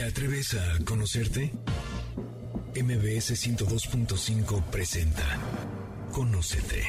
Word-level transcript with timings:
¿Te 0.00 0.06
atreves 0.06 0.54
a 0.54 0.78
conocerte? 0.86 1.52
MBS 2.74 3.32
102.5 3.36 4.64
presenta 4.70 5.22
Conócete. 6.10 6.82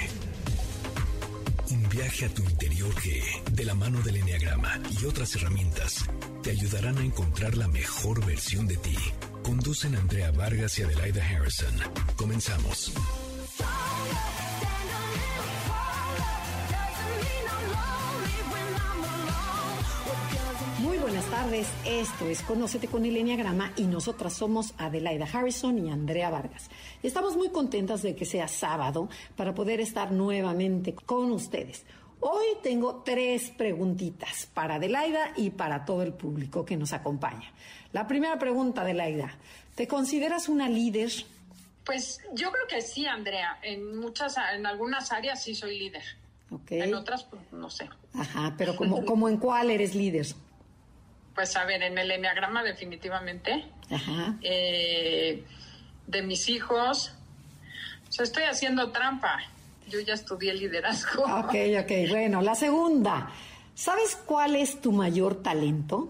Un 1.71 1.89
viaje 1.89 2.27
a 2.27 2.29
tu 2.29 2.41
interior 2.41 2.95
que, 2.95 3.21
de 3.51 3.65
la 3.65 3.75
mano 3.75 4.01
del 4.01 4.15
Enneagrama 4.15 4.79
y 4.97 5.03
otras 5.03 5.35
herramientas, 5.35 6.05
te 6.41 6.51
ayudarán 6.51 6.99
a 6.99 7.03
encontrar 7.03 7.57
la 7.57 7.67
mejor 7.67 8.25
versión 8.25 8.65
de 8.65 8.77
ti. 8.77 8.95
Conducen 9.43 9.97
Andrea 9.97 10.31
Vargas 10.31 10.79
y 10.79 10.83
Adelaida 10.83 11.21
Harrison. 11.21 11.75
Comenzamos. 12.15 12.93
Tardes, 21.51 21.73
esto 21.85 22.27
es 22.29 22.41
Conócete 22.43 22.87
con 22.87 23.03
el 23.03 23.17
Enneagrama 23.17 23.73
y 23.75 23.83
nosotras 23.83 24.31
somos 24.31 24.73
Adelaida 24.77 25.25
Harrison 25.25 25.85
y 25.85 25.91
Andrea 25.91 26.29
Vargas. 26.29 26.69
Y 27.03 27.07
estamos 27.07 27.35
muy 27.35 27.49
contentas 27.49 28.01
de 28.01 28.15
que 28.15 28.23
sea 28.23 28.47
sábado 28.47 29.09
para 29.35 29.53
poder 29.53 29.81
estar 29.81 30.13
nuevamente 30.13 30.93
con 30.93 31.29
ustedes. 31.33 31.83
Hoy 32.21 32.45
tengo 32.63 33.01
tres 33.03 33.49
preguntitas 33.49 34.47
para 34.53 34.75
Adelaida 34.75 35.33
y 35.35 35.49
para 35.49 35.83
todo 35.83 36.03
el 36.03 36.13
público 36.13 36.63
que 36.63 36.77
nos 36.77 36.93
acompaña. 36.93 37.51
La 37.91 38.07
primera 38.07 38.39
pregunta, 38.39 38.81
Adelaida, 38.81 39.37
¿te 39.75 39.89
consideras 39.89 40.47
una 40.47 40.69
líder? 40.69 41.11
Pues 41.83 42.21
yo 42.33 42.49
creo 42.51 42.67
que 42.69 42.81
sí, 42.81 43.05
Andrea. 43.05 43.59
En 43.61 43.97
muchas, 43.97 44.35
en 44.55 44.65
algunas 44.65 45.11
áreas 45.11 45.43
sí 45.43 45.53
soy 45.53 45.77
líder. 45.77 46.03
En 46.69 46.93
otras, 46.93 47.25
pues, 47.25 47.41
no 47.51 47.69
sé. 47.69 47.89
Ajá, 48.13 48.55
pero 48.57 48.77
como, 48.77 49.03
como 49.05 49.27
en 49.27 49.35
cuál 49.35 49.69
eres 49.69 49.95
líder? 49.95 50.27
Pues 51.35 51.55
a 51.55 51.65
ver, 51.65 51.81
en 51.83 51.97
el 51.97 52.11
enneagrama 52.11 52.63
definitivamente. 52.63 53.65
Ajá. 53.89 54.35
Eh, 54.41 55.43
de 56.07 56.21
mis 56.21 56.49
hijos. 56.49 57.13
O 58.09 58.11
sea, 58.11 58.23
estoy 58.23 58.43
haciendo 58.43 58.91
trampa. 58.91 59.39
Yo 59.87 59.99
ya 59.99 60.13
estudié 60.13 60.53
liderazgo. 60.53 61.23
Ok, 61.23 61.55
ok. 61.79 62.09
Bueno, 62.09 62.41
la 62.41 62.55
segunda. 62.55 63.31
¿Sabes 63.73 64.15
cuál 64.25 64.55
es 64.55 64.81
tu 64.81 64.91
mayor 64.91 65.41
talento? 65.41 66.09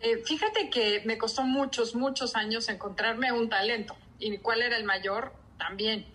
Eh, 0.00 0.18
fíjate 0.24 0.68
que 0.68 1.02
me 1.04 1.16
costó 1.16 1.42
muchos, 1.42 1.94
muchos 1.94 2.34
años 2.34 2.68
encontrarme 2.68 3.32
un 3.32 3.48
talento. 3.48 3.96
¿Y 4.18 4.36
cuál 4.38 4.62
era 4.62 4.76
el 4.76 4.84
mayor? 4.84 5.32
También. 5.58 6.06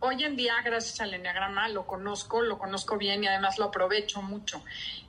Hoy 0.00 0.24
en 0.24 0.34
día, 0.34 0.54
gracias 0.64 1.00
al 1.00 1.12
Enneagrama, 1.12 1.68
lo 1.68 1.86
conozco, 1.86 2.40
lo 2.40 2.58
conozco 2.58 2.96
bien 2.96 3.22
y 3.22 3.28
además 3.28 3.58
lo 3.58 3.66
aprovecho 3.66 4.22
mucho. 4.22 4.62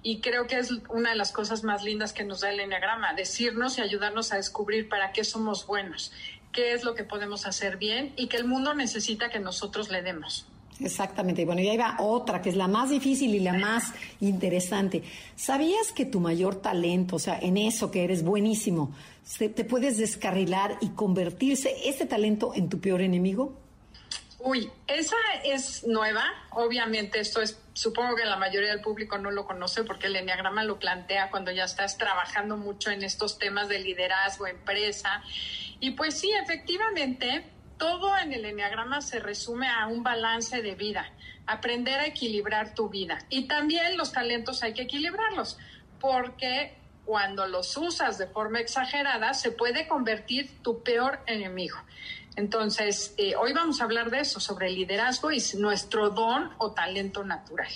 Y 0.04 0.20
creo 0.20 0.48
que 0.48 0.58
es 0.58 0.72
una 0.90 1.12
de 1.12 1.16
las 1.16 1.32
cosas 1.32 1.64
más 1.64 1.84
lindas 1.84 2.14
que 2.14 2.24
nos 2.24 2.42
da 2.42 2.52
el 2.52 2.60
Enneagrama, 2.60 3.14
decirnos 3.14 3.78
y 3.78 3.82
ayudarnos 3.82 4.34
a 4.34 4.38
descubrir 4.38 4.90
para 4.90 5.12
qué 5.12 5.24
somos 5.24 5.68
buenos, 5.68 6.12
qué 6.52 6.74
es 6.74 6.84
lo 6.84 6.96
que 6.96 7.04
podemos 7.04 7.46
hacer 7.46 7.78
bien 7.78 8.14
y 8.16 8.28
que 8.28 8.38
el 8.38 8.46
mundo 8.46 8.74
necesita 8.74 9.30
que 9.30 9.40
nosotros 9.40 9.90
le 9.90 10.02
demos. 10.02 10.48
Exactamente. 10.84 11.46
Bueno, 11.46 11.62
y 11.62 11.70
ahí 11.70 11.78
va 11.78 11.98
otra, 12.00 12.42
que 12.42 12.50
es 12.50 12.56
la 12.56 12.68
más 12.68 12.90
difícil 12.90 13.36
y 13.36 13.40
la 13.40 13.54
más 13.54 13.94
interesante. 14.20 15.04
¿Sabías 15.36 15.92
que 15.92 16.06
tu 16.06 16.20
mayor 16.20 16.56
talento, 16.56 17.18
o 17.18 17.20
sea, 17.20 17.38
en 17.40 17.58
eso 17.58 17.92
que 17.92 18.04
eres 18.04 18.24
buenísimo, 18.24 18.92
te 19.38 19.64
puedes 19.64 19.98
descarrilar 19.98 20.78
y 20.82 20.90
convertirse 20.90 21.76
ese 21.86 22.06
talento 22.06 22.54
en 22.56 22.70
tu 22.70 22.80
peor 22.80 23.02
enemigo? 23.02 23.54
Uy, 24.40 24.72
esa 24.88 25.16
es 25.44 25.86
nueva. 25.86 26.24
Obviamente 26.52 27.20
esto 27.20 27.42
es, 27.42 27.60
supongo 27.82 28.16
que 28.16 28.26
la 28.26 28.36
mayoría 28.36 28.70
del 28.70 28.82
público 28.82 29.18
no 29.18 29.32
lo 29.32 29.48
conoce 29.48 29.84
porque 29.84 30.06
el 30.06 30.16
enneagrama 30.16 30.64
lo 30.64 30.78
plantea 30.78 31.32
cuando 31.32 31.50
ya 31.50 31.64
estás 31.64 31.98
trabajando 31.98 32.56
mucho 32.56 32.92
en 32.92 33.02
estos 33.02 33.40
temas 33.40 33.70
de 33.70 33.80
liderazgo, 33.80 34.46
empresa. 34.46 35.24
Y 35.80 35.90
pues 35.92 36.20
sí, 36.20 36.32
efectivamente, 36.32 37.44
todo 37.80 38.16
en 38.20 38.34
el 38.34 38.46
enneagrama 38.46 39.02
se 39.02 39.20
resume 39.20 39.68
a 39.68 39.88
un 39.88 40.04
balance 40.04 40.62
de 40.62 40.76
vida, 40.76 41.12
aprender 41.48 42.00
a 42.00 42.06
equilibrar 42.06 42.76
tu 42.76 42.88
vida. 42.88 43.18
Y 43.32 43.48
también 43.48 43.98
los 43.98 44.12
talentos 44.12 44.62
hay 44.62 44.76
que 44.76 44.84
equilibrarlos 44.84 45.58
porque 46.00 46.78
cuando 47.04 47.48
los 47.48 47.76
usas 47.78 48.20
de 48.20 48.28
forma 48.28 48.60
exagerada 48.60 49.34
se 49.34 49.50
puede 49.50 49.88
convertir 49.88 50.62
tu 50.62 50.84
peor 50.84 51.22
enemigo. 51.26 51.78
Entonces, 52.36 53.14
eh, 53.18 53.36
hoy 53.36 53.54
vamos 53.54 53.82
a 53.82 53.84
hablar 53.84 54.10
de 54.10 54.20
eso, 54.20 54.40
sobre 54.40 54.68
el 54.68 54.76
liderazgo 54.76 55.32
y 55.32 55.42
nuestro 55.58 56.10
don 56.10 56.52
o 56.58 56.72
talento 56.72 57.24
natural. 57.24 57.72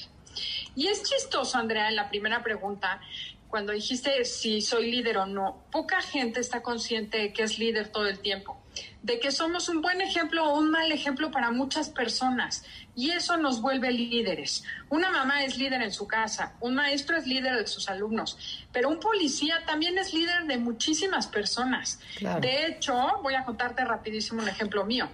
Y 0.76 0.88
es 0.88 1.04
chistoso, 1.04 1.58
Andrea, 1.58 1.90
en 1.90 1.96
la 1.96 2.10
primera 2.10 2.44
pregunta, 2.44 3.00
cuando 3.48 3.72
dijiste 3.72 4.26
si 4.26 4.62
soy 4.62 4.92
líder 4.92 5.18
o 5.18 5.26
no, 5.26 5.64
poca 5.72 6.02
gente 6.02 6.40
está 6.40 6.62
consciente 6.62 7.18
de 7.18 7.34
que 7.34 7.44
es 7.44 7.60
líder 7.60 7.90
todo 7.90 8.08
el 8.08 8.20
tiempo 8.20 8.60
de 9.06 9.20
que 9.20 9.32
somos 9.32 9.70
un 9.70 9.84
buen 9.84 10.02
ejemplo 10.02 10.44
o 10.44 10.58
un 10.58 10.72
mal 10.72 10.92
ejemplo 10.92 11.30
para 11.30 11.52
muchas 11.52 11.90
personas 11.90 12.66
y 12.96 13.12
eso 13.12 13.38
nos 13.38 13.62
vuelve 13.62 13.92
líderes. 13.92 14.64
Una 14.90 15.12
mamá 15.12 15.44
es 15.44 15.60
líder 15.60 15.84
en 15.84 15.92
su 15.92 16.08
casa, 16.08 16.56
un 16.60 16.74
maestro 16.74 17.16
es 17.16 17.28
líder 17.28 17.56
de 17.56 17.68
sus 17.68 17.88
alumnos, 17.88 18.66
pero 18.74 18.90
un 18.90 19.00
policía 19.00 19.62
también 19.68 19.96
es 20.00 20.12
líder 20.12 20.46
de 20.46 20.58
muchísimas 20.58 21.28
personas. 21.28 22.00
De 22.42 22.66
hecho, 22.66 22.96
voy 23.22 23.36
a 23.36 23.46
contarte 23.46 23.86
rapidísimo 23.86 24.42
un 24.42 24.50
ejemplo 24.50 24.84
mío. 24.86 25.08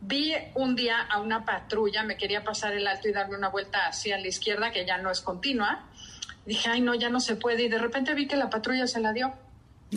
Vi 0.00 0.32
un 0.54 0.74
día 0.74 1.02
a 1.02 1.20
una 1.20 1.44
patrulla, 1.44 2.02
me 2.02 2.16
quería 2.16 2.42
pasar 2.44 2.72
el 2.72 2.86
alto 2.86 3.08
y 3.08 3.12
darme 3.12 3.36
una 3.36 3.50
vuelta 3.50 3.88
hacia 3.88 4.16
la 4.16 4.26
izquierda, 4.26 4.70
que 4.70 4.86
ya 4.86 4.96
no 4.96 5.10
es 5.10 5.20
continua. 5.20 5.84
Dije, 6.46 6.70
ay, 6.70 6.80
no, 6.80 6.94
ya 6.94 7.10
no 7.10 7.20
se 7.20 7.36
puede. 7.36 7.64
Y 7.64 7.68
de 7.68 7.78
repente 7.78 8.14
vi 8.14 8.26
que 8.26 8.36
la 8.36 8.48
patrulla 8.48 8.86
se 8.86 9.00
la 9.00 9.12
dio. 9.12 9.34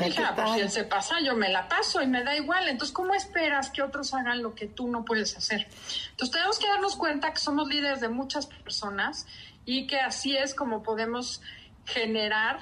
Dije, 0.06 0.24
ah, 0.24 0.34
pues 0.36 0.52
si 0.54 0.60
él 0.60 0.72
se 0.72 0.84
pasa, 0.84 1.16
yo 1.22 1.36
me 1.36 1.50
la 1.50 1.68
paso 1.68 2.02
y 2.02 2.08
me 2.08 2.24
da 2.24 2.36
igual. 2.36 2.68
Entonces, 2.68 2.94
¿cómo 2.94 3.14
esperas 3.14 3.70
que 3.70 3.82
otros 3.82 4.14
hagan 4.14 4.42
lo 4.42 4.54
que 4.54 4.68
tú 4.68 4.88
no 4.88 5.04
puedes 5.04 5.36
hacer? 5.38 5.68
Entonces, 6.12 6.32
tenemos 6.32 6.60
que 6.60 6.68
darnos 6.68 6.96
cuenta 6.96 7.32
que 7.32 7.40
somos 7.40 7.68
líderes 7.68 8.02
de 8.02 8.10
muchas 8.10 8.46
personas 8.48 9.26
y 9.66 9.88
que 9.88 10.00
así 10.00 10.38
es 10.38 10.54
como 10.54 10.84
podemos 10.84 11.42
generar 11.86 12.60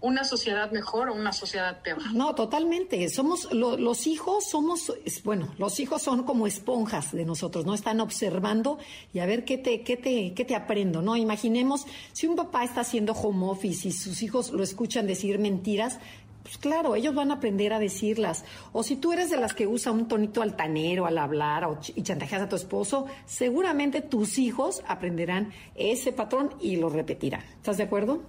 una 0.00 0.22
sociedad 0.22 0.70
mejor 0.70 1.08
o 1.08 1.14
una 1.14 1.32
sociedad 1.32 1.82
peor. 1.82 2.12
No, 2.14 2.34
totalmente. 2.34 3.08
Somos 3.08 3.52
los 3.52 4.06
hijos, 4.06 4.48
somos, 4.48 4.92
bueno, 5.24 5.52
los 5.58 5.80
hijos 5.80 6.02
son 6.02 6.22
como 6.22 6.46
esponjas 6.46 7.12
de 7.12 7.24
nosotros, 7.24 7.66
¿no? 7.66 7.74
Están 7.74 8.00
observando 8.00 8.78
y 9.12 9.18
a 9.18 9.26
ver 9.26 9.44
qué 9.44 9.58
te, 9.58 9.82
qué 9.82 9.96
te, 9.96 10.34
qué 10.34 10.44
te 10.44 10.54
aprendo, 10.54 11.02
¿no? 11.02 11.16
Imaginemos 11.16 11.84
si 12.12 12.26
un 12.26 12.36
papá 12.36 12.62
está 12.62 12.82
haciendo 12.82 13.12
home 13.12 13.46
office 13.46 13.88
y 13.88 13.92
sus 13.92 14.22
hijos 14.22 14.50
lo 14.50 14.62
escuchan 14.62 15.06
decir 15.06 15.38
mentiras, 15.40 15.98
pues 16.48 16.56
claro, 16.56 16.94
ellos 16.94 17.14
van 17.14 17.30
a 17.30 17.34
aprender 17.34 17.74
a 17.74 17.78
decirlas. 17.78 18.42
O 18.72 18.82
si 18.82 18.96
tú 18.96 19.12
eres 19.12 19.28
de 19.28 19.36
las 19.36 19.52
que 19.52 19.66
usa 19.66 19.92
un 19.92 20.08
tonito 20.08 20.40
altanero 20.40 21.04
al 21.04 21.18
hablar 21.18 21.64
o 21.64 21.78
y 21.94 22.02
chantajeas 22.02 22.40
a 22.40 22.48
tu 22.48 22.56
esposo, 22.56 23.06
seguramente 23.26 24.00
tus 24.00 24.38
hijos 24.38 24.82
aprenderán 24.86 25.52
ese 25.74 26.10
patrón 26.10 26.54
y 26.58 26.76
lo 26.76 26.88
repetirán. 26.88 27.42
¿Estás 27.42 27.76
de 27.76 27.82
acuerdo? 27.82 28.22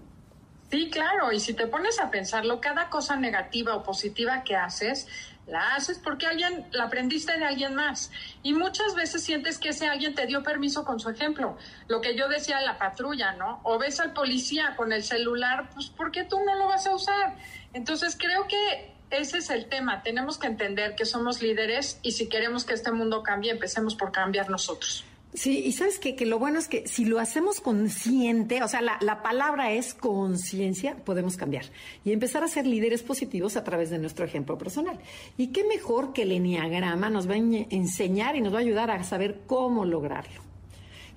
Sí, 0.69 0.89
claro, 0.89 1.31
y 1.31 1.39
si 1.39 1.53
te 1.53 1.65
pones 1.67 1.97
a 2.01 2.11
pensarlo, 2.11 2.59
cada 2.59 2.89
cosa 2.89 3.15
negativa 3.15 3.73
o 3.73 3.83
positiva 3.83 4.43
que 4.43 4.57
haces, 4.57 5.07
la 5.49 5.75
haces 5.75 5.99
porque 5.99 6.27
alguien 6.27 6.65
la 6.71 6.85
aprendiste 6.85 7.37
de 7.37 7.45
alguien 7.45 7.75
más. 7.75 8.11
Y 8.43 8.53
muchas 8.53 8.95
veces 8.95 9.23
sientes 9.23 9.57
que 9.57 9.69
ese 9.69 9.87
alguien 9.87 10.15
te 10.15 10.25
dio 10.25 10.43
permiso 10.43 10.85
con 10.85 10.99
su 10.99 11.09
ejemplo. 11.09 11.57
Lo 11.87 12.01
que 12.01 12.15
yo 12.15 12.27
decía 12.27 12.61
la 12.61 12.77
patrulla, 12.77 13.33
¿no? 13.33 13.59
O 13.63 13.77
ves 13.77 13.99
al 13.99 14.13
policía 14.13 14.75
con 14.75 14.93
el 14.93 15.03
celular, 15.03 15.69
pues 15.73 15.87
¿por 15.87 16.11
qué 16.11 16.23
tú 16.23 16.39
no 16.45 16.55
lo 16.55 16.67
vas 16.67 16.85
a 16.87 16.93
usar? 16.93 17.35
Entonces 17.73 18.15
creo 18.17 18.47
que 18.47 18.93
ese 19.09 19.39
es 19.39 19.49
el 19.49 19.67
tema. 19.67 20.03
Tenemos 20.03 20.37
que 20.37 20.47
entender 20.47 20.95
que 20.95 21.05
somos 21.05 21.41
líderes 21.41 21.99
y 22.03 22.11
si 22.11 22.29
queremos 22.29 22.63
que 22.63 22.73
este 22.73 22.91
mundo 22.91 23.23
cambie, 23.23 23.51
empecemos 23.51 23.95
por 23.95 24.11
cambiar 24.11 24.49
nosotros. 24.49 25.05
Sí, 25.33 25.59
y 25.63 25.73
sabes 25.73 25.99
que, 25.99 26.13
lo 26.25 26.39
bueno 26.39 26.57
es 26.57 26.67
que 26.67 26.87
si 26.87 27.05
lo 27.05 27.19
hacemos 27.19 27.61
consciente, 27.61 28.63
o 28.63 28.67
sea, 28.67 28.81
la, 28.81 28.97
la 29.01 29.21
palabra 29.21 29.71
es 29.71 29.93
conciencia, 29.93 30.95
podemos 31.05 31.37
cambiar 31.37 31.65
y 32.03 32.11
empezar 32.11 32.43
a 32.43 32.47
ser 32.47 32.65
líderes 32.65 33.03
positivos 33.03 33.55
a 33.55 33.63
través 33.63 33.91
de 33.91 33.99
nuestro 33.99 34.25
ejemplo 34.25 34.57
personal. 34.57 34.99
Y 35.37 35.47
qué 35.47 35.63
mejor 35.63 36.13
que 36.13 36.23
el 36.23 36.31
enneagrama 36.31 37.11
nos 37.11 37.29
va 37.29 37.35
a 37.35 37.37
enseñar 37.37 38.35
y 38.37 38.41
nos 38.41 38.53
va 38.53 38.57
a 38.57 38.61
ayudar 38.61 38.89
a 38.89 39.03
saber 39.03 39.41
cómo 39.45 39.85
lograrlo. 39.85 40.49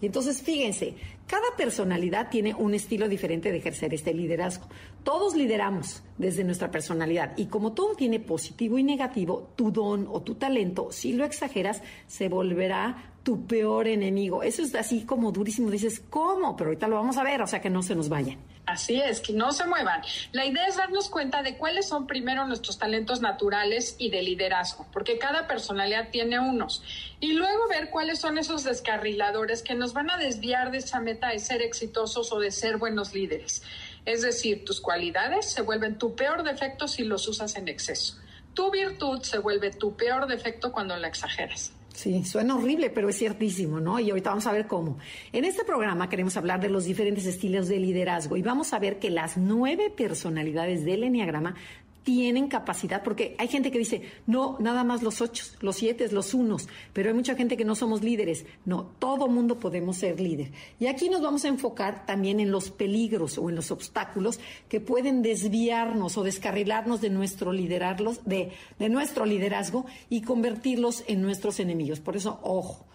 Y 0.02 0.06
entonces, 0.06 0.42
fíjense, 0.42 0.94
cada 1.28 1.56
personalidad 1.56 2.28
tiene 2.28 2.54
un 2.54 2.74
estilo 2.74 3.08
diferente 3.08 3.52
de 3.52 3.58
ejercer 3.58 3.94
este 3.94 4.12
liderazgo. 4.12 4.66
Todos 5.04 5.36
lideramos 5.36 6.02
desde 6.18 6.42
nuestra 6.42 6.72
personalidad 6.72 7.32
y 7.38 7.46
como 7.46 7.72
todo 7.72 7.94
tiene 7.94 8.18
positivo 8.18 8.78
y 8.78 8.82
negativo, 8.82 9.52
tu 9.54 9.70
don 9.70 10.08
o 10.10 10.20
tu 10.20 10.34
talento, 10.34 10.88
si 10.90 11.12
lo 11.12 11.24
exageras, 11.24 11.82
se 12.08 12.28
volverá 12.28 13.11
tu 13.22 13.46
peor 13.46 13.86
enemigo. 13.86 14.42
Eso 14.42 14.62
es 14.62 14.74
así 14.74 15.04
como 15.04 15.32
durísimo. 15.32 15.70
Dices, 15.70 16.02
¿cómo? 16.10 16.56
Pero 16.56 16.68
ahorita 16.68 16.88
lo 16.88 16.96
vamos 16.96 17.16
a 17.16 17.22
ver, 17.22 17.42
o 17.42 17.46
sea 17.46 17.60
que 17.60 17.70
no 17.70 17.82
se 17.82 17.94
nos 17.94 18.08
vayan. 18.08 18.38
Así 18.66 19.00
es, 19.00 19.20
que 19.20 19.32
no 19.32 19.52
se 19.52 19.66
muevan. 19.66 20.02
La 20.30 20.46
idea 20.46 20.66
es 20.66 20.76
darnos 20.76 21.08
cuenta 21.08 21.42
de 21.42 21.56
cuáles 21.56 21.88
son 21.88 22.06
primero 22.06 22.46
nuestros 22.46 22.78
talentos 22.78 23.20
naturales 23.20 23.96
y 23.98 24.10
de 24.10 24.22
liderazgo, 24.22 24.86
porque 24.92 25.18
cada 25.18 25.48
personalidad 25.48 26.10
tiene 26.10 26.38
unos. 26.38 26.82
Y 27.20 27.32
luego 27.32 27.68
ver 27.68 27.90
cuáles 27.90 28.20
son 28.20 28.38
esos 28.38 28.62
descarriladores 28.64 29.62
que 29.62 29.74
nos 29.74 29.92
van 29.92 30.10
a 30.10 30.16
desviar 30.16 30.70
de 30.70 30.78
esa 30.78 31.00
meta 31.00 31.30
de 31.30 31.40
ser 31.40 31.60
exitosos 31.60 32.32
o 32.32 32.38
de 32.38 32.50
ser 32.50 32.76
buenos 32.76 33.14
líderes. 33.14 33.62
Es 34.04 34.22
decir, 34.22 34.64
tus 34.64 34.80
cualidades 34.80 35.50
se 35.50 35.62
vuelven 35.62 35.98
tu 35.98 36.14
peor 36.14 36.44
defecto 36.44 36.86
si 36.86 37.04
los 37.04 37.26
usas 37.26 37.56
en 37.56 37.68
exceso 37.68 38.22
tu 38.54 38.70
virtud 38.70 39.22
se 39.22 39.38
vuelve 39.38 39.70
tu 39.70 39.96
peor 39.96 40.26
defecto 40.26 40.72
cuando 40.72 40.96
la 40.96 41.08
exageras. 41.08 41.72
Sí, 41.94 42.24
suena 42.24 42.56
horrible, 42.56 42.90
pero 42.90 43.08
es 43.08 43.18
ciertísimo, 43.18 43.78
¿no? 43.78 44.00
Y 44.00 44.10
ahorita 44.10 44.30
vamos 44.30 44.46
a 44.46 44.52
ver 44.52 44.66
cómo. 44.66 44.98
En 45.32 45.44
este 45.44 45.64
programa 45.64 46.08
queremos 46.08 46.36
hablar 46.36 46.60
de 46.60 46.70
los 46.70 46.84
diferentes 46.84 47.26
estilos 47.26 47.68
de 47.68 47.78
liderazgo 47.78 48.36
y 48.36 48.42
vamos 48.42 48.72
a 48.72 48.78
ver 48.78 48.98
que 48.98 49.10
las 49.10 49.36
nueve 49.36 49.92
personalidades 49.94 50.84
del 50.84 51.04
Enneagrama 51.04 51.54
tienen 52.02 52.48
capacidad, 52.48 53.02
porque 53.02 53.36
hay 53.38 53.48
gente 53.48 53.70
que 53.70 53.78
dice, 53.78 54.02
no, 54.26 54.56
nada 54.60 54.84
más 54.84 55.02
los 55.02 55.20
ocho, 55.20 55.44
los 55.60 55.76
siete, 55.76 56.08
los 56.10 56.34
unos, 56.34 56.68
pero 56.92 57.08
hay 57.08 57.14
mucha 57.14 57.34
gente 57.34 57.56
que 57.56 57.64
no 57.64 57.74
somos 57.74 58.02
líderes. 58.02 58.44
No, 58.64 58.84
todo 58.98 59.28
mundo 59.28 59.58
podemos 59.58 59.96
ser 59.96 60.20
líder. 60.20 60.50
Y 60.80 60.86
aquí 60.86 61.08
nos 61.08 61.22
vamos 61.22 61.44
a 61.44 61.48
enfocar 61.48 62.06
también 62.06 62.40
en 62.40 62.50
los 62.50 62.70
peligros 62.70 63.38
o 63.38 63.48
en 63.48 63.56
los 63.56 63.70
obstáculos 63.70 64.40
que 64.68 64.80
pueden 64.80 65.22
desviarnos 65.22 66.16
o 66.16 66.22
descarrilarnos 66.22 67.00
de 67.00 67.10
nuestro 67.10 67.52
liderarlos, 67.52 68.24
de, 68.24 68.52
de 68.78 68.88
nuestro 68.88 69.24
liderazgo 69.24 69.86
y 70.08 70.22
convertirlos 70.22 71.04
en 71.06 71.22
nuestros 71.22 71.60
enemigos. 71.60 72.00
Por 72.00 72.16
eso, 72.16 72.40
ojo. 72.42 72.86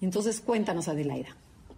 Entonces, 0.00 0.40
cuéntanos, 0.40 0.88
Adelaida. 0.88 1.36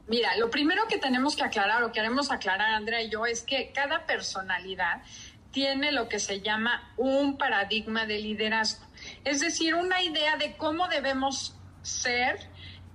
Mira, 0.09 0.37
lo 0.39 0.51
primero 0.51 0.87
que 0.89 0.97
tenemos 0.97 1.37
que 1.37 1.43
aclarar 1.43 1.85
o 1.85 1.93
queremos 1.93 2.31
aclarar, 2.31 2.71
Andrea 2.71 3.03
y 3.03 3.11
yo, 3.11 3.27
es 3.27 3.43
que 3.43 3.71
cada 3.75 4.07
personalidad 4.07 5.03
tiene 5.51 5.93
lo 5.93 6.09
que 6.09 6.19
se 6.19 6.41
llama 6.41 6.93
un 6.97 7.39
paradigma 7.39 8.07
de 8.07 8.19
liderazgo, 8.19 8.85
es 9.25 9.41
decir, 9.41 9.75
una 9.75 10.03
idea 10.03 10.37
de 10.37 10.57
cómo 10.57 10.89
debemos 10.89 11.55
ser, 11.83 12.39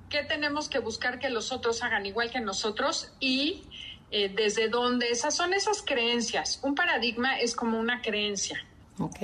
qué 0.10 0.24
tenemos 0.24 0.70
que 0.70 0.80
buscar 0.80 1.20
que 1.20 1.30
los 1.30 1.52
otros 1.52 1.82
hagan 1.82 2.06
igual 2.06 2.30
que 2.30 2.40
nosotros 2.40 3.12
y 3.20 3.64
eh, 4.12 4.30
desde 4.30 4.70
dónde. 4.70 5.10
Esas 5.10 5.36
son 5.36 5.54
esas 5.54 5.82
creencias. 5.82 6.60
Un 6.62 6.76
paradigma 6.76 7.40
es 7.40 7.56
como 7.56 7.80
una 7.80 8.02
creencia. 8.02 8.64
Ok. 9.00 9.18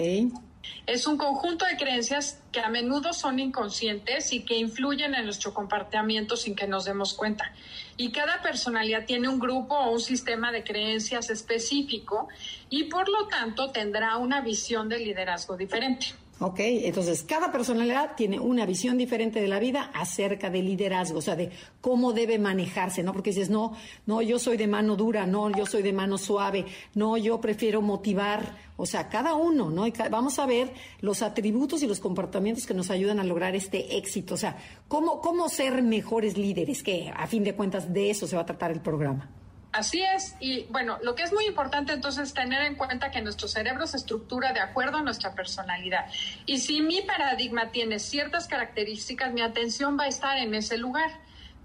Es 0.86 1.07
un 1.07 1.18
conjunto 1.18 1.66
de 1.66 1.77
creencias 1.77 2.42
que 2.51 2.60
a 2.60 2.69
menudo 2.69 3.13
son 3.13 3.39
inconscientes 3.39 4.33
y 4.33 4.44
que 4.44 4.57
influyen 4.57 5.13
en 5.16 5.25
nuestro 5.25 5.54
comportamiento 5.54 6.36
sin 6.36 6.56
que 6.56 6.68
nos 6.68 6.86
demos 6.86 7.13
cuenta. 7.13 7.54
Y 7.98 8.12
cada 8.12 8.42
personalidad 8.42 9.06
tiene 9.06 9.27
un 9.27 9.39
grupo 9.39 9.75
o 9.75 9.92
un 9.92 10.00
sistema 10.00 10.51
de 10.51 10.63
creencias 10.63 11.30
específico 11.30 12.27
y 12.69 12.86
por 12.86 13.10
lo 13.10 13.27
tanto 13.27 13.71
tendrá 13.71 14.18
una 14.18 14.42
visión 14.42 14.89
de 14.89 15.00
liderazgo 15.00 15.57
diferente. 15.57 16.07
Ok, 16.41 16.59
entonces 16.62 17.24
cada 17.24 17.51
personalidad 17.51 18.15
tiene 18.15 18.39
una 18.39 18.65
visión 18.65 18.97
diferente 18.97 19.41
de 19.41 19.50
la 19.50 19.59
vida 19.59 19.91
acerca 19.94 20.50
del 20.50 20.68
liderazgo, 20.68 21.19
o 21.19 21.21
sea, 21.21 21.36
de 21.36 21.51
cómo 21.81 22.13
debe 22.13 22.39
manejarse, 22.39 23.03
¿no? 23.03 23.12
Porque 23.12 23.31
dices, 23.31 23.50
no, 23.50 23.74
no, 24.06 24.21
yo 24.21 24.39
soy 24.39 24.56
de 24.56 24.65
mano 24.65 24.95
dura, 24.95 25.25
no, 25.25 25.50
yo 25.51 25.65
soy 25.65 25.81
de 25.81 25.91
mano 25.91 26.18
suave, 26.18 26.63
no, 26.95 27.18
yo 27.18 27.41
prefiero 27.41 27.81
motivar, 27.81 28.56
o 28.77 28.86
sea, 28.86 29.09
cada 29.09 29.33
uno, 29.33 29.69
¿no? 29.69 29.86
Y 29.86 29.94
vamos 30.09 30.39
a 30.39 30.45
ver 30.45 30.71
los 31.01 31.24
atributos 31.24 31.83
y 31.83 31.88
los 31.88 32.00
comportamientos 32.00 32.65
que 32.65 32.74
nos 32.74 32.89
ayudan 32.89 33.19
a 33.19 33.25
lograr 33.25 33.53
este 33.53 33.97
éxito, 33.97 34.36
o 34.36 34.38
sea, 34.38 34.56
cómo, 34.88 35.19
cómo 35.19 35.50
ser 35.50 35.81
mejores 35.83 36.38
líderes, 36.38 36.83
que 36.83 37.12
a 37.13 37.27
fin 37.27 37.44
de 37.44 37.53
cuentas 37.53 37.91
de 37.94 38.12
eso 38.12 38.27
se 38.27 38.38
va 38.38 38.44
a 38.44 38.45
tratar 38.45 38.71
el 38.71 38.80
programa. 38.80 39.30
Así 39.71 40.01
es, 40.01 40.36
y 40.39 40.63
bueno, 40.69 40.98
lo 41.04 41.13
que 41.13 41.21
es 41.21 41.31
muy 41.31 41.45
importante 41.45 41.94
entonces 41.94 42.30
es 42.30 42.33
tener 42.33 42.63
en 42.63 42.74
cuenta 42.74 43.12
que 43.12 43.21
nuestro 43.21 43.48
cerebro 43.48 43.86
se 43.86 43.98
estructura 43.98 44.51
de 44.51 44.60
acuerdo 44.62 44.98
a 44.98 45.04
nuestra 45.04 45.36
personalidad. 45.36 46.07
Y 46.48 46.57
si 46.57 46.81
mi 46.81 47.01
paradigma 47.01 47.69
tiene 47.69 48.00
ciertas 48.00 48.48
características, 48.48 49.31
mi 49.31 49.42
atención 49.42 49.95
va 50.00 50.06
a 50.06 50.07
estar 50.07 50.38
en 50.38 50.56
ese 50.56 50.77
lugar. 50.80 51.12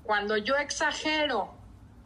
Cuando 0.02 0.36
yo 0.36 0.56
exagero 0.56 1.54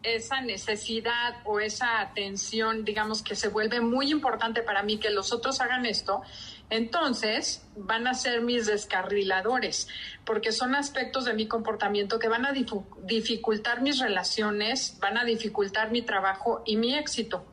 esa 0.05 0.41
necesidad 0.41 1.35
o 1.45 1.59
esa 1.59 2.01
atención, 2.01 2.85
digamos, 2.85 3.23
que 3.23 3.35
se 3.35 3.49
vuelve 3.49 3.81
muy 3.81 4.13
importante 4.13 4.63
para 4.63 4.85
mí 4.85 4.99
que 4.99 5.11
los 5.11 5.33
otros 5.33 5.61
hagan 5.61 5.85
esto, 5.85 6.23
entonces 6.71 7.63
van 7.77 8.07
a 8.07 8.15
ser 8.15 8.43
mis 8.43 8.67
descarriladores, 8.67 9.89
porque 10.25 10.53
son 10.53 10.75
aspectos 10.75 11.25
de 11.25 11.35
mi 11.35 11.47
comportamiento 11.47 12.19
que 12.19 12.29
van 12.29 12.45
a 12.45 12.53
dificultar 12.53 13.81
mis 13.81 13.99
relaciones, 13.99 14.99
van 15.01 15.17
a 15.17 15.25
dificultar 15.25 15.91
mi 15.91 16.03
trabajo 16.03 16.63
y 16.67 16.77
mi 16.77 16.95
éxito. 16.95 17.45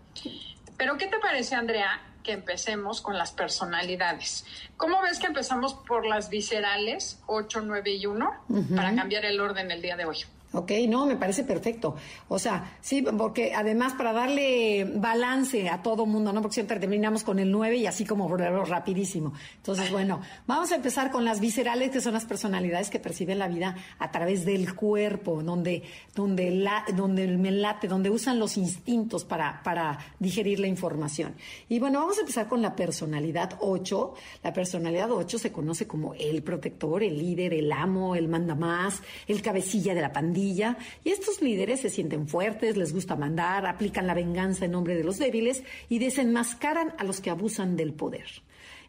Pero 0.77 0.97
¿qué 0.97 1.07
te 1.07 1.19
parece, 1.19 1.55
Andrea, 1.55 2.01
que 2.23 2.33
empecemos 2.33 3.01
con 3.01 3.17
las 3.17 3.31
personalidades? 3.31 4.45
¿Cómo 4.75 5.01
ves 5.01 5.19
que 5.19 5.27
empezamos 5.27 5.73
por 5.73 6.05
las 6.05 6.29
viscerales 6.29 7.21
8, 7.27 7.61
9 7.61 7.91
y 7.91 8.05
1 8.05 8.45
para 8.75 8.93
cambiar 8.95 9.25
el 9.25 9.39
orden 9.39 9.71
el 9.71 9.81
día 9.81 9.95
de 9.95 10.05
hoy? 10.05 10.17
Ok, 10.55 10.71
no, 10.87 11.05
me 11.05 11.17
parece 11.17 11.43
perfecto. 11.43 11.95
O 12.29 12.39
sea, 12.39 12.77
sí, 12.79 13.01
porque 13.01 13.53
además 13.53 13.91
para 13.93 14.13
darle 14.13 14.85
balance 14.85 15.67
a 15.69 15.83
todo 15.83 16.05
mundo, 16.05 16.31
¿no? 16.31 16.41
Porque 16.41 16.53
siempre 16.53 16.79
terminamos 16.79 17.25
con 17.25 17.39
el 17.39 17.51
9 17.51 17.75
y 17.75 17.87
así 17.87 18.05
como 18.05 18.29
rapidísimo. 18.37 19.33
Entonces, 19.57 19.91
bueno, 19.91 20.21
vamos 20.47 20.71
a 20.71 20.75
empezar 20.75 21.11
con 21.11 21.25
las 21.25 21.41
viscerales, 21.41 21.91
que 21.91 21.99
son 21.99 22.13
las 22.13 22.23
personalidades 22.23 22.89
que 22.89 22.99
perciben 22.99 23.37
la 23.37 23.49
vida 23.49 23.75
a 23.99 24.11
través 24.11 24.45
del 24.45 24.73
cuerpo, 24.75 25.43
donde, 25.43 25.83
donde, 26.15 26.51
la, 26.51 26.85
donde 26.95 27.27
me 27.27 27.51
late, 27.51 27.89
donde 27.89 28.09
usan 28.09 28.39
los 28.39 28.55
instintos 28.55 29.25
para, 29.25 29.61
para 29.61 29.99
digerir 30.19 30.61
la 30.61 30.67
información. 30.67 31.35
Y 31.67 31.79
bueno, 31.79 31.99
vamos 31.99 32.17
a 32.17 32.21
empezar 32.21 32.47
con 32.47 32.61
la 32.61 32.77
personalidad 32.77 33.57
8. 33.59 34.13
La 34.41 34.53
personalidad 34.53 35.11
8 35.11 35.37
se 35.37 35.51
conoce 35.51 35.85
como 35.85 36.13
el 36.13 36.43
protector, 36.43 37.03
el 37.03 37.17
líder, 37.17 37.53
el 37.53 37.69
amo, 37.73 38.15
el 38.15 38.29
mandamás, 38.29 39.01
el 39.27 39.41
cabecilla 39.41 39.93
de 39.93 40.01
la 40.01 40.13
pandilla 40.13 40.44
y 40.53 41.09
estos 41.09 41.41
líderes 41.41 41.81
se 41.81 41.89
sienten 41.89 42.27
fuertes, 42.27 42.77
les 42.77 42.93
gusta 42.93 43.15
mandar, 43.15 43.65
aplican 43.65 44.07
la 44.07 44.13
venganza 44.13 44.65
en 44.65 44.71
nombre 44.71 44.95
de 44.95 45.03
los 45.03 45.17
débiles 45.17 45.63
y 45.89 45.99
desenmascaran 45.99 46.93
a 46.97 47.03
los 47.03 47.21
que 47.21 47.29
abusan 47.29 47.75
del 47.75 47.93
poder. 47.93 48.25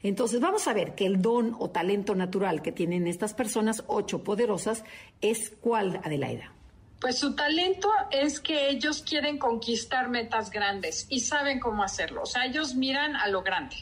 Entonces 0.02 0.40
vamos 0.40 0.68
a 0.68 0.74
ver 0.74 0.94
que 0.94 1.06
el 1.06 1.22
don 1.22 1.56
o 1.58 1.70
talento 1.70 2.14
natural 2.14 2.62
que 2.62 2.72
tienen 2.72 3.06
estas 3.06 3.34
personas, 3.34 3.84
ocho 3.86 4.22
poderosas, 4.22 4.84
es 5.20 5.52
cuál, 5.60 6.00
Adelaida. 6.04 6.52
Pues 7.00 7.18
su 7.18 7.34
talento 7.34 7.90
es 8.10 8.40
que 8.40 8.70
ellos 8.70 9.02
quieren 9.02 9.38
conquistar 9.38 10.08
metas 10.08 10.50
grandes 10.50 11.06
y 11.10 11.20
saben 11.20 11.60
cómo 11.60 11.82
hacerlo. 11.82 12.22
O 12.22 12.26
sea, 12.26 12.46
ellos 12.46 12.74
miran 12.74 13.16
a 13.16 13.28
lo 13.28 13.42
grande 13.42 13.76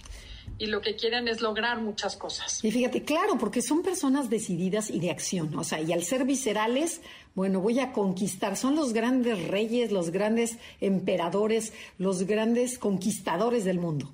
y 0.59 0.67
lo 0.67 0.81
que 0.81 0.97
quieren 0.97 1.29
es 1.29 1.41
lograr 1.41 1.81
muchas 1.81 2.17
cosas. 2.17 2.65
Y 2.65 2.71
fíjate, 2.71 3.03
claro, 3.03 3.37
porque 3.39 3.63
son 3.63 3.83
personas 3.83 4.31
decididas 4.31 4.91
y 4.91 5.01
de 5.01 5.11
acción, 5.11 5.57
o 5.57 5.65
sea, 5.65 5.81
y 5.81 5.93
al 5.93 6.03
ser 6.05 6.25
viscerales, 6.25 7.01
bueno, 7.35 7.61
voy 7.61 7.81
a 7.81 7.93
conquistar, 7.93 8.57
son 8.57 8.77
los 8.77 8.93
grandes 8.93 9.49
reyes, 9.49 9.91
los 9.91 10.11
grandes 10.11 10.59
emperadores, 10.81 11.73
los 11.99 12.25
grandes 12.25 12.79
conquistadores 12.79 13.65
del 13.65 13.79
mundo. 13.79 14.11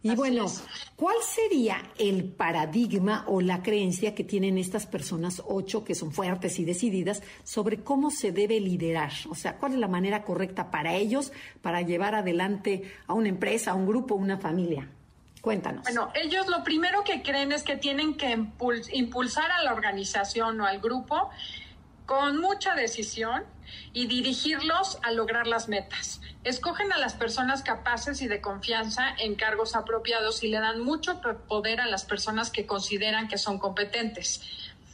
Y 0.00 0.14
bueno, 0.14 0.46
¿cuál 0.94 1.16
sería 1.22 1.82
el 1.98 2.24
paradigma 2.24 3.24
o 3.26 3.40
la 3.40 3.64
creencia 3.64 4.14
que 4.14 4.22
tienen 4.22 4.56
estas 4.56 4.86
personas 4.86 5.42
ocho 5.44 5.82
que 5.82 5.96
son 5.96 6.12
fuertes 6.12 6.60
y 6.60 6.64
decididas 6.64 7.20
sobre 7.42 7.82
cómo 7.82 8.12
se 8.12 8.30
debe 8.30 8.60
liderar? 8.60 9.10
O 9.28 9.34
sea, 9.34 9.56
¿cuál 9.56 9.72
es 9.72 9.78
la 9.78 9.88
manera 9.88 10.22
correcta 10.22 10.70
para 10.70 10.94
ellos 10.94 11.32
para 11.62 11.82
llevar 11.82 12.14
adelante 12.14 12.84
a 13.08 13.14
una 13.14 13.28
empresa, 13.28 13.72
a 13.72 13.74
un 13.74 13.88
grupo, 13.88 14.14
a 14.14 14.18
una 14.18 14.38
familia? 14.38 14.88
Cuéntanos. 15.40 15.82
Bueno, 15.82 16.10
ellos 16.14 16.46
lo 16.46 16.62
primero 16.62 17.02
que 17.02 17.22
creen 17.22 17.50
es 17.50 17.64
que 17.64 17.76
tienen 17.76 18.14
que 18.14 18.38
impulsar 18.92 19.50
a 19.50 19.64
la 19.64 19.72
organización 19.72 20.60
o 20.60 20.66
al 20.66 20.78
grupo 20.80 21.30
con 22.08 22.40
mucha 22.40 22.74
decisión 22.74 23.44
y 23.92 24.06
dirigirlos 24.06 24.98
a 25.02 25.12
lograr 25.12 25.46
las 25.46 25.68
metas. 25.68 26.22
Escogen 26.42 26.90
a 26.90 26.96
las 26.96 27.12
personas 27.12 27.62
capaces 27.62 28.22
y 28.22 28.28
de 28.28 28.40
confianza 28.40 29.14
en 29.18 29.34
cargos 29.34 29.76
apropiados 29.76 30.42
y 30.42 30.48
le 30.48 30.58
dan 30.58 30.80
mucho 30.80 31.20
poder 31.46 31.82
a 31.82 31.86
las 31.86 32.06
personas 32.06 32.50
que 32.50 32.66
consideran 32.66 33.28
que 33.28 33.36
son 33.36 33.58
competentes. 33.58 34.40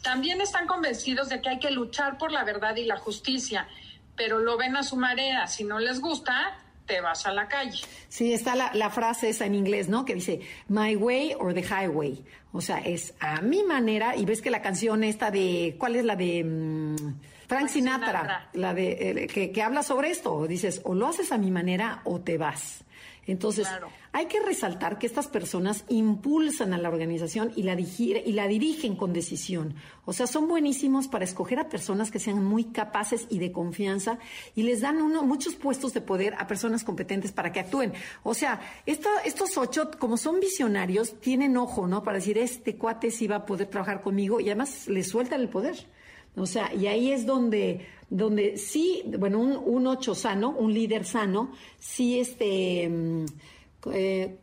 También 0.03 0.41
están 0.41 0.67
convencidos 0.67 1.29
de 1.29 1.41
que 1.41 1.51
hay 1.51 1.59
que 1.61 1.71
luchar 1.71 2.19
por 2.19 2.33
la 2.33 2.43
verdad 2.43 2.75
y 2.75 2.85
la 2.85 2.99
justicia, 2.99 3.69
pero 4.17 4.41
lo 4.41 4.57
ven 4.57 4.77
a 4.77 4.83
su 4.83 4.97
manera. 4.97 5.47
Si 5.47 5.63
no 5.63 5.79
les 5.79 6.01
gusta, 6.01 6.59
te 6.87 7.01
vas 7.01 7.27
a 7.27 7.33
la 7.33 7.49
calle. 7.49 7.81
Sí, 8.09 8.33
está 8.33 8.55
la, 8.55 8.91
frase 8.91 9.31
esa 9.31 9.47
en 9.47 9.55
inglés, 9.55 9.89
¿no? 9.89 10.05
Que 10.05 10.15
dice, 10.15 10.41
my 10.69 10.97
way 10.97 11.35
or 11.39 11.55
the 11.55 11.63
highway. 11.63 12.25
O 12.53 12.61
sea, 12.61 12.79
es 12.79 13.15
a 13.21 13.41
mi 13.41 13.63
manera, 13.63 14.17
y 14.17 14.25
ves 14.25 14.41
que 14.41 14.51
la 14.51 14.63
canción 14.63 15.03
esta 15.03 15.31
de, 15.31 15.77
¿cuál 15.79 15.97
es 15.97 16.05
la 16.05 16.17
de 16.17 16.45
mm, 16.45 16.97
Frank 17.49 17.69
Sinatra? 17.69 18.49
La 18.53 18.75
de, 18.75 18.93
eh, 18.93 19.27
que, 19.27 19.51
que 19.51 19.63
habla 19.63 19.83
sobre 19.83 20.11
esto. 20.11 20.47
Dices, 20.47 20.81
o 20.85 20.95
lo 20.95 21.09
haces 21.09 21.33
a 21.33 21.39
mi 21.39 21.51
manera 21.51 22.01
o 22.05 22.21
te 22.21 22.39
vas. 22.39 22.85
Entonces, 23.27 23.67
hay 24.13 24.27
que 24.27 24.41
resaltar 24.41 24.99
que 24.99 25.07
estas 25.07 25.29
personas 25.29 25.85
impulsan 25.89 26.73
a 26.73 26.79
la 26.79 26.89
organización 26.89 27.53
y 27.57 27.63
la, 27.63 27.79
y 27.79 28.33
la 28.33 28.47
dirigen 28.47 28.97
con 28.97 29.13
decisión. 29.13 29.75
O 30.05 30.13
sea, 30.13 30.27
son 30.27 30.49
buenísimos 30.49 31.09
para 31.09 31.25
escoger 31.25 31.59
a 31.59 31.69
personas 31.69 32.11
que 32.11 32.19
sean 32.19 32.45
muy 32.45 32.65
capaces 32.65 33.27
y 33.31 33.39
de 33.39 33.53
confianza 33.53 34.19
y 34.55 34.63
les 34.63 34.81
dan 34.81 35.01
uno, 35.01 35.23
muchos 35.23 35.55
puestos 35.57 35.95
de 35.95 36.01
poder 36.01 36.35
a 36.39 36.47
personas 36.47 36.85
competentes 36.85 37.33
para 37.33 37.53
que 37.53 37.61
actúen. 37.61 37.93
O 38.23 38.35
sea, 38.35 38.61
estos 38.87 39.57
ocho, 39.57 39.91
como 39.99 40.17
son 40.17 40.41
visionarios, 40.41 41.21
tienen 41.21 41.57
ojo, 41.57 41.87
¿no? 41.87 42.03
Para 42.03 42.19
decir, 42.19 42.39
este 42.39 42.77
cuate 42.77 43.11
sí 43.11 43.27
va 43.27 43.37
a 43.37 43.47
poder 43.47 43.69
trabajar 43.69 44.03
conmigo 44.03 44.41
y 44.41 44.47
además 44.47 44.89
les 44.89 45.09
sueltan 45.09 45.41
el 45.41 45.49
poder. 45.49 45.87
O 46.37 46.47
sea, 46.47 46.75
y 46.75 46.89
ahí 46.89 47.13
es 47.13 47.27
donde, 47.27 47.87
donde 48.15 48.57
sí, 48.57 49.03
bueno, 49.19 49.41
un, 49.41 49.57
un 49.57 49.87
ocho 49.89 50.15
sano, 50.15 50.51
un 50.51 50.73
líder 50.73 51.05
sano, 51.05 51.51
sí 51.81 52.21
este, 52.21 52.89
mm, 52.89 53.25
eh, 53.93 54.39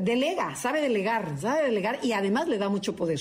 delega, 0.00 0.54
sabe 0.54 0.80
delegar, 0.80 1.38
sabe 1.38 1.64
delegar 1.64 1.98
y 2.02 2.12
además 2.12 2.48
le 2.48 2.56
da 2.56 2.70
mucho 2.70 2.96
poder. 2.96 3.20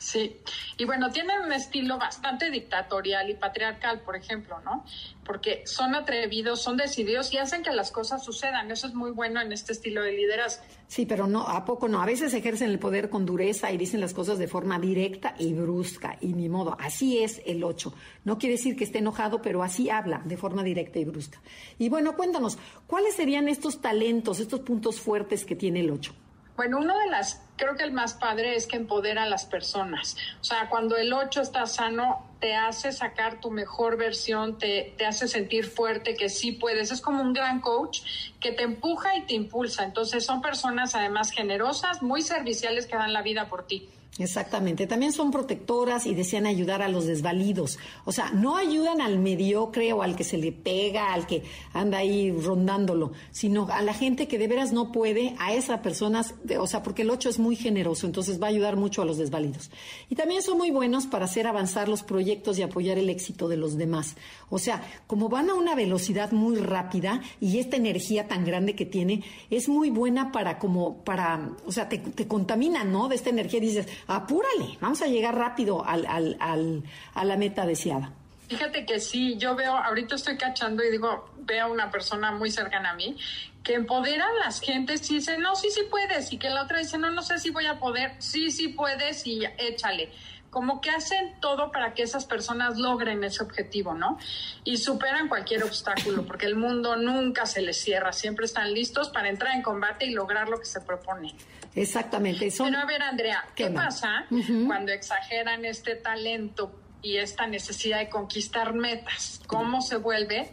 Sí, 0.00 0.40
y 0.78 0.86
bueno, 0.86 1.10
tienen 1.10 1.42
un 1.42 1.52
estilo 1.52 1.98
bastante 1.98 2.50
dictatorial 2.50 3.28
y 3.28 3.34
patriarcal, 3.34 4.00
por 4.00 4.16
ejemplo, 4.16 4.58
¿no? 4.64 4.82
Porque 5.26 5.62
son 5.66 5.94
atrevidos, 5.94 6.62
son 6.62 6.78
decididos 6.78 7.30
y 7.34 7.36
hacen 7.36 7.62
que 7.62 7.70
las 7.70 7.92
cosas 7.92 8.24
sucedan. 8.24 8.70
Eso 8.70 8.86
es 8.86 8.94
muy 8.94 9.10
bueno 9.10 9.42
en 9.42 9.52
este 9.52 9.72
estilo 9.74 10.02
de 10.02 10.12
liderazgo. 10.12 10.64
Sí, 10.88 11.04
pero 11.04 11.26
no, 11.26 11.46
¿a 11.46 11.66
poco 11.66 11.86
no? 11.86 12.00
A 12.00 12.06
veces 12.06 12.32
ejercen 12.32 12.70
el 12.70 12.78
poder 12.78 13.10
con 13.10 13.26
dureza 13.26 13.70
y 13.72 13.76
dicen 13.76 14.00
las 14.00 14.14
cosas 14.14 14.38
de 14.38 14.48
forma 14.48 14.78
directa 14.78 15.34
y 15.38 15.52
brusca, 15.52 16.16
y 16.22 16.32
ni 16.32 16.48
modo. 16.48 16.78
Así 16.80 17.22
es 17.22 17.42
el 17.44 17.62
8. 17.62 17.92
No 18.24 18.38
quiere 18.38 18.56
decir 18.56 18.76
que 18.76 18.84
esté 18.84 19.00
enojado, 19.00 19.42
pero 19.42 19.62
así 19.62 19.90
habla 19.90 20.22
de 20.24 20.38
forma 20.38 20.62
directa 20.62 20.98
y 20.98 21.04
brusca. 21.04 21.42
Y 21.78 21.90
bueno, 21.90 22.16
cuéntanos, 22.16 22.56
¿cuáles 22.86 23.16
serían 23.16 23.48
estos 23.48 23.82
talentos, 23.82 24.40
estos 24.40 24.60
puntos 24.60 24.98
fuertes 24.98 25.44
que 25.44 25.56
tiene 25.56 25.80
el 25.80 25.90
8? 25.90 26.14
Bueno, 26.60 26.76
uno 26.76 26.98
de 26.98 27.06
las, 27.06 27.40
creo 27.56 27.74
que 27.74 27.84
el 27.84 27.92
más 27.92 28.12
padre 28.12 28.54
es 28.54 28.66
que 28.66 28.76
empodera 28.76 29.22
a 29.22 29.26
las 29.26 29.46
personas. 29.46 30.14
O 30.42 30.44
sea, 30.44 30.68
cuando 30.68 30.94
el 30.98 31.10
8 31.10 31.40
está 31.40 31.64
sano, 31.64 32.36
te 32.38 32.54
hace 32.54 32.92
sacar 32.92 33.40
tu 33.40 33.50
mejor 33.50 33.96
versión, 33.96 34.58
te, 34.58 34.92
te 34.98 35.06
hace 35.06 35.26
sentir 35.26 35.64
fuerte, 35.64 36.16
que 36.16 36.28
sí 36.28 36.52
puedes. 36.52 36.92
Es 36.92 37.00
como 37.00 37.22
un 37.22 37.32
gran 37.32 37.62
coach 37.62 38.02
que 38.40 38.52
te 38.52 38.64
empuja 38.64 39.16
y 39.16 39.22
te 39.22 39.32
impulsa. 39.32 39.84
Entonces 39.84 40.22
son 40.22 40.42
personas 40.42 40.94
además 40.94 41.30
generosas, 41.30 42.02
muy 42.02 42.20
serviciales 42.20 42.86
que 42.86 42.94
dan 42.94 43.14
la 43.14 43.22
vida 43.22 43.48
por 43.48 43.66
ti. 43.66 43.88
Exactamente. 44.18 44.86
También 44.86 45.12
son 45.12 45.30
protectoras 45.30 46.04
y 46.04 46.14
desean 46.14 46.46
ayudar 46.46 46.82
a 46.82 46.88
los 46.88 47.06
desvalidos. 47.06 47.78
O 48.04 48.12
sea, 48.12 48.30
no 48.32 48.56
ayudan 48.56 49.00
al 49.00 49.18
mediocre 49.18 49.92
o 49.92 50.02
al 50.02 50.16
que 50.16 50.24
se 50.24 50.36
le 50.36 50.52
pega, 50.52 51.14
al 51.14 51.26
que 51.26 51.42
anda 51.72 51.98
ahí 51.98 52.30
rondándolo, 52.32 53.12
sino 53.30 53.68
a 53.70 53.82
la 53.82 53.94
gente 53.94 54.28
que 54.28 54.38
de 54.38 54.48
veras 54.48 54.72
no 54.72 54.92
puede, 54.92 55.34
a 55.38 55.54
esas 55.54 55.80
personas, 55.80 56.34
o 56.58 56.66
sea, 56.66 56.82
porque 56.82 57.02
el 57.02 57.10
8 57.10 57.30
es 57.30 57.38
muy 57.38 57.56
generoso, 57.56 58.06
entonces 58.06 58.42
va 58.42 58.46
a 58.46 58.50
ayudar 58.50 58.76
mucho 58.76 59.00
a 59.00 59.04
los 59.04 59.16
desvalidos. 59.16 59.70
Y 60.08 60.16
también 60.16 60.42
son 60.42 60.58
muy 60.58 60.70
buenos 60.70 61.06
para 61.06 61.24
hacer 61.24 61.46
avanzar 61.46 61.88
los 61.88 62.02
proyectos 62.02 62.58
y 62.58 62.62
apoyar 62.62 62.98
el 62.98 63.08
éxito 63.08 63.48
de 63.48 63.56
los 63.56 63.78
demás. 63.78 64.16
O 64.50 64.58
sea, 64.58 64.82
como 65.06 65.28
van 65.28 65.50
a 65.50 65.54
una 65.54 65.74
velocidad 65.74 66.32
muy 66.32 66.56
rápida 66.56 67.22
y 67.40 67.58
esta 67.58 67.76
energía 67.76 68.26
tan 68.26 68.44
grande 68.44 68.74
que 68.74 68.84
tiene, 68.84 69.22
es 69.50 69.68
muy 69.68 69.88
buena 69.90 70.32
para 70.32 70.58
como, 70.58 71.04
para, 71.04 71.52
o 71.64 71.72
sea, 71.72 71.88
te, 71.88 71.98
te 71.98 72.26
contamina, 72.26 72.84
¿no? 72.84 73.08
De 73.08 73.14
esta 73.14 73.30
energía 73.30 73.60
dices, 73.60 73.86
apúrale, 74.06 74.78
vamos 74.80 75.02
a 75.02 75.06
llegar 75.06 75.36
rápido 75.36 75.84
al, 75.84 76.06
al, 76.06 76.36
al, 76.40 76.82
a 77.14 77.24
la 77.24 77.36
meta 77.36 77.66
deseada. 77.66 78.12
Fíjate 78.48 78.84
que 78.84 78.98
sí, 78.98 79.36
yo 79.36 79.54
veo, 79.54 79.76
ahorita 79.76 80.16
estoy 80.16 80.36
cachando 80.36 80.82
y 80.82 80.90
digo, 80.90 81.30
veo 81.38 81.66
a 81.66 81.68
una 81.68 81.90
persona 81.90 82.32
muy 82.32 82.50
cercana 82.50 82.90
a 82.90 82.94
mí 82.94 83.16
que 83.62 83.74
empodera 83.74 84.26
a 84.26 84.44
las 84.44 84.60
gentes 84.60 85.08
y 85.10 85.16
dice, 85.16 85.38
no, 85.38 85.54
sí, 85.54 85.70
sí 85.70 85.82
puedes, 85.90 86.32
y 86.32 86.38
que 86.38 86.50
la 86.50 86.62
otra 86.62 86.78
dice, 86.78 86.98
no, 86.98 87.10
no 87.10 87.22
sé 87.22 87.38
si 87.38 87.50
voy 87.50 87.66
a 87.66 87.78
poder, 87.78 88.14
sí, 88.18 88.50
sí 88.50 88.68
puedes 88.68 89.26
y 89.26 89.44
échale 89.58 90.10
como 90.50 90.80
que 90.80 90.90
hacen 90.90 91.40
todo 91.40 91.70
para 91.70 91.94
que 91.94 92.02
esas 92.02 92.26
personas 92.26 92.76
logren 92.76 93.22
ese 93.24 93.42
objetivo, 93.42 93.94
¿no? 93.94 94.18
Y 94.64 94.76
superan 94.76 95.28
cualquier 95.28 95.62
obstáculo, 95.62 96.26
porque 96.26 96.46
el 96.46 96.56
mundo 96.56 96.96
nunca 96.96 97.46
se 97.46 97.62
les 97.62 97.80
cierra, 97.80 98.12
siempre 98.12 98.46
están 98.46 98.74
listos 98.74 99.08
para 99.10 99.28
entrar 99.28 99.54
en 99.54 99.62
combate 99.62 100.06
y 100.06 100.10
lograr 100.10 100.48
lo 100.48 100.58
que 100.58 100.66
se 100.66 100.80
propone. 100.80 101.34
Exactamente. 101.74 102.50
Pero 102.56 102.78
a 102.78 102.84
ver, 102.84 103.02
Andrea, 103.02 103.44
¿qué, 103.54 103.68
pasa 103.68 104.26
cuando 104.66 104.92
exageran 104.92 105.64
este 105.64 105.96
talento 105.96 106.72
y 107.02 107.16
esta 107.16 107.46
necesidad 107.46 107.98
de 107.98 108.08
conquistar 108.08 108.74
metas? 108.74 109.40
¿Cómo 109.46 109.80
se 109.80 109.96
vuelve 109.96 110.50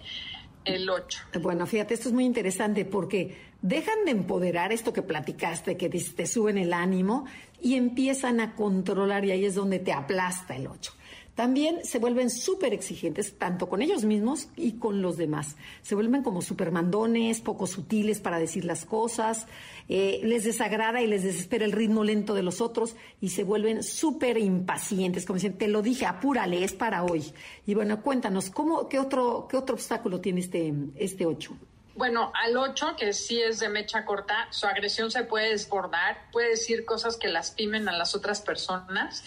el 0.66 0.90
8? 0.90 1.20
Bueno, 1.42 1.66
fíjate, 1.66 1.94
esto 1.94 2.10
es 2.10 2.14
muy 2.14 2.26
interesante 2.26 2.86
porque 2.86 3.38
dejan 3.62 4.06
de 4.06 4.12
empoderar 4.12 4.72
esto 4.72 4.94
que 4.94 5.02
platicaste, 5.02 5.78
que 5.78 5.90
te 5.90 6.28
suben 6.28 6.58
el 6.58 6.74
ánimo 6.74 7.26
y 7.62 7.76
empiezan 7.76 8.40
a 8.40 8.56
controlar 8.56 9.26
y 9.26 9.32
ahí 9.32 9.46
es 9.46 9.56
donde 9.56 9.80
te 9.80 9.94
aplasta 9.94 10.56
el 10.56 10.68
8 10.68 10.97
también 11.38 11.86
se 11.86 12.00
vuelven 12.00 12.32
súper 12.32 12.74
exigentes, 12.74 13.38
tanto 13.38 13.70
con 13.70 13.84
ellos 13.84 14.06
mismos 14.06 14.50
y 14.56 14.80
con 14.80 15.04
los 15.04 15.18
demás. 15.18 15.56
Se 15.84 15.94
vuelven 15.94 16.24
como 16.24 16.42
supermandones, 16.42 17.42
poco 17.42 17.68
sutiles 17.68 18.20
para 18.20 18.40
decir 18.40 18.66
las 18.66 18.86
cosas, 18.86 19.46
eh, 19.88 20.20
les 20.24 20.46
desagrada 20.46 21.00
y 21.00 21.06
les 21.06 21.22
desespera 21.22 21.64
el 21.64 21.74
ritmo 21.74 22.04
lento 22.04 22.34
de 22.34 22.42
los 22.42 22.60
otros 22.60 22.96
y 23.22 23.30
se 23.30 23.44
vuelven 23.44 23.84
súper 23.84 24.40
impacientes, 24.40 25.28
como 25.28 25.36
dicen, 25.36 25.60
te 25.60 25.68
lo 25.68 25.84
dije, 25.84 26.08
apúrale, 26.08 26.64
es 26.64 26.74
para 26.74 27.04
hoy. 27.04 27.32
Y 27.68 27.76
bueno, 27.76 28.02
cuéntanos, 28.02 28.50
¿cómo, 28.50 28.90
qué, 28.90 28.98
otro, 28.98 29.48
¿qué 29.48 29.58
otro 29.58 29.76
obstáculo 29.76 30.20
tiene 30.20 30.40
este, 30.40 30.74
este 30.96 31.28
8? 31.28 31.56
Bueno, 31.98 32.32
al 32.36 32.58
8, 32.58 32.96
que 32.96 33.12
sí 33.14 33.42
es 33.42 33.60
de 33.60 33.70
mecha 33.70 34.06
corta, 34.06 34.48
su 34.52 34.66
agresión 34.66 35.10
se 35.10 35.24
puede 35.24 35.50
desbordar, 35.50 36.30
puede 36.32 36.50
decir 36.50 36.86
cosas 36.86 37.18
que 37.18 37.28
lastimen 37.28 37.90
a 37.90 37.92
las 37.92 38.14
otras 38.14 38.42
personas 38.42 39.24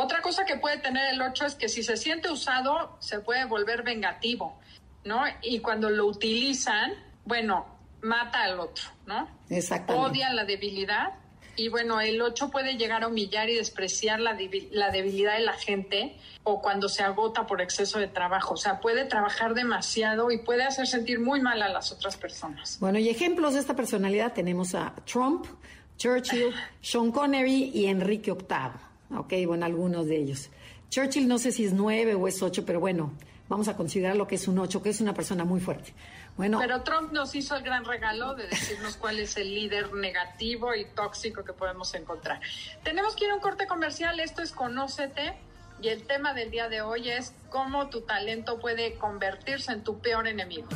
otra 0.00 0.22
cosa 0.22 0.44
que 0.44 0.56
puede 0.56 0.78
tener 0.78 1.12
el 1.12 1.20
8 1.20 1.46
es 1.46 1.54
que 1.54 1.68
si 1.68 1.82
se 1.82 1.96
siente 1.96 2.30
usado, 2.30 2.96
se 3.00 3.20
puede 3.20 3.44
volver 3.44 3.82
vengativo, 3.82 4.58
¿no? 5.04 5.22
Y 5.42 5.60
cuando 5.60 5.90
lo 5.90 6.06
utilizan, 6.06 6.92
bueno, 7.24 7.66
mata 8.02 8.42
al 8.42 8.60
otro, 8.60 8.84
¿no? 9.06 9.28
Exactamente. 9.48 10.08
Odia 10.08 10.32
la 10.32 10.44
debilidad. 10.44 11.14
Y 11.56 11.68
bueno, 11.68 12.00
el 12.00 12.22
8 12.22 12.50
puede 12.50 12.74
llegar 12.74 13.02
a 13.02 13.08
humillar 13.08 13.50
y 13.50 13.54
despreciar 13.54 14.20
la, 14.20 14.38
la 14.70 14.90
debilidad 14.90 15.34
de 15.34 15.40
la 15.40 15.52
gente 15.52 16.16
o 16.42 16.62
cuando 16.62 16.88
se 16.88 17.02
agota 17.02 17.46
por 17.46 17.60
exceso 17.60 17.98
de 17.98 18.06
trabajo. 18.06 18.54
O 18.54 18.56
sea, 18.56 18.80
puede 18.80 19.04
trabajar 19.04 19.52
demasiado 19.54 20.30
y 20.30 20.38
puede 20.38 20.64
hacer 20.64 20.86
sentir 20.86 21.20
muy 21.20 21.40
mal 21.40 21.60
a 21.60 21.68
las 21.68 21.92
otras 21.92 22.16
personas. 22.16 22.78
Bueno, 22.80 22.98
y 22.98 23.08
ejemplos 23.08 23.54
de 23.54 23.60
esta 23.60 23.76
personalidad 23.76 24.32
tenemos 24.32 24.74
a 24.74 24.94
Trump, 25.04 25.46
Churchill, 25.98 26.54
Sean 26.80 27.12
Connery 27.12 27.70
y 27.74 27.86
Enrique 27.86 28.32
VIII. 28.32 28.89
Ok, 29.16 29.32
bueno, 29.46 29.66
algunos 29.66 30.06
de 30.06 30.16
ellos. 30.16 30.50
Churchill 30.88 31.28
no 31.28 31.38
sé 31.38 31.52
si 31.52 31.64
es 31.64 31.72
nueve 31.72 32.14
o 32.14 32.26
es 32.28 32.42
ocho, 32.42 32.64
pero 32.64 32.80
bueno, 32.80 33.12
vamos 33.48 33.68
a 33.68 33.76
considerar 33.76 34.16
lo 34.16 34.26
que 34.26 34.36
es 34.36 34.48
un 34.48 34.58
ocho, 34.58 34.82
que 34.82 34.90
es 34.90 35.00
una 35.00 35.14
persona 35.14 35.44
muy 35.44 35.60
fuerte. 35.60 35.92
Bueno, 36.36 36.58
pero 36.58 36.82
Trump 36.82 37.12
nos 37.12 37.34
hizo 37.34 37.56
el 37.56 37.62
gran 37.62 37.84
regalo 37.84 38.34
de 38.34 38.46
decirnos 38.46 38.96
cuál 38.96 39.18
es 39.18 39.36
el 39.36 39.54
líder 39.54 39.92
negativo 39.92 40.74
y 40.74 40.86
tóxico 40.86 41.44
que 41.44 41.52
podemos 41.52 41.92
encontrar. 41.94 42.40
Tenemos 42.82 43.14
que 43.14 43.26
ir 43.26 43.30
a 43.30 43.34
un 43.34 43.40
corte 43.40 43.66
comercial, 43.66 44.20
esto 44.20 44.40
es 44.42 44.52
Conócete 44.52 45.34
y 45.82 45.88
el 45.88 46.04
tema 46.04 46.32
del 46.34 46.50
día 46.50 46.68
de 46.68 46.82
hoy 46.82 47.10
es 47.10 47.34
cómo 47.50 47.88
tu 47.88 48.02
talento 48.02 48.58
puede 48.58 48.94
convertirse 48.94 49.72
en 49.72 49.82
tu 49.82 49.98
peor 49.98 50.28
enemigo. 50.28 50.68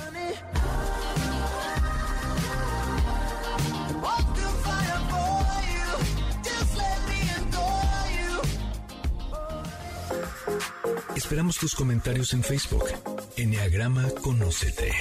Esperamos 11.17 11.59
tus 11.59 11.75
comentarios 11.75 12.33
en 12.33 12.43
Facebook. 12.43 12.85
Enneagrama 13.37 14.09
Conócete. 14.23 14.93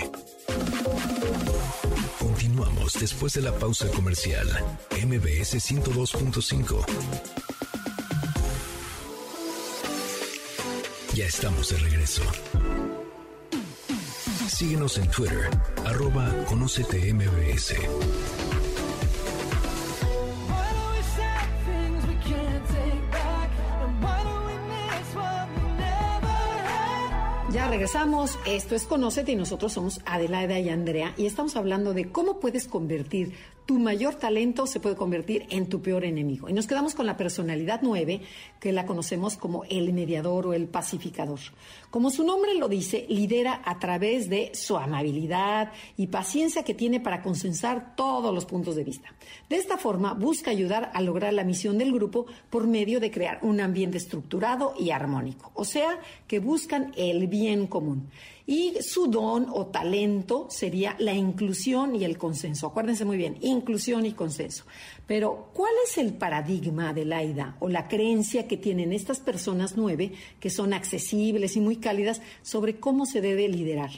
Continuamos 2.19 2.93
después 2.99 3.33
de 3.33 3.41
la 3.41 3.51
pausa 3.53 3.87
comercial. 3.89 4.47
MBS 4.91 5.55
102.5. 5.55 6.85
Ya 11.15 11.25
estamos 11.25 11.69
de 11.69 11.77
regreso. 11.77 12.23
Síguenos 14.47 14.97
en 14.97 15.09
Twitter, 15.09 15.49
arroba 15.85 16.31
Conócete 16.47 17.13
MBS. 27.53 27.69
regresamos. 27.69 28.39
Esto 28.45 28.75
es 28.75 28.83
Conócete 28.85 29.31
y 29.31 29.35
nosotros 29.35 29.73
somos 29.73 30.01
Adelaida 30.05 30.59
y 30.59 30.69
Andrea 30.69 31.13
y 31.17 31.25
estamos 31.25 31.55
hablando 31.55 31.93
de 31.93 32.11
cómo 32.11 32.39
puedes 32.39 32.67
convertir 32.67 33.33
tu 33.65 33.79
mayor 33.79 34.15
talento 34.15 34.67
se 34.67 34.79
puede 34.79 34.95
convertir 34.95 35.45
en 35.49 35.67
tu 35.67 35.81
peor 35.81 36.03
enemigo. 36.03 36.49
Y 36.49 36.53
nos 36.53 36.67
quedamos 36.67 36.95
con 36.95 37.05
la 37.05 37.17
personalidad 37.17 37.79
9, 37.81 38.21
que 38.59 38.71
la 38.71 38.85
conocemos 38.85 39.37
como 39.37 39.63
el 39.65 39.93
mediador 39.93 40.47
o 40.47 40.53
el 40.53 40.67
pacificador. 40.67 41.39
Como 41.89 42.09
su 42.09 42.23
nombre 42.23 42.55
lo 42.55 42.67
dice, 42.67 43.05
lidera 43.09 43.61
a 43.63 43.79
través 43.79 44.29
de 44.29 44.51
su 44.53 44.77
amabilidad 44.77 45.71
y 45.95 46.07
paciencia 46.07 46.63
que 46.63 46.73
tiene 46.73 46.99
para 46.99 47.21
consensar 47.21 47.95
todos 47.95 48.33
los 48.33 48.45
puntos 48.45 48.75
de 48.75 48.83
vista. 48.83 49.13
De 49.49 49.55
esta 49.55 49.77
forma, 49.77 50.13
busca 50.13 50.51
ayudar 50.51 50.91
a 50.93 51.01
lograr 51.01 51.33
la 51.33 51.43
misión 51.43 51.77
del 51.77 51.93
grupo 51.93 52.25
por 52.49 52.67
medio 52.67 52.99
de 52.99 53.11
crear 53.11 53.39
un 53.43 53.61
ambiente 53.61 53.97
estructurado 53.97 54.73
y 54.77 54.91
armónico. 54.91 55.51
O 55.53 55.65
sea, 55.65 55.99
que 56.27 56.39
buscan 56.39 56.91
el 56.97 57.27
bien 57.27 57.67
común. 57.67 58.09
Y 58.45 58.75
su 58.81 59.07
don 59.07 59.47
o 59.49 59.67
talento 59.67 60.47
sería 60.49 60.95
la 60.99 61.13
inclusión 61.13 61.95
y 61.95 62.03
el 62.03 62.17
consenso. 62.17 62.67
Acuérdense 62.67 63.05
muy 63.05 63.15
bien, 63.15 63.37
inclusión 63.41 64.05
y 64.05 64.11
consenso. 64.11 64.65
Pero, 65.07 65.49
¿cuál 65.53 65.71
es 65.85 65.97
el 65.97 66.13
paradigma 66.13 66.93
de 66.93 67.05
Laida 67.05 67.55
o 67.59 67.69
la 67.69 67.87
creencia 67.87 68.47
que 68.47 68.57
tienen 68.57 68.91
estas 68.91 69.19
personas 69.19 69.77
nueve, 69.77 70.11
que 70.39 70.49
son 70.49 70.73
accesibles 70.73 71.55
y 71.55 71.61
muy 71.61 71.77
cálidas, 71.77 72.21
sobre 72.41 72.79
cómo 72.79 73.05
se 73.05 73.21
debe 73.21 73.47
liderar? 73.47 73.91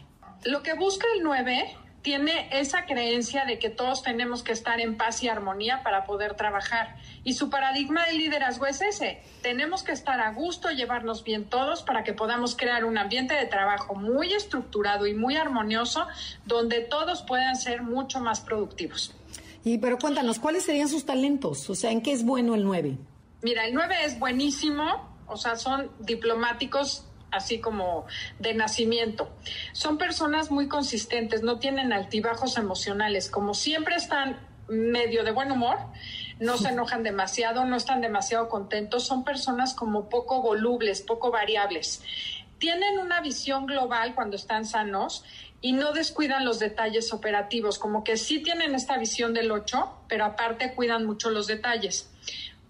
Lo 0.43 0.61
que 0.61 0.73
busca 0.75 1.07
el 1.15 1.23
nueve 1.23 1.75
tiene 2.05 2.47
esa 2.51 2.85
creencia 2.85 3.45
de 3.45 3.57
que 3.57 3.71
todos 3.71 4.03
tenemos 4.03 4.43
que 4.43 4.51
estar 4.51 4.79
en 4.79 4.95
paz 4.95 5.23
y 5.23 5.27
armonía 5.27 5.81
para 5.81 6.05
poder 6.05 6.35
trabajar. 6.35 6.97
Y 7.23 7.33
su 7.33 7.49
paradigma 7.49 8.05
de 8.05 8.13
liderazgo 8.13 8.67
es 8.67 8.79
ese. 8.83 9.23
Tenemos 9.41 9.81
que 9.81 9.91
estar 9.91 10.19
a 10.21 10.31
gusto, 10.31 10.69
llevarnos 10.69 11.23
bien 11.23 11.45
todos 11.45 11.81
para 11.81 12.03
que 12.03 12.13
podamos 12.13 12.55
crear 12.55 12.85
un 12.85 12.99
ambiente 12.99 13.33
de 13.33 13.47
trabajo 13.47 13.95
muy 13.95 14.31
estructurado 14.33 15.07
y 15.07 15.15
muy 15.15 15.35
armonioso 15.35 16.05
donde 16.45 16.81
todos 16.81 17.23
puedan 17.23 17.55
ser 17.55 17.81
mucho 17.81 18.19
más 18.19 18.39
productivos. 18.39 19.11
Y 19.63 19.79
pero 19.79 19.97
cuéntanos, 19.97 20.37
¿cuáles 20.37 20.63
serían 20.63 20.89
sus 20.89 21.07
talentos? 21.07 21.67
O 21.71 21.73
sea, 21.73 21.89
¿en 21.89 22.03
qué 22.03 22.11
es 22.11 22.23
bueno 22.23 22.53
el 22.53 22.65
9? 22.65 22.99
Mira, 23.41 23.65
el 23.65 23.73
9 23.73 23.95
es 24.03 24.19
buenísimo, 24.19 25.09
o 25.25 25.37
sea, 25.37 25.55
son 25.55 25.89
diplomáticos 26.01 27.03
así 27.35 27.59
como 27.59 28.05
de 28.39 28.53
nacimiento. 28.53 29.29
Son 29.73 29.97
personas 29.97 30.51
muy 30.51 30.67
consistentes, 30.67 31.43
no 31.43 31.59
tienen 31.59 31.93
altibajos 31.93 32.57
emocionales, 32.57 33.29
como 33.29 33.53
siempre 33.53 33.95
están 33.95 34.39
medio 34.67 35.23
de 35.23 35.31
buen 35.31 35.51
humor, 35.51 35.77
no 36.39 36.57
se 36.57 36.69
enojan 36.69 37.03
demasiado, 37.03 37.65
no 37.65 37.75
están 37.75 38.01
demasiado 38.01 38.49
contentos, 38.49 39.05
son 39.05 39.23
personas 39.23 39.73
como 39.73 40.09
poco 40.09 40.41
volubles, 40.41 41.01
poco 41.01 41.31
variables. 41.31 42.01
Tienen 42.57 42.99
una 42.99 43.21
visión 43.21 43.65
global 43.65 44.15
cuando 44.15 44.37
están 44.37 44.65
sanos 44.65 45.23
y 45.61 45.73
no 45.73 45.93
descuidan 45.93 46.45
los 46.45 46.59
detalles 46.59 47.11
operativos, 47.11 47.79
como 47.79 48.03
que 48.03 48.17
sí 48.17 48.41
tienen 48.41 48.75
esta 48.75 48.97
visión 48.97 49.33
del 49.33 49.51
8, 49.51 50.05
pero 50.07 50.25
aparte 50.25 50.73
cuidan 50.73 51.05
mucho 51.05 51.31
los 51.31 51.47
detalles. 51.47 52.09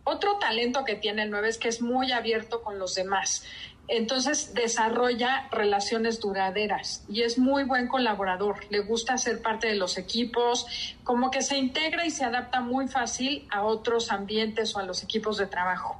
Otro 0.06 0.38
talento 0.38 0.86
que 0.86 0.96
tiene 0.96 1.24
el 1.24 1.32
9 1.32 1.50
es 1.50 1.58
que 1.58 1.68
es 1.68 1.82
muy 1.82 2.12
abierto 2.12 2.62
con 2.62 2.78
los 2.78 2.94
demás. 2.94 3.44
Entonces 3.88 4.54
desarrolla 4.56 5.48
relaciones 5.52 6.20
duraderas 6.20 7.04
y 7.08 7.22
es 7.22 7.38
muy 7.38 7.64
buen 7.66 7.88
colaborador. 7.88 8.66
Le 8.70 8.80
gusta 8.80 9.18
ser 9.18 9.42
parte 9.42 9.68
de 9.68 9.76
los 9.76 9.98
equipos, 9.98 10.66
como 11.04 11.30
que 11.30 11.44
se 11.44 11.58
integra 11.58 12.06
y 12.06 12.10
se 12.10 12.24
adapta 12.24 12.62
muy 12.62 12.88
fácil 12.88 13.48
a 13.52 13.64
otros 13.64 14.12
ambientes 14.12 14.76
o 14.76 14.80
a 14.80 14.84
los 14.84 15.04
equipos 15.04 15.38
de 15.38 15.46
trabajo. 15.46 16.00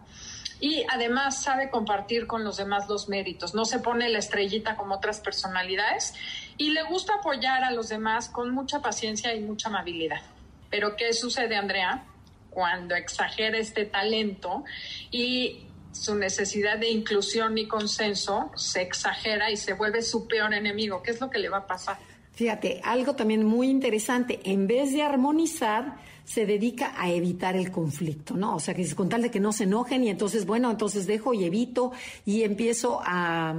Y 0.60 0.84
además 0.92 1.44
sabe 1.44 1.70
compartir 1.70 2.28
con 2.28 2.44
los 2.44 2.58
demás 2.58 2.88
los 2.90 3.08
méritos. 3.08 3.54
No 3.54 3.66
se 3.66 3.80
pone 3.80 4.10
la 4.10 4.20
estrellita 4.20 4.78
como 4.78 4.96
otras 4.96 5.20
personalidades 5.20 6.16
y 6.58 6.72
le 6.72 6.84
gusta 6.84 7.16
apoyar 7.16 7.64
a 7.64 7.72
los 7.72 7.90
demás 7.90 8.30
con 8.30 8.52
mucha 8.52 8.82
paciencia 8.82 9.36
y 9.36 9.42
mucha 9.42 9.70
amabilidad. 9.70 10.22
Pero 10.72 10.96
¿qué 10.96 11.14
sucede, 11.14 11.56
Andrea? 11.56 12.04
Cuando 12.50 12.96
exagera 12.96 13.58
este 13.58 13.86
talento 13.86 14.64
y 15.12 15.68
su 15.96 16.16
necesidad 16.16 16.78
de 16.78 16.90
inclusión 16.90 17.58
y 17.58 17.68
consenso 17.68 18.52
se 18.56 18.82
exagera 18.82 19.50
y 19.52 19.58
se 19.58 19.74
vuelve 19.74 20.02
su 20.02 20.28
peor 20.28 20.54
enemigo. 20.54 21.02
¿Qué 21.02 21.12
es 21.12 21.22
lo 21.22 21.30
que 21.30 21.40
le 21.40 21.50
va 21.50 21.58
a 21.58 21.68
pasar? 21.68 21.98
Fíjate, 22.34 22.82
algo 22.84 23.16
también 23.16 23.46
muy 23.46 23.70
interesante, 23.70 24.42
en 24.44 24.68
vez 24.68 24.92
de 24.92 25.02
armonizar, 25.02 25.96
se 26.26 26.46
dedica 26.46 26.94
a 26.98 27.10
evitar 27.10 27.56
el 27.56 27.72
conflicto, 27.72 28.36
¿no? 28.36 28.56
O 28.56 28.60
sea, 28.60 28.74
que 28.74 28.94
con 28.94 29.08
tal 29.08 29.22
de 29.22 29.32
que 29.32 29.40
no 29.40 29.54
se 29.54 29.64
enojen 29.64 30.04
y 30.04 30.10
entonces, 30.10 30.46
bueno, 30.46 30.70
entonces 30.70 31.08
dejo 31.08 31.34
y 31.34 31.46
evito 31.46 31.92
y 32.26 32.44
empiezo 32.44 33.00
a 33.04 33.56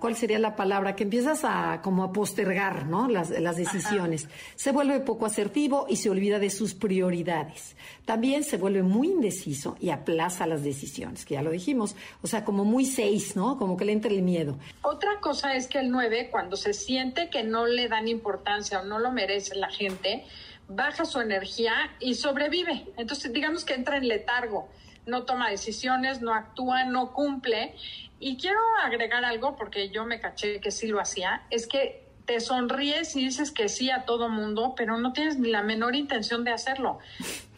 ¿cuál 0.00 0.16
sería 0.16 0.38
la 0.38 0.56
palabra? 0.56 0.96
Que 0.96 1.04
empiezas 1.04 1.44
a 1.44 1.80
como 1.82 2.02
a 2.02 2.12
postergar, 2.12 2.86
¿no? 2.86 3.08
Las, 3.08 3.30
las 3.30 3.56
decisiones. 3.56 4.28
Se 4.56 4.72
vuelve 4.72 5.00
poco 5.00 5.26
asertivo 5.26 5.86
y 5.88 5.96
se 5.96 6.10
olvida 6.10 6.38
de 6.38 6.50
sus 6.50 6.74
prioridades. 6.74 7.76
También 8.04 8.42
se 8.42 8.56
vuelve 8.56 8.82
muy 8.82 9.08
indeciso 9.08 9.76
y 9.80 9.90
aplaza 9.90 10.46
las 10.46 10.64
decisiones, 10.64 11.24
que 11.24 11.34
ya 11.34 11.42
lo 11.42 11.50
dijimos. 11.50 11.94
O 12.22 12.26
sea, 12.26 12.44
como 12.44 12.64
muy 12.64 12.84
seis, 12.84 13.36
¿no? 13.36 13.58
Como 13.58 13.76
que 13.76 13.84
le 13.84 13.92
entra 13.92 14.10
el 14.10 14.22
miedo. 14.22 14.58
Otra 14.82 15.20
cosa 15.20 15.54
es 15.54 15.68
que 15.68 15.78
el 15.78 15.90
nueve, 15.90 16.28
cuando 16.30 16.56
se 16.56 16.74
siente 16.74 17.30
que 17.30 17.44
no 17.44 17.66
le 17.66 17.88
dan 17.88 18.08
importancia 18.08 18.80
o 18.80 18.84
no 18.84 18.98
lo 18.98 19.12
merece 19.12 19.54
la 19.54 19.70
gente, 19.70 20.24
baja 20.68 21.04
su 21.04 21.20
energía 21.20 21.72
y 22.00 22.14
sobrevive. 22.14 22.86
Entonces, 22.96 23.32
digamos 23.32 23.64
que 23.64 23.74
entra 23.74 23.96
en 23.98 24.08
letargo 24.08 24.68
no 25.06 25.24
toma 25.24 25.50
decisiones, 25.50 26.20
no 26.20 26.34
actúa, 26.34 26.84
no 26.84 27.12
cumple 27.12 27.74
y 28.18 28.36
quiero 28.36 28.58
agregar 28.82 29.24
algo, 29.24 29.56
porque 29.56 29.88
yo 29.90 30.04
me 30.04 30.20
caché 30.20 30.60
que 30.60 30.70
sí 30.70 30.88
lo 30.88 31.00
hacía, 31.00 31.42
es 31.50 31.66
que 31.66 32.06
te 32.26 32.38
sonríes 32.38 33.16
y 33.16 33.24
dices 33.24 33.50
que 33.50 33.68
sí 33.68 33.90
a 33.90 34.04
todo 34.04 34.28
mundo, 34.28 34.74
pero 34.76 34.98
no 34.98 35.12
tienes 35.12 35.38
ni 35.38 35.50
la 35.50 35.62
menor 35.62 35.96
intención 35.96 36.44
de 36.44 36.52
hacerlo. 36.52 37.00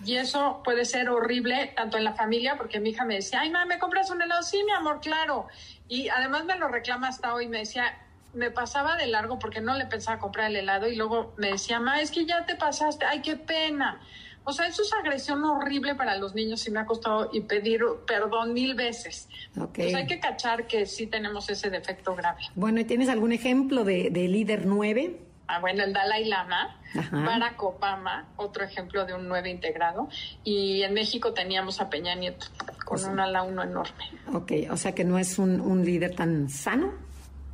Y 0.05 0.17
eso 0.17 0.63
puede 0.65 0.85
ser 0.85 1.11
horrible 1.11 1.73
tanto 1.77 1.99
en 1.99 2.05
la 2.05 2.15
familia, 2.15 2.57
porque 2.57 2.81
mi 2.81 2.91
hija 2.91 3.05
me 3.05 3.17
decía, 3.17 3.41
ay, 3.41 3.51
mamá, 3.51 3.67
¿me 3.67 3.79
compras 3.79 4.11
un 4.11 4.23
helado? 4.23 4.43
Sí, 4.43 4.63
mi 4.65 4.73
amor, 4.73 5.01
claro. 5.01 5.47
Y 5.89 6.09
además 6.09 6.45
me 6.45 6.57
lo 6.57 6.69
reclama 6.69 7.09
hasta 7.09 7.35
hoy, 7.35 7.49
me 7.49 7.59
decía, 7.59 7.99
me 8.35 8.51
pasaba 8.51 8.97
de 8.97 9.09
largo 9.09 9.39
porque 9.39 9.61
no 9.61 9.75
le 9.77 9.87
pensaba 9.87 10.19
comprar 10.19 10.49
el 10.51 10.57
helado 10.57 10.89
y 10.89 10.97
luego 10.97 11.35
me 11.37 11.51
decía, 11.51 11.79
mamá, 11.79 12.01
es 12.01 12.11
que 12.11 12.25
ya 12.25 12.47
te 12.47 12.55
pasaste, 12.55 13.05
ay, 13.05 13.21
qué 13.21 13.37
pena. 13.37 14.01
O 14.45 14.53
sea, 14.53 14.67
eso 14.67 14.83
es 14.83 14.93
agresión 14.93 15.45
horrible 15.45 15.95
para 15.95 16.17
los 16.17 16.35
niños 16.35 16.67
y 16.67 16.71
me 16.71 16.81
ha 16.81 16.87
costado 16.87 17.31
y 17.33 17.43
pedir 17.43 17.83
perdón 18.07 18.53
mil 18.53 18.75
veces. 18.75 19.29
Okay. 19.57 19.95
hay 19.95 20.07
que 20.07 20.19
cachar 20.19 20.67
que 20.67 20.87
sí 20.87 21.07
tenemos 21.07 21.49
ese 21.49 21.71
defecto 21.71 22.15
grave. 22.15 22.41
Bueno, 22.55 22.81
¿y 22.81 22.85
tienes 22.85 23.09
algún 23.09 23.33
ejemplo 23.33 23.85
de, 23.85 24.11
líder 24.11 24.67
nueve? 24.67 25.21
Ah, 25.47 25.61
bueno, 25.61 25.85
el 25.85 25.93
Dalai 25.93 26.25
Lama, 26.25 26.81
Barack 27.11 27.63
Obama, 27.63 28.27
otro 28.37 28.65
ejemplo 28.65 29.05
de 29.05 29.15
un 29.15 29.29
nueve 29.29 29.51
integrado. 29.51 30.09
Y 30.45 30.83
en 30.83 30.95
México 30.95 31.33
teníamos 31.35 31.81
a 31.81 31.91
Peña 31.91 32.15
Nieto 32.15 32.47
con 32.85 33.05
un 33.05 33.21
ala 33.21 33.43
uno 33.43 33.63
enorme. 33.63 34.05
Ok, 34.33 34.53
o 34.71 34.77
sea 34.77 34.95
que 34.95 35.05
no 35.05 35.19
es 35.19 35.39
un, 35.39 35.61
un 35.61 35.85
líder 35.85 36.15
tan 36.15 36.49
sano. 36.49 36.93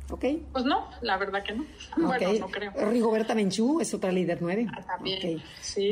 ¿Ok? 0.09 0.25
Pues 0.51 0.65
no, 0.65 0.89
la 1.01 1.17
verdad 1.17 1.43
que 1.43 1.53
no. 1.53 1.65
Bueno, 1.97 2.33
no 2.39 2.47
creo. 2.47 2.71
Rigoberta 2.89 3.35
Menchú 3.35 3.79
es 3.81 3.93
otra 3.93 4.11
líder 4.11 4.39
nueve. 4.41 4.67
Ah, 4.71 4.81
también. 4.81 5.41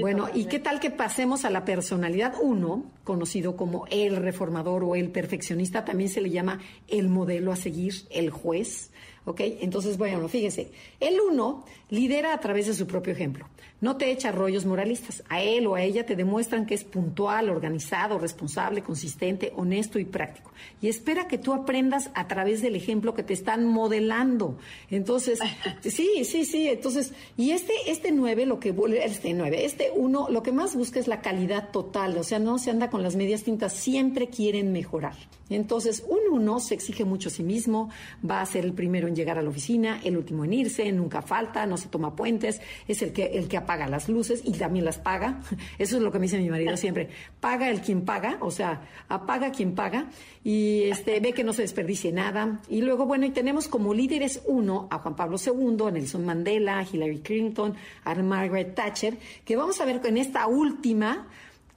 bueno, 0.01 0.29
¿y 0.33 0.45
qué 0.45 0.59
tal 0.59 0.79
que 0.79 0.91
pasemos 0.91 1.45
a 1.45 1.49
la 1.49 1.65
personalidad 1.65 2.35
uno, 2.41 2.85
conocido 3.03 3.55
como 3.55 3.85
el 3.89 4.15
reformador 4.15 4.83
o 4.83 4.95
el 4.95 5.09
perfeccionista? 5.09 5.85
También 5.85 6.09
se 6.09 6.21
le 6.21 6.29
llama 6.29 6.59
el 6.87 7.09
modelo 7.09 7.51
a 7.51 7.55
seguir, 7.55 7.93
el 8.09 8.29
juez. 8.29 8.91
¿Ok? 9.25 9.41
Entonces, 9.41 9.97
bueno, 9.97 10.25
fíjese, 10.29 10.71
el 11.01 11.19
uno 11.19 11.65
lidera 11.89 12.33
a 12.33 12.39
través 12.39 12.67
de 12.67 12.73
su 12.73 12.87
propio 12.87 13.11
ejemplo. 13.11 13.45
No 13.79 13.97
te 13.97 14.11
echa 14.11 14.31
rollos 14.31 14.65
moralistas. 14.65 15.23
A 15.29 15.41
él 15.41 15.67
o 15.67 15.75
a 15.75 15.83
ella 15.83 16.05
te 16.05 16.15
demuestran 16.15 16.65
que 16.65 16.73
es 16.73 16.83
puntual, 16.83 17.49
organizado, 17.49 18.17
responsable, 18.17 18.81
consistente, 18.81 19.53
honesto 19.55 19.99
y 19.99 20.05
práctico. 20.05 20.51
Y 20.81 20.87
espera 20.87 21.27
que 21.27 21.37
tú 21.37 21.53
aprendas 21.53 22.09
a 22.15 22.27
través 22.27 22.61
del 22.61 22.75
ejemplo 22.75 23.13
que 23.13 23.23
te 23.23 23.33
están 23.33 23.65
modelando. 23.65 24.57
Entonces, 24.89 25.39
sí, 25.81 26.23
sí, 26.25 26.45
sí. 26.45 26.67
Entonces, 26.67 27.13
y 27.37 27.51
este, 27.51 27.73
este 27.87 28.11
nueve, 28.11 28.45
lo 28.45 28.59
que 28.59 28.75
este 29.03 29.33
nueve, 29.33 29.65
este 29.65 29.91
uno, 29.95 30.27
lo 30.29 30.41
que 30.41 30.51
más 30.51 30.75
busca 30.75 30.99
es 30.99 31.07
la 31.07 31.21
calidad 31.21 31.69
total. 31.69 32.17
O 32.17 32.23
sea, 32.23 32.39
no 32.39 32.57
se 32.57 32.71
anda 32.71 32.89
con 32.89 33.03
las 33.03 33.15
medias 33.15 33.43
tintas, 33.43 33.73
siempre 33.73 34.27
quieren 34.27 34.71
mejorar. 34.71 35.15
Entonces, 35.49 36.03
un 36.07 36.19
uno 36.31 36.59
se 36.59 36.73
exige 36.73 37.05
mucho 37.05 37.29
a 37.29 37.31
sí 37.31 37.43
mismo, 37.43 37.89
va 38.29 38.41
a 38.41 38.45
ser 38.45 38.65
el 38.65 38.73
primero 38.73 39.07
en 39.07 39.15
llegar 39.15 39.37
a 39.37 39.41
la 39.41 39.49
oficina, 39.49 39.99
el 40.03 40.17
último 40.17 40.45
en 40.45 40.53
irse, 40.53 40.91
nunca 40.91 41.21
falta, 41.21 41.65
no 41.65 41.77
se 41.77 41.87
toma 41.87 42.15
puentes, 42.15 42.61
es 42.87 43.01
el 43.01 43.13
que, 43.13 43.25
el 43.25 43.47
que 43.47 43.57
apaga 43.67 43.87
las 43.87 44.07
luces 44.07 44.41
y 44.45 44.53
también 44.53 44.85
las 44.85 44.97
paga. 44.97 45.41
Eso 45.77 45.97
es 45.97 46.01
lo 46.01 46.09
que 46.09 46.19
me 46.19 46.23
dice 46.23 46.37
mi 46.37 46.49
marido 46.49 46.77
siempre. 46.77 47.09
Paga 47.41 47.69
el 47.69 47.81
quien 47.81 48.05
paga, 48.05 48.37
o 48.39 48.49
sea, 48.49 48.81
apaga 49.09 49.51
quien 49.51 49.75
paga 49.75 50.07
y 50.41 50.83
este, 50.83 51.19
ve 51.19 51.33
que 51.33 51.43
no 51.43 51.51
se 51.51 51.63
desperdicie 51.63 52.13
nada. 52.13 52.61
Y 52.69 52.81
luego, 52.81 53.05
bueno, 53.05 53.25
y 53.25 53.31
tenemos 53.31 53.67
como 53.67 53.93
líderes 53.93 54.41
uno 54.45 54.87
a 54.89 54.99
Juan 54.99 55.17
Pablo 55.17 55.37
II, 55.37 55.87
a 55.87 55.91
Nelson 55.91 56.25
Mandela, 56.25 56.79
a 56.79 56.83
Hillary 56.83 57.19
Clinton, 57.19 57.75
a 58.05 58.15
Margaret 58.15 58.73
Thatcher, 58.73 59.17
que 59.43 59.57
vamos 59.57 59.81
a 59.81 59.85
ver 59.85 59.99
en 60.05 60.17
esta 60.17 60.47
última 60.47 61.27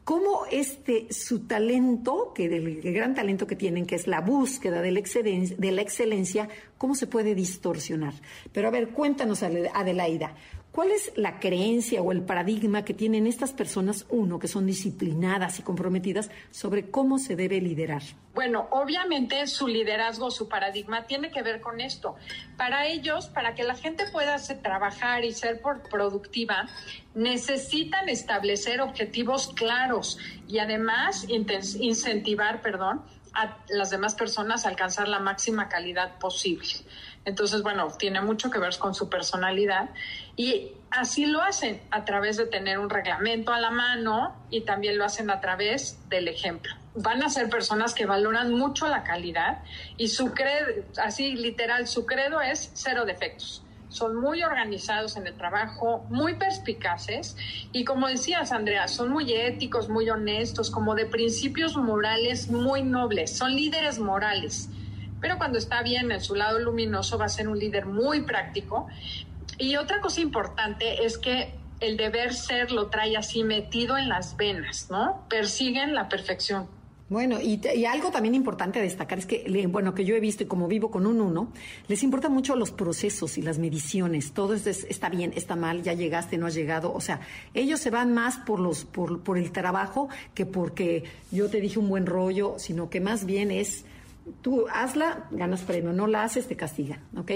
cómo 0.04 0.44
este 0.50 1.06
su 1.12 1.46
talento, 1.46 2.32
que 2.34 2.48
del 2.48 2.80
gran 2.82 3.14
talento 3.14 3.46
que 3.46 3.56
tienen, 3.56 3.86
que 3.86 3.94
es 3.94 4.06
la 4.06 4.20
búsqueda 4.20 4.82
de 4.82 4.90
la, 4.92 5.00
de 5.00 5.72
la 5.72 5.82
excelencia, 5.82 6.48
cómo 6.78 6.94
se 6.94 7.06
puede 7.06 7.34
distorsionar. 7.34 8.14
Pero 8.52 8.68
a 8.68 8.70
ver, 8.70 8.88
cuéntanos, 8.88 9.42
Adelaida, 9.42 10.34
¿Cuál 10.72 10.92
es 10.92 11.12
la 11.16 11.40
creencia 11.40 12.00
o 12.00 12.12
el 12.12 12.22
paradigma 12.22 12.84
que 12.84 12.94
tienen 12.94 13.26
estas 13.26 13.52
personas, 13.52 14.06
uno, 14.08 14.38
que 14.38 14.46
son 14.46 14.66
disciplinadas 14.66 15.58
y 15.58 15.62
comprometidas, 15.62 16.30
sobre 16.52 16.92
cómo 16.92 17.18
se 17.18 17.34
debe 17.34 17.60
liderar? 17.60 18.02
Bueno, 18.34 18.68
obviamente 18.70 19.48
su 19.48 19.66
liderazgo, 19.66 20.30
su 20.30 20.48
paradigma 20.48 21.06
tiene 21.06 21.32
que 21.32 21.42
ver 21.42 21.60
con 21.60 21.80
esto. 21.80 22.14
Para 22.56 22.86
ellos, 22.86 23.26
para 23.26 23.56
que 23.56 23.64
la 23.64 23.74
gente 23.74 24.04
pueda 24.12 24.36
trabajar 24.62 25.24
y 25.24 25.32
ser 25.32 25.60
productiva, 25.90 26.68
necesitan 27.16 28.08
establecer 28.08 28.80
objetivos 28.80 29.52
claros 29.54 30.18
y 30.46 30.60
además 30.60 31.26
incentivar, 31.28 32.62
perdón, 32.62 33.02
a 33.32 33.58
las 33.68 33.90
demás 33.90 34.14
personas 34.14 34.66
a 34.66 34.68
alcanzar 34.68 35.08
la 35.08 35.18
máxima 35.18 35.68
calidad 35.68 36.18
posible. 36.18 36.68
Entonces, 37.24 37.62
bueno, 37.62 37.88
tiene 37.98 38.20
mucho 38.20 38.50
que 38.50 38.58
ver 38.58 38.76
con 38.78 38.94
su 38.94 39.08
personalidad 39.08 39.90
y 40.40 40.72
así 40.90 41.26
lo 41.26 41.42
hacen 41.42 41.82
a 41.90 42.06
través 42.06 42.38
de 42.38 42.46
tener 42.46 42.78
un 42.78 42.88
reglamento 42.88 43.52
a 43.52 43.60
la 43.60 43.70
mano 43.70 44.34
y 44.48 44.62
también 44.62 44.96
lo 44.96 45.04
hacen 45.04 45.28
a 45.28 45.38
través 45.38 45.98
del 46.08 46.28
ejemplo. 46.28 46.72
Van 46.94 47.22
a 47.22 47.28
ser 47.28 47.50
personas 47.50 47.92
que 47.92 48.06
valoran 48.06 48.50
mucho 48.54 48.88
la 48.88 49.02
calidad 49.02 49.62
y 49.98 50.08
su 50.08 50.32
credo, 50.32 50.82
así 50.96 51.32
literal, 51.32 51.86
su 51.86 52.06
credo 52.06 52.40
es 52.40 52.70
cero 52.72 53.04
defectos. 53.04 53.62
son 53.90 54.16
muy 54.16 54.42
organizados 54.42 55.18
en 55.18 55.26
el 55.26 55.34
trabajo, 55.34 56.06
muy 56.08 56.36
perspicaces 56.36 57.36
y 57.72 57.84
como 57.84 58.08
decías, 58.08 58.50
Andrea, 58.50 58.88
son 58.88 59.10
muy 59.10 59.30
éticos, 59.34 59.90
muy 59.90 60.08
honestos, 60.08 60.70
como 60.70 60.94
de 60.94 61.04
principios 61.04 61.76
morales 61.76 62.48
muy 62.48 62.82
nobles, 62.82 63.36
son 63.36 63.54
líderes 63.54 63.98
morales. 63.98 64.70
Pero 65.20 65.36
cuando 65.36 65.58
está 65.58 65.82
bien 65.82 66.10
en 66.10 66.20
su 66.20 66.34
lado 66.34 66.58
luminoso 66.58 67.18
va 67.18 67.26
a 67.26 67.28
ser 67.28 67.46
un 67.46 67.58
líder 67.58 67.84
muy 67.84 68.22
práctico. 68.22 68.88
Y 69.60 69.76
otra 69.76 70.00
cosa 70.00 70.22
importante 70.22 71.04
es 71.04 71.18
que 71.18 71.52
el 71.80 71.96
deber 71.96 72.34
ser 72.34 72.72
lo 72.72 72.88
trae 72.88 73.16
así 73.16 73.44
metido 73.44 73.98
en 73.98 74.08
las 74.08 74.36
venas, 74.36 74.88
¿no? 74.90 75.26
Persiguen 75.28 75.94
la 75.94 76.08
perfección. 76.08 76.66
Bueno, 77.10 77.40
y, 77.40 77.60
algo 77.86 78.10
también 78.10 78.34
importante 78.36 78.78
a 78.78 78.82
destacar 78.82 79.18
es 79.18 79.26
que, 79.26 79.66
bueno, 79.68 79.94
que 79.94 80.04
yo 80.04 80.14
he 80.14 80.20
visto 80.20 80.44
y 80.44 80.46
como 80.46 80.68
vivo 80.68 80.90
con 80.90 81.06
un 81.06 81.20
uno, 81.20 81.52
les 81.88 82.04
importa 82.04 82.28
mucho 82.28 82.54
los 82.56 82.70
procesos 82.70 83.36
y 83.36 83.42
las 83.42 83.58
mediciones. 83.58 84.32
Todo 84.32 84.54
es, 84.54 84.66
está 84.66 85.08
bien, 85.08 85.32
está 85.34 85.56
mal, 85.56 85.82
ya 85.82 85.92
llegaste, 85.92 86.38
no 86.38 86.46
has 86.46 86.54
llegado. 86.54 86.92
O 86.94 87.00
sea, 87.00 87.20
ellos 87.52 87.80
se 87.80 87.90
van 87.90 88.14
más 88.14 88.38
por 88.38 88.60
los, 88.60 88.84
por, 88.84 89.22
por 89.22 89.36
el 89.36 89.50
trabajo 89.50 90.08
que 90.34 90.46
porque 90.46 91.04
yo 91.32 91.50
te 91.50 91.60
dije 91.60 91.80
un 91.80 91.88
buen 91.88 92.06
rollo, 92.06 92.54
sino 92.58 92.88
que 92.88 93.00
más 93.00 93.26
bien 93.26 93.50
es 93.50 93.84
tú 94.42 94.66
hazla, 94.72 95.26
ganas 95.30 95.62
premio, 95.62 95.92
no 95.92 96.06
la 96.06 96.24
haces, 96.24 96.46
te 96.46 96.56
castigan, 96.56 97.02
¿ok? 97.16 97.30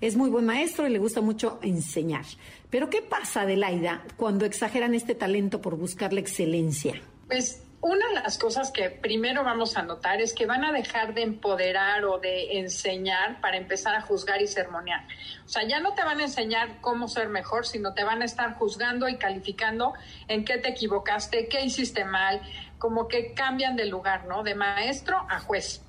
Es 0.00 0.16
muy 0.16 0.30
buen 0.30 0.46
maestro 0.46 0.86
y 0.86 0.90
le 0.90 0.98
gusta 0.98 1.20
mucho 1.20 1.58
enseñar. 1.62 2.24
Pero 2.70 2.90
¿qué 2.90 3.02
pasa, 3.02 3.42
Adelaida, 3.42 4.02
cuando 4.16 4.44
exageran 4.44 4.94
este 4.94 5.14
talento 5.14 5.60
por 5.60 5.76
buscar 5.76 6.12
la 6.12 6.20
excelencia? 6.20 7.00
Pues 7.26 7.62
una 7.80 8.08
de 8.08 8.14
las 8.14 8.38
cosas 8.38 8.72
que 8.72 8.90
primero 8.90 9.44
vamos 9.44 9.76
a 9.76 9.82
notar 9.82 10.20
es 10.20 10.34
que 10.34 10.46
van 10.46 10.64
a 10.64 10.72
dejar 10.72 11.14
de 11.14 11.22
empoderar 11.22 12.04
o 12.04 12.18
de 12.18 12.58
enseñar 12.58 13.40
para 13.40 13.56
empezar 13.56 13.94
a 13.94 14.00
juzgar 14.00 14.42
y 14.42 14.48
sermonear. 14.48 15.06
O 15.44 15.48
sea, 15.48 15.62
ya 15.66 15.78
no 15.78 15.94
te 15.94 16.02
van 16.02 16.18
a 16.18 16.24
enseñar 16.24 16.80
cómo 16.80 17.06
ser 17.06 17.28
mejor, 17.28 17.66
sino 17.66 17.94
te 17.94 18.02
van 18.02 18.22
a 18.22 18.24
estar 18.24 18.54
juzgando 18.54 19.08
y 19.08 19.16
calificando 19.16 19.94
en 20.26 20.44
qué 20.44 20.58
te 20.58 20.70
equivocaste, 20.70 21.46
qué 21.46 21.64
hiciste 21.64 22.04
mal, 22.04 22.42
como 22.78 23.06
que 23.06 23.32
cambian 23.32 23.76
de 23.76 23.86
lugar, 23.86 24.26
¿no? 24.26 24.42
De 24.42 24.56
maestro 24.56 25.16
a 25.28 25.38
juez. 25.38 25.82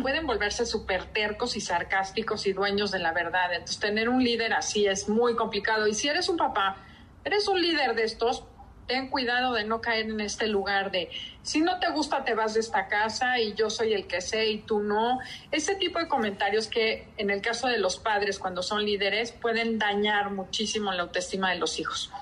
Pueden 0.00 0.26
volverse 0.26 0.66
súper 0.66 1.04
tercos 1.06 1.56
y 1.56 1.60
sarcásticos 1.60 2.46
y 2.46 2.52
dueños 2.52 2.90
de 2.90 2.98
la 2.98 3.12
verdad. 3.12 3.52
Entonces, 3.52 3.78
tener 3.78 4.08
un 4.08 4.22
líder 4.22 4.52
así 4.52 4.86
es 4.86 5.08
muy 5.08 5.36
complicado. 5.36 5.86
Y 5.86 5.94
si 5.94 6.08
eres 6.08 6.28
un 6.28 6.36
papá, 6.36 6.76
eres 7.24 7.46
un 7.48 7.60
líder 7.60 7.94
de 7.94 8.04
estos, 8.04 8.44
ten 8.86 9.08
cuidado 9.08 9.52
de 9.54 9.64
no 9.64 9.80
caer 9.80 10.06
en 10.06 10.20
este 10.20 10.46
lugar 10.46 10.90
de 10.90 11.10
si 11.42 11.60
no 11.60 11.78
te 11.80 11.90
gusta 11.90 12.24
te 12.24 12.34
vas 12.34 12.54
de 12.54 12.60
esta 12.60 12.86
casa 12.86 13.38
y 13.40 13.54
yo 13.54 13.68
soy 13.68 13.92
el 13.92 14.06
que 14.06 14.20
sé 14.20 14.46
y 14.46 14.58
tú 14.58 14.80
no. 14.80 15.18
Ese 15.50 15.74
tipo 15.74 15.98
de 15.98 16.08
comentarios 16.08 16.68
que 16.68 17.08
en 17.16 17.30
el 17.30 17.40
caso 17.40 17.66
de 17.66 17.78
los 17.78 17.98
padres 17.98 18.38
cuando 18.38 18.62
son 18.62 18.84
líderes 18.84 19.32
pueden 19.32 19.78
dañar 19.78 20.30
muchísimo 20.30 20.92
la 20.92 21.02
autoestima 21.02 21.50
de 21.50 21.58
los 21.58 21.78
hijos 21.78 22.12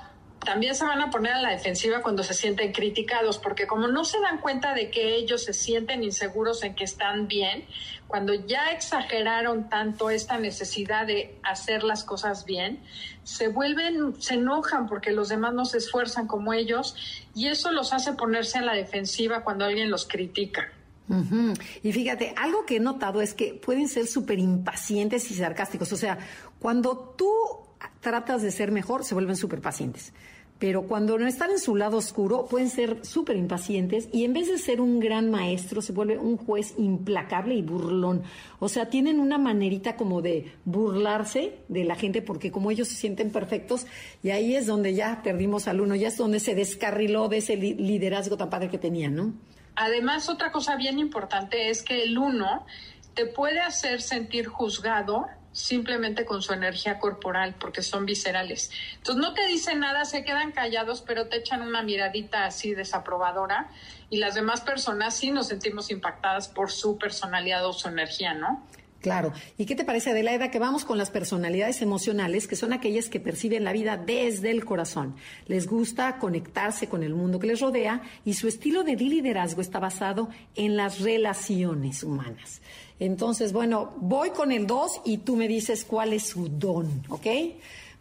también 0.44 0.74
se 0.74 0.84
van 0.84 1.00
a 1.00 1.10
poner 1.10 1.32
a 1.32 1.40
la 1.40 1.50
defensiva 1.50 2.02
cuando 2.02 2.22
se 2.22 2.34
sienten 2.34 2.72
criticados, 2.72 3.38
porque 3.38 3.66
como 3.66 3.88
no 3.88 4.04
se 4.04 4.20
dan 4.20 4.38
cuenta 4.38 4.74
de 4.74 4.90
que 4.90 5.16
ellos 5.16 5.44
se 5.44 5.52
sienten 5.52 6.04
inseguros 6.04 6.62
en 6.62 6.74
que 6.74 6.84
están 6.84 7.26
bien, 7.26 7.64
cuando 8.06 8.34
ya 8.34 8.70
exageraron 8.70 9.68
tanto 9.68 10.10
esta 10.10 10.38
necesidad 10.38 11.06
de 11.06 11.38
hacer 11.42 11.82
las 11.82 12.04
cosas 12.04 12.44
bien, 12.44 12.80
se 13.24 13.48
vuelven, 13.48 14.20
se 14.20 14.34
enojan 14.34 14.86
porque 14.86 15.10
los 15.10 15.28
demás 15.28 15.54
no 15.54 15.64
se 15.64 15.78
esfuerzan 15.78 16.26
como 16.26 16.52
ellos 16.52 16.94
y 17.34 17.48
eso 17.48 17.72
los 17.72 17.92
hace 17.92 18.12
ponerse 18.12 18.58
a 18.58 18.62
la 18.62 18.74
defensiva 18.74 19.42
cuando 19.42 19.64
alguien 19.64 19.90
los 19.90 20.06
critica. 20.06 20.70
Y 21.82 21.92
fíjate, 21.92 22.34
algo 22.36 22.64
que 22.64 22.76
he 22.76 22.80
notado 22.80 23.20
es 23.20 23.34
que 23.34 23.54
pueden 23.54 23.88
ser 23.88 24.06
súper 24.06 24.38
impacientes 24.38 25.30
y 25.30 25.34
sarcásticos. 25.34 25.92
O 25.92 25.96
sea, 25.96 26.18
cuando 26.58 27.14
tú 27.18 27.30
tratas 28.00 28.42
de 28.42 28.50
ser 28.50 28.70
mejor, 28.70 29.04
se 29.04 29.14
vuelven 29.14 29.36
súper 29.36 29.60
pacientes 29.60 30.12
pero 30.58 30.82
cuando 30.82 31.18
no 31.18 31.26
están 31.26 31.50
en 31.50 31.58
su 31.58 31.76
lado 31.76 31.96
oscuro 31.96 32.46
pueden 32.46 32.70
ser 32.70 33.04
súper 33.04 33.36
impacientes 33.36 34.08
y 34.12 34.24
en 34.24 34.32
vez 34.32 34.48
de 34.48 34.58
ser 34.58 34.80
un 34.80 35.00
gran 35.00 35.30
maestro 35.30 35.82
se 35.82 35.92
vuelve 35.92 36.16
un 36.16 36.36
juez 36.36 36.74
implacable 36.78 37.54
y 37.54 37.62
burlón. 37.62 38.22
O 38.60 38.68
sea, 38.68 38.88
tienen 38.88 39.20
una 39.20 39.36
manerita 39.36 39.96
como 39.96 40.22
de 40.22 40.52
burlarse 40.64 41.58
de 41.68 41.84
la 41.84 41.96
gente 41.96 42.22
porque 42.22 42.50
como 42.50 42.70
ellos 42.70 42.88
se 42.88 42.94
sienten 42.94 43.30
perfectos 43.30 43.86
y 44.22 44.30
ahí 44.30 44.54
es 44.54 44.66
donde 44.66 44.94
ya 44.94 45.22
perdimos 45.22 45.66
al 45.66 45.80
uno, 45.80 45.96
ya 45.96 46.08
es 46.08 46.16
donde 46.16 46.40
se 46.40 46.54
descarriló 46.54 47.28
de 47.28 47.38
ese 47.38 47.56
liderazgo 47.56 48.36
tan 48.36 48.48
padre 48.48 48.70
que 48.70 48.78
tenían, 48.78 49.14
¿no? 49.14 49.34
Además, 49.76 50.28
otra 50.28 50.52
cosa 50.52 50.76
bien 50.76 51.00
importante 51.00 51.68
es 51.68 51.82
que 51.82 52.04
el 52.04 52.16
uno 52.16 52.64
te 53.14 53.26
puede 53.26 53.60
hacer 53.60 54.00
sentir 54.02 54.46
juzgado 54.46 55.26
simplemente 55.54 56.24
con 56.24 56.42
su 56.42 56.52
energía 56.52 56.98
corporal, 56.98 57.54
porque 57.58 57.80
son 57.80 58.04
viscerales. 58.04 58.70
Entonces 58.96 59.22
no 59.22 59.32
te 59.32 59.46
dicen 59.46 59.80
nada, 59.80 60.04
se 60.04 60.24
quedan 60.24 60.52
callados, 60.52 61.00
pero 61.00 61.28
te 61.28 61.38
echan 61.38 61.62
una 61.62 61.82
miradita 61.82 62.44
así 62.44 62.74
desaprobadora 62.74 63.70
y 64.10 64.18
las 64.18 64.34
demás 64.34 64.60
personas 64.60 65.14
sí 65.14 65.30
nos 65.30 65.48
sentimos 65.48 65.90
impactadas 65.90 66.48
por 66.48 66.70
su 66.70 66.98
personalidad 66.98 67.64
o 67.66 67.72
su 67.72 67.88
energía, 67.88 68.34
¿no? 68.34 68.66
Claro. 69.04 69.34
¿Y 69.58 69.66
qué 69.66 69.74
te 69.74 69.84
parece, 69.84 70.12
Adelaida, 70.12 70.50
que 70.50 70.58
vamos 70.58 70.86
con 70.86 70.96
las 70.96 71.10
personalidades 71.10 71.82
emocionales, 71.82 72.48
que 72.48 72.56
son 72.56 72.72
aquellas 72.72 73.10
que 73.10 73.20
perciben 73.20 73.62
la 73.62 73.74
vida 73.74 73.98
desde 73.98 74.50
el 74.50 74.64
corazón? 74.64 75.14
Les 75.46 75.66
gusta 75.66 76.18
conectarse 76.18 76.86
con 76.86 77.02
el 77.02 77.12
mundo 77.12 77.38
que 77.38 77.46
les 77.46 77.60
rodea 77.60 78.00
y 78.24 78.32
su 78.32 78.48
estilo 78.48 78.82
de 78.82 78.96
liderazgo 78.96 79.60
está 79.60 79.78
basado 79.78 80.30
en 80.54 80.78
las 80.78 81.00
relaciones 81.00 82.02
humanas. 82.02 82.62
Entonces, 82.98 83.52
bueno, 83.52 83.92
voy 83.98 84.30
con 84.30 84.52
el 84.52 84.66
2 84.66 85.02
y 85.04 85.18
tú 85.18 85.36
me 85.36 85.48
dices 85.48 85.84
cuál 85.84 86.14
es 86.14 86.22
su 86.22 86.48
don, 86.48 87.02
¿ok? 87.10 87.26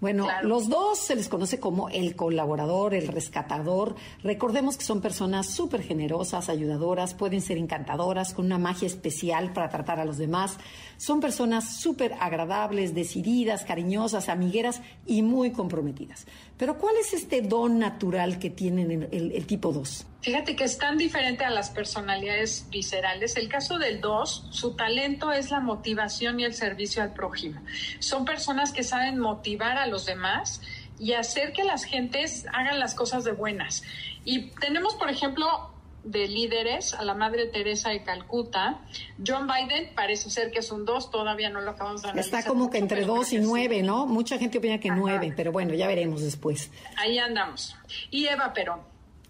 Bueno, 0.04 0.28
los 0.42 0.68
dos 0.68 1.00
se 1.00 1.16
les 1.16 1.30
conoce 1.30 1.62
como 1.62 1.88
el 1.88 2.18
colaborador, 2.18 2.94
el 2.94 3.08
rescatador. 3.08 3.96
Recordemos 4.22 4.76
que 4.76 4.84
son 4.84 5.00
personas 5.00 5.48
súper 5.48 5.82
generosas, 5.82 6.50
ayudadoras, 6.50 7.14
pueden 7.14 7.40
ser 7.40 7.58
encantadoras, 7.58 8.34
con 8.34 8.48
una 8.48 8.58
magia 8.58 8.86
especial 8.86 9.54
para 9.54 9.70
tratar 9.70 10.02
a 10.02 10.06
los 10.06 10.18
demás. 10.18 10.58
Son 10.98 11.22
personas 11.22 11.78
súper 11.78 12.16
agradables, 12.20 12.94
decididas, 12.94 13.64
cariñosas, 13.64 14.28
amigueras 14.28 14.82
y 15.06 15.22
muy 15.22 15.52
comprometidas. 15.52 16.28
Pero 16.58 16.78
¿cuál 16.78 16.96
es 16.98 17.14
este 17.14 17.42
don 17.42 17.80
natural 17.80 18.40
que 18.40 18.50
tienen 18.50 19.10
el, 19.12 19.46
tipo 19.48 19.72
2? 19.72 20.06
Fíjate 20.22 20.56
que 20.56 20.64
es 20.64 20.78
tan 20.78 20.98
diferente 20.98 21.44
a 21.44 21.50
las 21.50 21.72
personalidades 21.72 22.68
viscerales. 22.70 23.36
El 23.36 23.50
caso 23.50 23.80
del 23.80 24.00
2, 24.00 24.48
su 24.52 24.76
talento 24.76 25.32
es 25.32 25.52
la 25.52 25.60
motivación 25.60 26.40
y 26.40 26.46
el 26.46 26.54
servicio 26.54 27.02
al 27.02 27.14
prójimo. 27.14 27.62
Son 28.00 28.24
personas 28.24 28.72
que 28.72 28.84
saben 28.84 29.20
motivar 29.20 29.78
a 29.78 29.88
los 29.88 30.06
demás 30.06 30.62
y 31.00 31.14
hacer 31.14 31.54
que 31.54 31.64
las 31.64 31.84
gentes 31.84 32.46
hagan 32.54 32.80
las 32.80 32.94
cosas 32.94 33.24
de 33.24 33.32
buenas. 33.32 33.84
Y 34.24 34.52
tenemos, 34.52 34.96
por 34.96 35.10
ejemplo, 35.10 35.73
de 36.04 36.28
líderes 36.28 36.94
a 36.94 37.04
la 37.04 37.14
Madre 37.14 37.48
Teresa 37.48 37.90
de 37.90 38.04
Calcuta. 38.04 38.82
John 39.26 39.48
Biden 39.48 39.94
parece 39.96 40.30
ser 40.30 40.52
que 40.52 40.60
es 40.60 40.72
un 40.72 40.86
2, 40.86 41.12
todavía 41.12 41.50
no 41.50 41.62
lo 41.62 41.72
acabamos 41.72 42.02
de 42.02 42.10
analizar. 42.10 42.40
Está 42.40 42.50
como 42.50 42.70
que 42.70 42.78
entre 42.78 43.06
2 43.06 43.34
y 43.34 43.38
9, 43.40 43.84
¿no? 43.84 44.06
Mucha 44.06 44.38
gente 44.38 44.58
opina 44.58 44.80
que 44.80 44.90
9, 44.90 45.34
pero 45.36 45.52
bueno, 45.52 45.74
ya 45.74 45.88
veremos 45.88 46.22
después. 46.22 46.72
Ahí 46.98 47.18
andamos. 47.18 47.76
Y 48.12 48.28
Eva 48.28 48.54
Perón. 48.54 48.82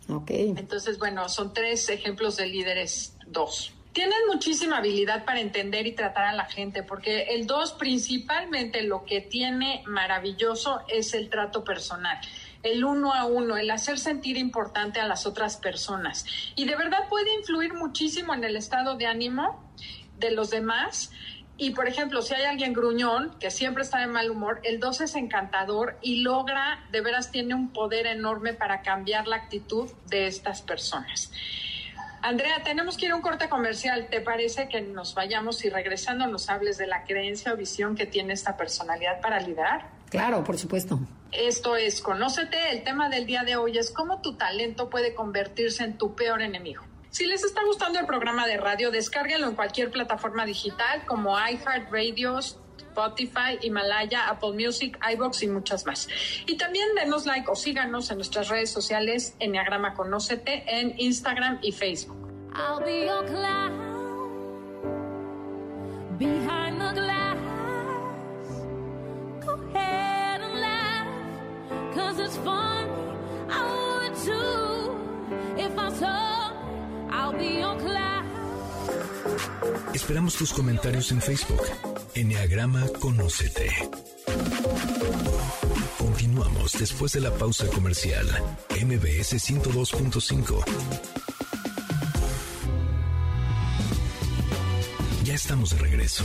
Ok. 0.09 0.31
Entonces, 0.31 0.99
bueno, 0.99 1.29
son 1.29 1.53
tres 1.53 1.87
ejemplos 1.89 2.37
de 2.37 2.47
líderes 2.47 3.15
2 3.27 3.73
tienen 3.93 4.17
muchísima 4.27 4.77
habilidad 4.77 5.23
para 5.23 5.39
entender 5.39 5.85
y 5.85 5.91
tratar 5.91 6.25
a 6.25 6.33
la 6.33 6.45
gente, 6.45 6.81
porque 6.81 7.27
el 7.35 7.45
2 7.45 7.73
principalmente 7.73 8.81
lo 8.81 9.05
que 9.05 9.21
tiene 9.21 9.83
maravilloso 9.85 10.81
es 10.87 11.13
el 11.13 11.29
trato 11.29 11.63
personal 11.63 12.19
el 12.63 12.83
uno 12.85 13.13
a 13.13 13.25
uno, 13.25 13.57
el 13.57 13.69
hacer 13.69 13.99
sentir 13.99 14.37
importante 14.37 14.99
a 14.99 15.07
las 15.07 15.25
otras 15.25 15.57
personas. 15.57 16.25
Y 16.55 16.65
de 16.65 16.75
verdad 16.75 17.07
puede 17.09 17.33
influir 17.35 17.73
muchísimo 17.73 18.33
en 18.33 18.43
el 18.43 18.55
estado 18.55 18.95
de 18.95 19.05
ánimo 19.05 19.61
de 20.17 20.31
los 20.31 20.49
demás. 20.49 21.11
Y 21.57 21.71
por 21.71 21.87
ejemplo, 21.87 22.21
si 22.21 22.33
hay 22.33 22.45
alguien 22.45 22.73
gruñón 22.73 23.37
que 23.39 23.51
siempre 23.51 23.83
está 23.83 23.99
de 23.99 24.07
mal 24.07 24.31
humor, 24.31 24.59
el 24.63 24.79
2 24.79 25.01
es 25.01 25.15
encantador 25.15 25.97
y 26.01 26.21
logra, 26.21 26.83
de 26.91 27.01
veras 27.01 27.31
tiene 27.31 27.53
un 27.53 27.71
poder 27.71 28.07
enorme 28.07 28.53
para 28.53 28.81
cambiar 28.81 29.27
la 29.27 29.35
actitud 29.35 29.91
de 30.07 30.27
estas 30.27 30.61
personas. 30.61 31.31
Andrea, 32.23 32.63
tenemos 32.63 32.95
que 32.95 33.07
ir 33.07 33.11
a 33.11 33.15
un 33.15 33.21
corte 33.21 33.49
comercial. 33.49 34.07
¿Te 34.09 34.21
parece 34.21 34.69
que 34.69 34.79
nos 34.79 35.13
vayamos 35.13 35.63
y 35.65 35.69
regresando 35.69 36.25
nos 36.25 36.49
hables 36.49 36.77
de 36.77 36.87
la 36.87 37.03
creencia 37.03 37.51
o 37.51 37.57
visión 37.57 37.95
que 37.95 38.05
tiene 38.05 38.31
esta 38.33 38.55
personalidad 38.55 39.19
para 39.19 39.41
liderar? 39.41 39.89
Claro, 40.09 40.41
por 40.41 40.57
supuesto. 40.57 40.99
Esto 41.35 41.75
es 41.75 42.01
Conócete. 42.01 42.57
El 42.71 42.83
tema 42.83 43.09
del 43.09 43.25
día 43.25 43.43
de 43.43 43.55
hoy 43.55 43.77
es 43.77 43.89
cómo 43.91 44.21
tu 44.21 44.35
talento 44.35 44.89
puede 44.89 45.15
convertirse 45.15 45.83
en 45.83 45.97
tu 45.97 46.15
peor 46.15 46.41
enemigo. 46.41 46.83
Si 47.09 47.25
les 47.25 47.43
está 47.43 47.63
gustando 47.63 47.99
el 47.99 48.05
programa 48.05 48.47
de 48.47 48.57
radio, 48.57 48.91
descárguenlo 48.91 49.47
en 49.47 49.55
cualquier 49.55 49.91
plataforma 49.91 50.45
digital 50.45 51.05
como 51.05 51.37
iHeartRadio, 51.37 52.39
Spotify, 52.39 53.57
Himalaya, 53.61 54.29
Apple 54.29 54.53
Music, 54.53 54.97
iBox 55.13 55.43
y 55.43 55.47
muchas 55.47 55.85
más. 55.85 56.07
Y 56.45 56.57
también 56.57 56.87
denos 56.95 57.25
like 57.25 57.49
o 57.49 57.55
síganos 57.55 58.11
en 58.11 58.17
nuestras 58.17 58.49
redes 58.49 58.71
sociales 58.71 59.35
Enneagrama 59.39 59.93
Conócete 59.95 60.63
en 60.67 60.93
Instagram 60.99 61.59
y 61.61 61.71
Facebook. 61.71 62.17
Cause 71.93 72.19
it's 72.19 72.37
fun, 72.37 72.89
oh, 73.49 73.99
If 75.57 75.77
I 75.77 75.89
saw, 75.99 76.53
I'll 77.11 77.33
be. 77.33 77.63
Esperamos 79.93 80.35
tus 80.35 80.51
comentarios 80.51 81.11
en 81.11 81.21
Facebook. 81.21 81.61
Enneagrama 82.15 82.83
Conócete. 82.99 83.69
Continuamos 85.97 86.73
después 86.73 87.13
de 87.13 87.21
la 87.21 87.31
pausa 87.31 87.67
comercial. 87.67 88.25
MBS 88.71 89.35
102.5. 89.35 90.63
Ya 95.23 95.35
estamos 95.35 95.69
de 95.69 95.77
regreso. 95.77 96.23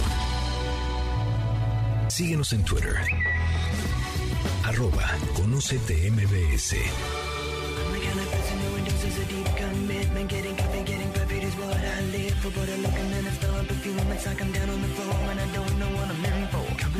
Síguenos 2.08 2.52
en 2.52 2.64
Twitter 2.64 2.96
Arroba 4.68 5.16
Conócete 5.34 6.10
MBS. 6.10 6.76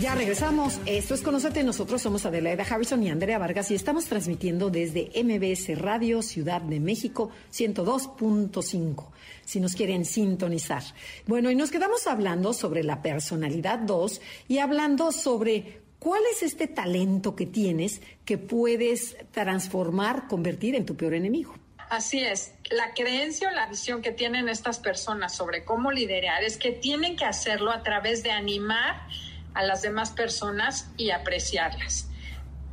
Ya 0.00 0.14
regresamos. 0.14 0.81
Esto 0.87 1.12
es 1.12 1.20
Conocete. 1.20 1.62
Nosotros 1.62 2.00
somos 2.00 2.24
Adelaida 2.24 2.62
Harrison 2.64 3.02
y 3.02 3.11
Andrea 3.11 3.38
Vargas 3.38 3.70
y 3.70 3.74
estamos 3.74 4.07
transmitiendo 4.07 4.70
desde 4.70 5.11
MBS 5.22 5.78
Radio 5.78 6.22
Ciudad 6.22 6.62
de 6.62 6.81
México 6.81 7.28
102.5. 7.52 9.09
Si 9.44 9.61
nos 9.61 9.74
quieren 9.74 10.07
sintonizar. 10.07 10.85
Bueno, 11.26 11.50
y 11.50 11.54
nos 11.54 11.70
quedamos 11.70 12.07
hablando 12.07 12.54
sobre 12.54 12.83
la 12.83 13.02
personalidad 13.02 13.81
2 13.81 14.22
y 14.48 14.59
hablando 14.59 15.12
sobre 15.12 15.87
cuál 15.98 16.22
es 16.32 16.42
este 16.42 16.66
talento 16.66 17.37
que 17.37 17.46
tienes 17.46 18.00
que 18.24 18.38
puedes 18.38 19.16
transformar, 19.30 20.28
convertir 20.28 20.74
en 20.74 20.87
tu 20.87 20.96
peor 20.96 21.14
enemigo. 21.14 21.54
Así 21.90 22.20
es. 22.20 22.52
La 22.70 22.92
creencia 22.92 23.48
o 23.48 23.52
la 23.52 23.66
visión 23.66 24.02
que 24.02 24.12
tienen 24.12 24.48
estas 24.48 24.78
personas 24.78 25.34
sobre 25.34 25.64
cómo 25.64 25.90
liderar 25.90 26.44
es 26.44 26.58
que 26.58 26.72
tienen 26.72 27.16
que 27.16 27.24
hacerlo 27.24 27.70
a 27.70 27.82
través 27.82 28.22
de 28.22 28.30
animar 28.30 29.06
a 29.54 29.62
las 29.62 29.82
demás 29.82 30.11
personas 30.11 30.90
y 30.98 31.11
apreciarlas. 31.11 32.08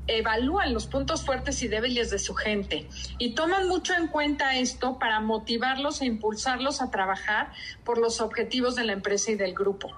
Evalúan 0.07 0.73
los 0.73 0.87
puntos 0.87 1.25
fuertes 1.25 1.61
y 1.63 1.67
débiles 1.67 2.09
de 2.11 2.19
su 2.19 2.35
gente 2.35 2.87
y 3.17 3.33
toman 3.33 3.67
mucho 3.67 3.93
en 3.93 4.07
cuenta 4.07 4.55
esto 4.55 4.99
para 4.99 5.19
motivarlos 5.19 6.01
e 6.01 6.05
impulsarlos 6.05 6.81
a 6.81 6.91
trabajar 6.91 7.51
por 7.83 7.97
los 7.97 8.21
objetivos 8.21 8.75
de 8.75 8.83
la 8.83 8.93
empresa 8.93 9.31
y 9.31 9.35
del 9.35 9.53
grupo. 9.53 9.91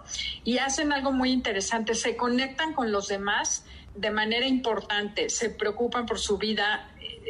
Y 0.44 0.60
hacen 0.60 0.94
algo 0.94 1.12
muy 1.12 1.32
interesante, 1.32 1.96
se 1.96 2.16
conectan 2.16 2.74
con 2.74 2.92
los 2.92 3.08
demás 3.08 3.66
de 3.96 4.12
manera 4.12 4.46
importante, 4.46 5.30
se 5.30 5.50
preocupan 5.50 6.06
por 6.06 6.20
su 6.20 6.38
vida, 6.38 6.88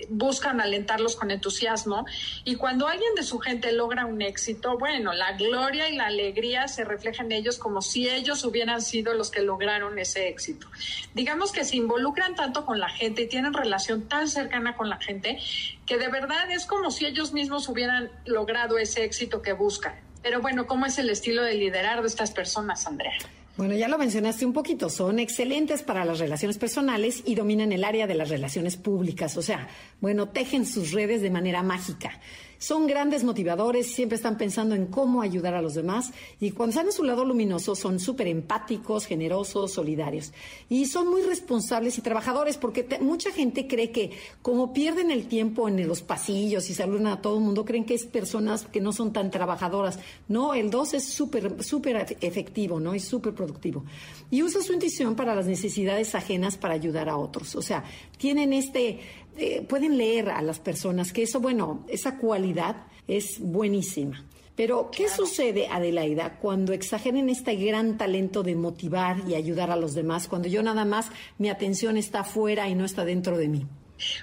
buscan 0.10 0.62
alentarlos 0.62 1.16
con 1.16 1.32
entusiasmo 1.32 2.06
y 2.44 2.56
cuando 2.56 2.88
alguien 2.88 3.16
de 3.16 3.24
su 3.24 3.40
gente 3.40 3.72
logra 3.72 4.06
un 4.06 4.22
éxito, 4.22 4.78
bueno, 4.78 5.14
la 5.14 5.34
gloria 5.34 5.90
y 5.90 5.96
la 5.96 6.08
alegría 6.08 6.68
se 6.68 6.84
reflejan 6.84 7.28
en 7.28 7.40
ellos 7.40 7.58
como 7.58 7.82
si 7.82 8.10
ellos 8.10 8.44
hubieran 8.44 8.82
sido 8.82 9.14
los 9.14 9.32
que 9.32 9.42
lograron 9.42 9.98
ese 10.00 10.28
éxito. 10.28 10.68
Digamos 11.14 11.52
que 11.52 11.66
se 11.66 11.78
involucran 11.78 12.36
tanto 12.36 12.66
con 12.66 12.80
la 12.80 12.90
gente 12.90 13.24
y 13.24 13.28
tienen 13.28 13.54
relación 13.54 14.08
tan 14.08 14.28
cercana 14.28 14.76
con 14.76 14.90
la 14.90 14.98
gente 14.98 15.40
que 15.86 15.98
de 15.98 16.10
verdad 16.10 16.52
es 16.52 16.66
como 16.66 16.92
si 16.92 17.06
ellos 17.06 17.34
mismos 17.34 17.70
hubieran 17.70 18.12
logrado 18.26 18.78
ese 18.78 19.04
éxito 19.04 19.42
que 19.42 19.54
buscan. 19.54 19.96
Pero 20.22 20.42
bueno, 20.42 20.68
¿cómo 20.68 20.86
es 20.86 20.98
el 20.98 21.10
estilo 21.10 21.44
de 21.44 21.54
liderar 21.54 22.02
de 22.02 22.08
estas 22.08 22.32
personas, 22.32 22.86
Andrea? 22.86 23.18
Bueno, 23.58 23.76
ya 23.76 23.88
lo 23.88 23.98
mencionaste 23.98 24.46
un 24.46 24.54
poquito, 24.54 24.88
son 24.88 25.18
excelentes 25.18 25.82
para 25.82 26.06
las 26.06 26.20
relaciones 26.20 26.60
personales 26.60 27.24
y 27.26 27.34
dominan 27.34 27.72
el 27.72 27.84
área 27.84 28.06
de 28.06 28.14
las 28.14 28.30
relaciones 28.30 28.78
públicas, 28.78 29.36
o 29.36 29.42
sea, 29.42 29.68
bueno, 30.00 30.30
tejen 30.30 30.64
sus 30.64 30.92
redes 30.92 31.24
de 31.24 31.32
manera 31.32 31.64
mágica. 31.64 32.12
Son 32.58 32.88
grandes 32.88 33.24
motivadores, 33.24 33.94
siempre 33.94 34.16
están 34.16 34.38
pensando 34.38 34.76
en 34.76 34.88
cómo 34.88 35.22
ayudar 35.22 35.54
a 35.54 35.62
los 35.62 35.74
demás 35.74 36.12
y 36.40 36.52
cuando 36.52 36.72
están 36.72 36.88
en 36.88 36.94
su 36.94 37.04
lado 37.04 37.26
luminoso 37.26 37.76
son 37.76 38.00
súper 38.00 38.28
empáticos, 38.28 39.06
generosos, 39.06 39.74
solidarios 39.74 40.32
y 40.70 40.86
son 40.86 41.08
muy 41.08 41.22
responsables 41.22 41.98
y 41.98 42.02
trabajadores 42.02 42.58
porque 42.58 42.86
mucha 43.02 43.32
gente 43.32 43.68
cree 43.68 43.92
que 43.92 44.12
como 44.42 44.74
pierden 44.74 45.12
el 45.12 45.28
tiempo 45.28 45.68
en 45.68 45.88
los 45.88 46.02
pasillos 46.02 46.70
y 46.70 46.74
saludan 46.74 47.08
a 47.08 47.22
todo 47.22 47.38
el 47.38 47.44
mundo, 47.44 47.66
creen 47.66 47.86
que 47.86 47.94
es 47.94 48.06
personas 48.06 48.66
que 48.66 48.82
no 48.82 48.94
son 48.94 49.14
tan 49.14 49.32
trabajadoras. 49.32 50.00
No, 50.28 50.54
el 50.54 50.70
2 50.70 50.96
es 50.96 51.06
súper, 51.06 51.64
súper 51.64 52.18
efectivo, 52.22 52.80
¿no? 52.80 52.96
Y 52.96 53.00
súper 53.00 53.34
productivo. 53.34 53.84
Y 54.32 54.44
usa 54.44 54.62
su 54.62 54.74
intuición 54.74 55.16
para 55.16 55.36
las 55.36 55.46
necesidades 55.46 56.16
ajenas 56.16 56.58
para 56.58 56.74
ayudar 56.74 57.10
a 57.10 57.18
otros. 57.18 57.56
O 57.56 57.62
sea, 57.62 57.84
tienen 58.18 58.54
este 58.54 59.00
eh, 59.38 59.66
pueden 59.68 59.98
leer 59.98 60.30
a 60.30 60.42
las 60.42 60.60
personas, 60.60 61.14
que 61.14 61.24
eso, 61.24 61.40
bueno, 61.40 61.86
esa 61.88 62.18
cualidad 62.18 62.88
es 63.08 63.40
buenísima. 63.40 64.26
Pero, 64.56 64.90
¿qué 64.92 65.08
sucede, 65.08 65.68
Adelaida, 65.68 66.40
cuando 66.40 66.74
exageren 66.74 67.30
este 67.30 67.56
gran 67.56 67.98
talento 67.98 68.42
de 68.42 68.56
motivar 68.56 69.18
y 69.28 69.36
ayudar 69.36 69.70
a 69.70 69.76
los 69.76 69.94
demás, 69.94 70.28
cuando 70.28 70.48
yo 70.48 70.64
nada 70.64 70.84
más 70.84 71.10
mi 71.38 71.50
atención 71.50 71.96
está 71.96 72.24
fuera 72.24 72.68
y 72.68 72.74
no 72.74 72.84
está 72.84 73.06
dentro 73.06 73.38
de 73.38 73.48
mí? 73.50 73.68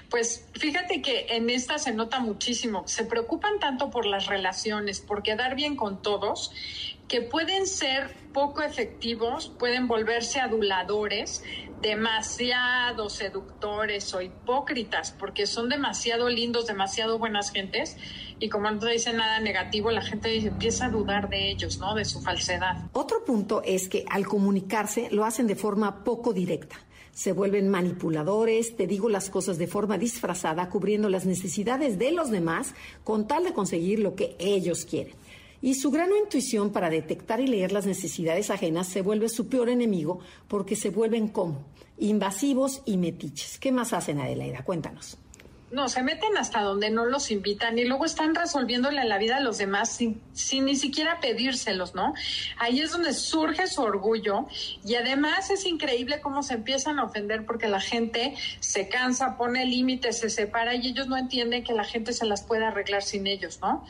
Pues 0.09 0.45
fíjate 0.53 1.01
que 1.01 1.27
en 1.29 1.49
esta 1.49 1.77
se 1.77 1.93
nota 1.93 2.19
muchísimo. 2.19 2.83
Se 2.85 3.05
preocupan 3.05 3.59
tanto 3.59 3.89
por 3.89 4.05
las 4.05 4.27
relaciones, 4.27 4.99
por 4.99 5.23
quedar 5.23 5.55
bien 5.55 5.75
con 5.75 6.01
todos, 6.01 6.51
que 7.07 7.21
pueden 7.21 7.67
ser 7.67 8.13
poco 8.33 8.61
efectivos, 8.61 9.51
pueden 9.59 9.87
volverse 9.87 10.39
aduladores, 10.39 11.43
demasiado 11.81 13.09
seductores 13.09 14.13
o 14.13 14.21
hipócritas, 14.21 15.11
porque 15.11 15.45
son 15.45 15.69
demasiado 15.69 16.29
lindos, 16.29 16.67
demasiado 16.67 17.19
buenas 17.19 17.51
gentes, 17.51 17.97
y 18.39 18.49
como 18.49 18.69
no 18.71 18.85
dicen 18.85 19.17
nada 19.17 19.39
negativo, 19.39 19.91
la 19.91 20.01
gente 20.01 20.35
empieza 20.37 20.85
a 20.85 20.89
dudar 20.89 21.29
de 21.29 21.49
ellos, 21.51 21.77
¿no? 21.77 21.95
De 21.95 22.05
su 22.05 22.21
falsedad. 22.21 22.89
Otro 22.93 23.23
punto 23.23 23.61
es 23.63 23.87
que 23.87 24.05
al 24.09 24.27
comunicarse 24.27 25.09
lo 25.11 25.25
hacen 25.25 25.47
de 25.47 25.55
forma 25.55 26.03
poco 26.03 26.33
directa 26.33 26.75
se 27.15 27.31
vuelven 27.31 27.69
manipuladores, 27.69 28.75
te 28.75 28.87
digo 28.87 29.07
las 29.07 29.29
cosas 29.29 29.57
de 29.57 29.67
forma 29.67 29.97
disfrazada, 29.97 30.69
cubriendo 30.69 31.07
las 31.07 31.25
necesidades 31.25 31.97
de 31.97 32.11
los 32.11 32.29
demás 32.29 32.75
con 33.05 33.25
tal 33.25 33.45
de 33.45 33.53
conseguir 33.53 33.99
lo 33.99 34.15
que 34.15 34.35
ellos 34.37 34.83
quieren. 34.85 35.15
Y 35.65 35.73
su 35.73 35.89
gran 35.89 36.11
intuición 36.15 36.71
para 36.71 36.91
detectar 36.91 37.39
y 37.39 37.47
leer 37.47 37.71
las 37.71 37.87
necesidades 37.87 38.51
ajenas 38.51 38.85
se 38.85 39.01
vuelve 39.01 39.29
su 39.29 39.49
peor 39.49 39.67
enemigo 39.67 40.19
porque 40.47 40.75
se 40.75 40.91
vuelven 40.91 41.27
como 41.27 41.65
invasivos 41.97 42.83
y 42.85 42.97
metiches. 42.97 43.57
¿Qué 43.57 43.71
más 43.71 43.91
hacen, 43.91 44.19
Adelaida? 44.19 44.63
Cuéntanos. 44.63 45.17
No, 45.71 45.89
se 45.89 46.03
meten 46.03 46.37
hasta 46.37 46.61
donde 46.61 46.91
no 46.91 47.05
los 47.05 47.31
invitan 47.31 47.79
y 47.79 47.85
luego 47.85 48.05
están 48.05 48.35
resolviéndole 48.35 49.03
la 49.05 49.17
vida 49.17 49.37
a 49.37 49.39
los 49.39 49.57
demás 49.57 49.91
sin, 49.91 50.21
sin 50.33 50.65
ni 50.65 50.75
siquiera 50.75 51.19
pedírselos, 51.19 51.95
¿no? 51.95 52.13
Ahí 52.59 52.81
es 52.81 52.91
donde 52.91 53.13
surge 53.13 53.65
su 53.65 53.81
orgullo 53.81 54.45
y 54.85 54.93
además 54.93 55.49
es 55.49 55.65
increíble 55.65 56.21
cómo 56.21 56.43
se 56.43 56.53
empiezan 56.53 56.99
a 56.99 57.05
ofender 57.05 57.43
porque 57.43 57.67
la 57.67 57.81
gente 57.81 58.35
se 58.59 58.87
cansa, 58.87 59.35
pone 59.35 59.65
límites, 59.65 60.19
se 60.19 60.29
separa 60.29 60.75
y 60.75 60.89
ellos 60.89 61.07
no 61.07 61.17
entienden 61.17 61.63
que 61.63 61.73
la 61.73 61.85
gente 61.85 62.13
se 62.13 62.27
las 62.27 62.43
puede 62.43 62.65
arreglar 62.65 63.01
sin 63.01 63.25
ellos, 63.25 63.59
¿no? 63.61 63.83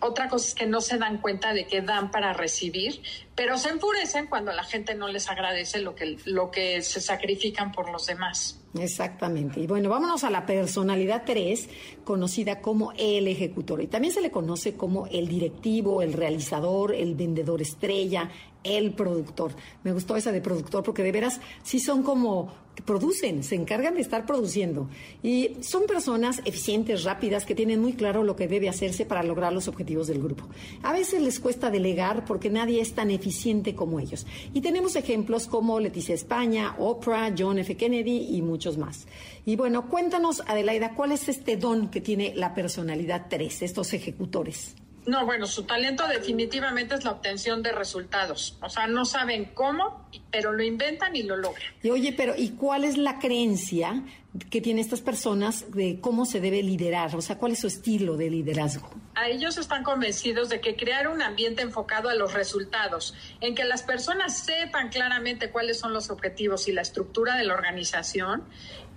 Otra 0.00 0.28
cosa 0.28 0.48
es 0.48 0.54
que 0.54 0.66
no 0.66 0.80
se 0.80 0.98
dan 0.98 1.18
cuenta 1.18 1.52
de 1.52 1.66
que 1.66 1.82
dan 1.82 2.10
para 2.10 2.32
recibir, 2.32 3.02
pero 3.34 3.58
se 3.58 3.70
enfurecen 3.70 4.26
cuando 4.26 4.52
la 4.52 4.64
gente 4.64 4.94
no 4.94 5.08
les 5.08 5.28
agradece 5.28 5.80
lo 5.80 5.94
que, 5.94 6.18
lo 6.24 6.50
que 6.50 6.82
se 6.82 7.00
sacrifican 7.00 7.72
por 7.72 7.90
los 7.90 8.06
demás. 8.06 8.60
Exactamente. 8.78 9.60
Y 9.60 9.66
bueno, 9.66 9.88
vámonos 9.88 10.24
a 10.24 10.30
la 10.30 10.46
personalidad 10.46 11.22
3, 11.26 11.68
conocida 12.04 12.60
como 12.60 12.92
el 12.96 13.28
ejecutor. 13.28 13.82
Y 13.82 13.86
también 13.86 14.12
se 14.12 14.20
le 14.20 14.30
conoce 14.30 14.74
como 14.74 15.06
el 15.06 15.28
directivo, 15.28 16.02
el 16.02 16.12
realizador, 16.12 16.94
el 16.94 17.14
vendedor 17.14 17.62
estrella, 17.62 18.30
el 18.64 18.92
productor. 18.92 19.52
Me 19.84 19.92
gustó 19.92 20.16
esa 20.16 20.32
de 20.32 20.40
productor 20.40 20.82
porque 20.82 21.02
de 21.02 21.12
veras 21.12 21.40
sí 21.62 21.80
son 21.80 22.02
como 22.02 22.50
producen, 22.84 23.42
se 23.42 23.54
encargan 23.54 23.94
de 23.94 24.00
estar 24.00 24.26
produciendo. 24.26 24.88
Y 25.22 25.56
son 25.60 25.86
personas 25.86 26.40
eficientes, 26.44 27.04
rápidas, 27.04 27.44
que 27.44 27.54
tienen 27.54 27.80
muy 27.80 27.94
claro 27.94 28.22
lo 28.22 28.36
que 28.36 28.48
debe 28.48 28.68
hacerse 28.68 29.04
para 29.04 29.22
lograr 29.22 29.52
los 29.52 29.68
objetivos 29.68 30.06
del 30.06 30.22
grupo. 30.22 30.44
A 30.82 30.92
veces 30.92 31.20
les 31.22 31.40
cuesta 31.40 31.70
delegar 31.70 32.24
porque 32.24 32.50
nadie 32.50 32.80
es 32.80 32.94
tan 32.94 33.10
eficiente 33.10 33.74
como 33.74 34.00
ellos. 34.00 34.26
Y 34.54 34.60
tenemos 34.60 34.96
ejemplos 34.96 35.46
como 35.46 35.80
Leticia 35.80 36.14
España, 36.14 36.76
Oprah, 36.78 37.34
John 37.36 37.58
F. 37.58 37.76
Kennedy 37.76 38.36
y 38.36 38.42
muchos 38.42 38.67
más. 38.76 39.06
Y 39.46 39.56
bueno, 39.56 39.88
cuéntanos, 39.88 40.42
Adelaida, 40.46 40.94
¿cuál 40.94 41.12
es 41.12 41.28
este 41.28 41.56
don 41.56 41.88
que 41.88 42.00
tiene 42.00 42.34
la 42.34 42.54
personalidad 42.54 43.26
3, 43.30 43.62
estos 43.62 43.92
ejecutores? 43.94 44.74
No, 45.06 45.24
bueno, 45.24 45.46
su 45.46 45.62
talento 45.62 46.06
definitivamente 46.06 46.94
es 46.94 47.04
la 47.04 47.12
obtención 47.12 47.62
de 47.62 47.72
resultados. 47.72 48.58
O 48.60 48.68
sea, 48.68 48.86
no 48.86 49.06
saben 49.06 49.46
cómo, 49.54 50.06
pero 50.30 50.52
lo 50.52 50.62
inventan 50.62 51.16
y 51.16 51.22
lo 51.22 51.36
logran. 51.36 51.72
Y 51.82 51.88
oye, 51.88 52.12
pero 52.12 52.34
¿y 52.36 52.50
cuál 52.50 52.84
es 52.84 52.98
la 52.98 53.18
creencia 53.18 54.02
que 54.50 54.60
tienen 54.60 54.84
estas 54.84 55.00
personas 55.00 55.70
de 55.72 56.00
cómo 56.00 56.26
se 56.26 56.40
debe 56.40 56.62
liderar? 56.62 57.14
O 57.16 57.22
sea, 57.22 57.38
¿cuál 57.38 57.52
es 57.52 57.60
su 57.60 57.66
estilo 57.66 58.16
de 58.16 58.30
liderazgo? 58.30 58.90
A 59.14 59.28
ellos 59.28 59.58
están 59.58 59.82
convencidos 59.82 60.48
de 60.48 60.60
que 60.60 60.76
crear 60.76 61.08
un 61.08 61.22
ambiente 61.22 61.62
enfocado 61.62 62.08
a 62.08 62.14
los 62.14 62.34
resultados, 62.34 63.14
en 63.40 63.54
que 63.54 63.64
las 63.64 63.82
personas 63.82 64.38
sepan 64.38 64.88
claramente 64.88 65.50
cuáles 65.50 65.78
son 65.78 65.92
los 65.92 66.10
objetivos 66.10 66.68
y 66.68 66.72
la 66.72 66.82
estructura 66.82 67.36
de 67.36 67.44
la 67.44 67.54
organización, 67.54 68.44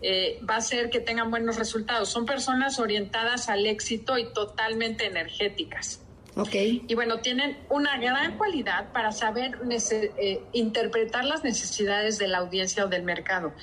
eh, 0.01 0.39
va 0.49 0.55
a 0.55 0.57
hacer 0.57 0.89
que 0.89 0.99
tengan 0.99 1.29
buenos 1.29 1.57
resultados. 1.57 2.09
Son 2.09 2.25
personas 2.25 2.79
orientadas 2.79 3.49
al 3.49 3.65
éxito 3.65 4.17
y 4.17 4.31
totalmente 4.33 5.05
energéticas. 5.05 6.01
Okay. 6.35 6.85
Y 6.87 6.95
bueno, 6.95 7.19
tienen 7.19 7.57
una 7.69 7.97
gran 7.97 8.37
cualidad 8.37 8.91
para 8.93 9.11
saber 9.11 9.59
eh, 9.69 10.41
interpretar 10.53 11.25
las 11.25 11.43
necesidades 11.43 12.17
de 12.19 12.29
la 12.29 12.37
audiencia 12.37 12.85
o 12.85 12.87
del 12.87 13.03
mercado. 13.03 13.53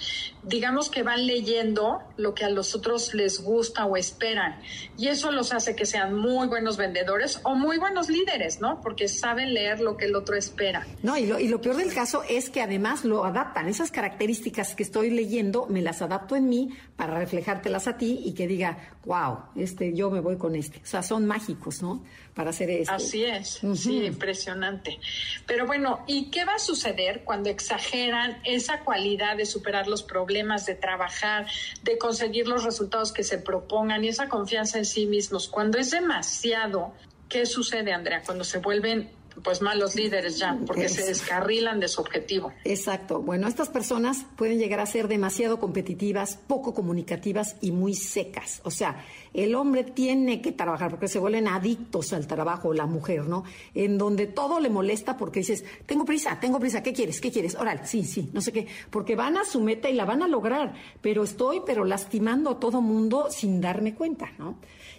Digamos 0.49 0.91
que 0.91 1.03
van 1.03 1.27
leyendo 1.27 2.01
lo 2.17 2.35
que 2.35 2.45
a 2.45 2.51
los 2.51 2.75
otros 2.75 3.15
les 3.15 3.43
gusta 3.43 3.85
o 3.85 3.97
esperan. 3.97 4.61
Y 4.97 5.09
eso 5.09 5.31
los 5.31 5.53
hace 5.53 5.77
que 5.77 5.87
sean 5.87 6.15
muy 6.15 6.49
buenos 6.49 6.77
vendedores 6.77 7.41
o 7.45 7.55
muy 7.55 7.79
buenos 7.79 8.09
líderes, 8.09 8.61
¿no? 8.61 8.81
Porque 8.81 9.09
saben 9.09 9.55
leer 9.55 9.81
lo 9.81 9.97
que 9.97 10.07
el 10.07 10.17
otro 10.17 10.37
espera. 10.37 10.87
No, 11.03 11.17
y 11.17 11.27
lo, 11.27 11.39
y 11.39 11.49
lo 11.49 11.61
peor 11.61 11.77
del 11.77 11.93
caso 11.93 12.23
es 12.29 12.51
que 12.51 12.63
además 12.63 13.05
lo 13.05 13.25
adaptan. 13.25 13.69
Esas 13.69 13.91
características 13.91 14.75
que 14.75 14.83
estoy 14.83 15.11
leyendo, 15.11 15.67
me 15.67 15.83
las 15.83 16.03
adapto 16.03 16.37
en 16.37 16.49
mí 16.49 16.71
para 16.97 17.19
reflejártelas 17.19 17.87
a 17.87 17.97
ti 17.97 18.23
y 18.25 18.33
que 18.33 18.47
diga, 18.47 18.79
wow, 19.05 19.39
este, 19.57 19.95
yo 19.95 20.11
me 20.11 20.21
voy 20.21 20.37
con 20.37 20.55
este. 20.55 20.79
O 20.79 20.87
sea, 20.87 21.03
son 21.03 21.27
mágicos, 21.27 21.83
¿no? 21.83 22.05
Para 22.35 22.51
hacer 22.51 22.71
esto. 22.71 22.93
Así 22.93 23.25
es, 23.25 23.61
sí, 23.75 24.05
impresionante. 24.05 24.99
Pero 25.47 25.67
bueno, 25.67 26.05
¿y 26.07 26.31
qué 26.31 26.45
va 26.45 26.55
a 26.55 26.59
suceder 26.59 27.23
cuando 27.25 27.51
exageran 27.51 28.41
esa 28.45 28.81
cualidad 28.81 29.37
de 29.37 29.47
superar 29.47 29.89
los 29.89 30.03
problemas, 30.03 30.38
de 30.66 30.74
trabajar, 30.74 31.46
de 31.83 31.98
conseguir 31.98 32.46
los 32.46 32.64
resultados 32.64 33.12
que 33.12 33.24
se 33.24 33.38
propongan 33.38 34.05
y 34.05 34.09
esa 34.09 34.29
confianza 34.29 34.79
en 34.79 34.85
sí 34.85 35.07
mismos? 35.07 35.48
Cuando 35.48 35.79
es 35.79 35.90
demasiado, 35.90 36.92
¿qué 37.29 37.44
sucede, 37.46 37.92
Andrea? 37.92 38.22
Cuando 38.24 38.44
se 38.44 38.59
vuelven 38.59 39.11
pues 39.42 39.62
malos 39.62 39.94
líderes 39.94 40.38
ya, 40.38 40.59
porque 40.66 40.88
se 40.88 41.05
descarrilan 41.05 41.81
de 41.81 41.88
su 41.88 42.01
objetivo. 42.01 42.53
Exacto. 42.64 43.20
Bueno, 43.20 43.48
estas 43.48 43.68
personas 43.68 44.24
pueden 44.37 44.59
llegar 44.59 44.81
a 44.81 44.87
ser 44.87 45.09
demasiado 45.09 45.59
competitivas, 45.59 46.37
poco 46.37 46.74
comunicativas 46.74 47.57
y 47.61 47.72
muy 47.72 47.94
secas. 47.94 48.61
O 48.64 48.70
sea, 48.70 49.05
el 49.35 49.55
hombre 49.55 49.85
tiene 49.85 50.40
que 50.40 50.53
trabajar 50.53 50.90
porque 50.90 51.09
se 51.09 51.18
vuelven 51.18 51.48
adictos 51.48 52.12
al 52.12 52.27
trabajo, 52.27 52.72
la 52.72 52.87
mujer, 52.87 53.27
¿no? 53.27 53.44
En 53.74 53.98
donde 53.98 54.27
todo 54.27 54.61
le 54.61 54.70
molesta 54.70 55.16
porque 55.16 55.40
dices, 55.40 55.64
tengo 55.87 56.05
prisa, 56.05 56.38
tengo 56.40 56.59
prisa, 56.59 56.83
¿qué 56.83 56.92
quieres? 56.92 57.20
¿Qué 57.20 57.31
quieres? 57.31 57.55
Oral, 57.55 57.83
sí, 57.85 58.05
sí, 58.05 58.31
no 58.33 58.40
sé 58.40 58.53
qué. 58.53 58.66
Porque 58.90 59.16
van 59.16 59.37
a 59.37 59.44
su 59.44 59.61
meta 59.61 59.88
y 59.88 59.94
la 59.94 60.05
van 60.05 60.22
a 60.22 60.29
lograr, 60.29 60.74
pero 61.01 61.24
estoy, 61.24 61.62
pero 61.64 61.85
lastimando 61.85 62.51
a 62.51 62.61
todo 62.61 62.81
mundo 62.81 63.29
sin 63.31 63.61
darme 63.61 63.94
cuenta, 63.94 64.33
¿no? 64.38 64.59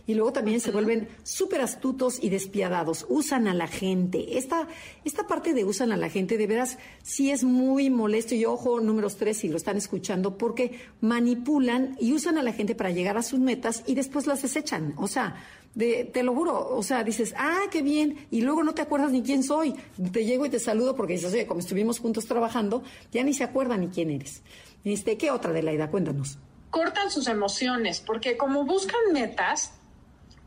Y 0.09 0.15
luego 0.15 0.33
también 0.33 0.59
se 0.59 0.71
vuelven 0.71 1.07
súper 1.21 1.61
astutos 1.61 2.17
y 2.19 2.29
despiadados, 2.29 3.05
usan 3.09 3.47
a 3.47 3.53
la 3.53 3.67
gente. 3.67 4.39
Esta, 4.39 4.67
esta 5.05 5.27
parte 5.27 5.53
de 5.53 5.63
usan 5.65 5.91
a 5.91 5.97
la 5.97 6.09
gente, 6.09 6.35
de 6.35 6.47
veras, 6.47 6.79
sí 7.03 7.29
es 7.29 7.43
muy 7.43 7.91
molesto 7.91 8.33
y 8.33 8.43
ojo, 8.43 8.79
números 8.79 9.17
tres, 9.17 9.37
si 9.37 9.49
lo 9.49 9.57
están 9.57 9.77
escuchando, 9.77 10.35
porque 10.35 10.79
manipulan 10.99 11.95
y 11.99 12.13
usan 12.13 12.39
a 12.39 12.41
la 12.41 12.53
gente 12.53 12.73
para 12.73 12.89
llegar 12.89 13.19
a 13.19 13.21
sus 13.21 13.39
metas 13.39 13.83
y 13.85 13.93
después 13.93 14.25
las 14.25 14.41
desechan. 14.41 14.95
O 14.97 15.07
sea, 15.07 15.35
te 15.77 16.23
lo 16.23 16.33
juro, 16.33 16.75
o 16.75 16.81
sea, 16.81 17.03
dices, 17.03 17.35
ah, 17.37 17.65
qué 17.69 17.83
bien, 17.83 18.25
y 18.31 18.41
luego 18.41 18.63
no 18.63 18.73
te 18.73 18.81
acuerdas 18.81 19.11
ni 19.11 19.21
quién 19.21 19.43
soy. 19.43 19.75
Te 20.11 20.25
llego 20.25 20.43
y 20.43 20.49
te 20.49 20.57
saludo 20.57 20.95
porque 20.95 21.13
dices, 21.13 21.31
oye, 21.31 21.45
como 21.45 21.59
estuvimos 21.59 21.99
juntos 21.99 22.25
trabajando, 22.25 22.81
ya 23.11 23.23
ni 23.23 23.35
se 23.35 23.43
acuerdan 23.43 23.81
ni 23.81 23.89
quién 23.89 24.09
eres. 24.09 24.41
Este, 24.83 25.19
¿Qué 25.19 25.29
otra 25.29 25.53
de 25.53 25.61
la 25.61 25.71
edad? 25.71 25.91
Cuéntanos. 25.91 26.39
Cortan 26.71 27.11
sus 27.11 27.27
emociones, 27.27 27.99
porque 27.99 28.37
como 28.37 28.65
buscan 28.65 29.13
metas, 29.13 29.73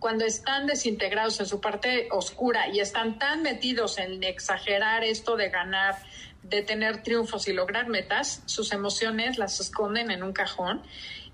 cuando 0.03 0.25
están 0.25 0.67
desintegrados 0.67 1.39
en 1.39 1.47
su 1.47 1.61
parte 1.61 2.09
oscura 2.11 2.67
y 2.67 2.81
están 2.81 3.21
tan 3.21 3.43
metidos 3.43 3.99
en 3.99 4.25
exagerar 4.25 5.05
esto 5.05 5.37
de 5.37 5.49
ganar, 5.49 5.97
de 6.43 6.61
tener 6.63 7.05
triunfos 7.05 7.47
y 7.47 7.53
lograr 7.53 7.87
metas, 7.89 8.43
sus 8.47 8.73
emociones 8.73 9.39
las 9.39 9.61
esconden 9.61 10.11
en 10.11 10.25
un 10.25 10.33
cajón 10.33 10.83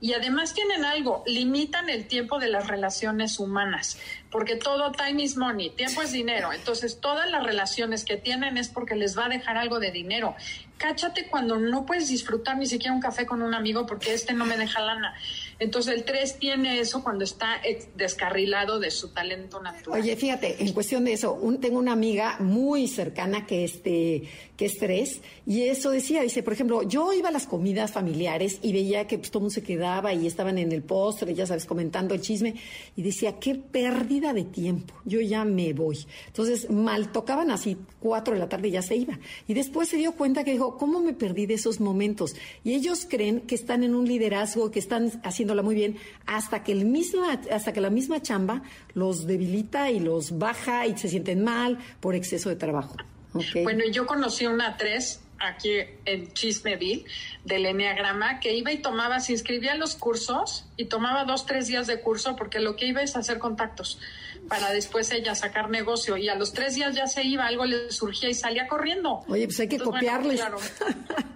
y 0.02 0.12
además 0.12 0.52
tienen 0.52 0.84
algo, 0.84 1.24
limitan 1.26 1.88
el 1.88 2.06
tiempo 2.06 2.38
de 2.38 2.48
las 2.48 2.68
relaciones 2.68 3.40
humanas, 3.40 3.98
porque 4.30 4.56
todo 4.56 4.92
time 4.92 5.22
is 5.22 5.38
money, 5.38 5.70
tiempo 5.70 6.02
es 6.02 6.12
dinero, 6.12 6.52
entonces 6.52 7.00
todas 7.00 7.30
las 7.30 7.42
relaciones 7.42 8.04
que 8.04 8.18
tienen 8.18 8.58
es 8.58 8.68
porque 8.68 8.96
les 8.96 9.18
va 9.18 9.26
a 9.26 9.28
dejar 9.30 9.56
algo 9.56 9.80
de 9.80 9.90
dinero. 9.90 10.36
Cáchate 10.76 11.26
cuando 11.28 11.56
no 11.56 11.86
puedes 11.86 12.08
disfrutar 12.08 12.58
ni 12.58 12.66
siquiera 12.66 12.94
un 12.94 13.00
café 13.00 13.24
con 13.24 13.40
un 13.40 13.54
amigo 13.54 13.86
porque 13.86 14.12
este 14.12 14.34
no 14.34 14.44
me 14.44 14.58
deja 14.58 14.80
lana. 14.80 15.14
Entonces 15.58 15.94
el 15.94 16.04
3 16.04 16.38
tiene 16.38 16.78
eso 16.78 17.02
cuando 17.02 17.24
está 17.24 17.60
descarrilado 17.96 18.78
de 18.78 18.90
su 18.90 19.08
talento 19.08 19.60
natural. 19.60 20.00
Oye, 20.00 20.14
fíjate, 20.16 20.62
en 20.62 20.72
cuestión 20.72 21.04
de 21.04 21.14
eso, 21.14 21.38
tengo 21.60 21.78
una 21.78 21.92
amiga 21.92 22.36
muy 22.38 22.86
cercana 22.86 23.46
que, 23.46 23.64
este, 23.64 24.22
que 24.58 24.66
es 24.66 24.76
3 24.76 25.22
y 25.46 25.62
eso 25.62 25.90
decía, 25.90 26.22
dice, 26.22 26.42
por 26.42 26.52
ejemplo, 26.52 26.82
yo 26.82 27.12
iba 27.12 27.28
a 27.28 27.32
las 27.32 27.46
comidas 27.46 27.92
familiares 27.92 28.58
y 28.60 28.72
veía 28.72 29.06
que 29.06 29.16
pues, 29.16 29.30
todo 29.30 29.42
mundo 29.42 29.54
se 29.54 29.62
quedaba 29.62 30.12
y 30.12 30.26
estaban 30.26 30.58
en 30.58 30.72
el 30.72 30.82
postre, 30.82 31.32
ya 31.32 31.46
sabes, 31.46 31.64
comentando 31.64 32.12
el 32.12 32.20
chisme 32.20 32.56
y 32.96 33.02
decía, 33.02 33.38
qué 33.38 33.54
pérdida 33.54 34.32
de 34.32 34.44
tiempo, 34.44 34.94
yo 35.04 35.20
ya 35.20 35.44
me 35.44 35.72
voy. 35.72 36.04
Entonces, 36.26 36.68
mal 36.70 37.12
tocaban 37.12 37.52
así, 37.52 37.76
4 38.00 38.34
de 38.34 38.40
la 38.40 38.48
tarde 38.48 38.72
ya 38.72 38.82
se 38.82 38.96
iba. 38.96 39.16
Y 39.46 39.54
después 39.54 39.88
se 39.88 39.96
dio 39.96 40.12
cuenta 40.12 40.42
que 40.42 40.50
dijo, 40.50 40.76
¿cómo 40.76 41.00
me 41.00 41.12
perdí 41.12 41.46
de 41.46 41.54
esos 41.54 41.78
momentos? 41.78 42.34
Y 42.64 42.74
ellos 42.74 43.06
creen 43.08 43.42
que 43.42 43.54
están 43.54 43.84
en 43.84 43.94
un 43.94 44.08
liderazgo, 44.08 44.72
que 44.72 44.80
están 44.80 45.20
haciendo 45.22 45.54
muy 45.62 45.76
bien, 45.76 45.96
hasta 46.26 46.64
que, 46.64 46.72
el 46.72 46.84
misma, 46.84 47.40
hasta 47.52 47.72
que 47.72 47.80
la 47.80 47.90
misma 47.90 48.20
chamba 48.20 48.64
los 48.94 49.24
debilita 49.24 49.92
y 49.92 50.00
los 50.00 50.36
baja 50.36 50.84
y 50.88 50.98
se 50.98 51.08
sienten 51.08 51.44
mal 51.44 51.78
por 52.00 52.16
exceso 52.16 52.48
de 52.48 52.56
trabajo. 52.56 52.96
Bueno, 53.32 53.84
yo 53.90 54.06
conocí 54.06 54.46
una 54.46 54.76
tres 54.76 55.20
aquí 55.38 55.70
en 56.04 56.32
Chismeville 56.32 57.04
del 57.44 57.66
Enneagrama 57.66 58.40
que 58.40 58.54
iba 58.54 58.72
y 58.72 58.78
tomaba, 58.78 59.20
se 59.20 59.32
inscribía 59.32 59.72
en 59.72 59.80
los 59.80 59.94
cursos 59.94 60.64
y 60.76 60.86
tomaba 60.86 61.24
dos, 61.24 61.46
tres 61.46 61.68
días 61.68 61.86
de 61.86 62.00
curso 62.00 62.36
porque 62.36 62.58
lo 62.58 62.76
que 62.76 62.86
iba 62.86 63.02
es 63.02 63.16
hacer 63.16 63.38
contactos 63.38 64.00
para 64.48 64.72
después 64.72 65.10
ella 65.12 65.34
sacar 65.34 65.70
negocio 65.70 66.16
y 66.16 66.28
a 66.28 66.34
los 66.34 66.52
tres 66.52 66.74
días 66.74 66.94
ya 66.94 67.06
se 67.06 67.22
iba, 67.22 67.46
algo 67.46 67.64
le 67.66 67.90
surgía 67.92 68.28
y 68.28 68.34
salía 68.34 68.66
corriendo. 68.66 69.24
Oye, 69.28 69.44
pues 69.44 69.60
hay 69.60 69.68
que 69.68 69.78
copiarles. 69.78 70.40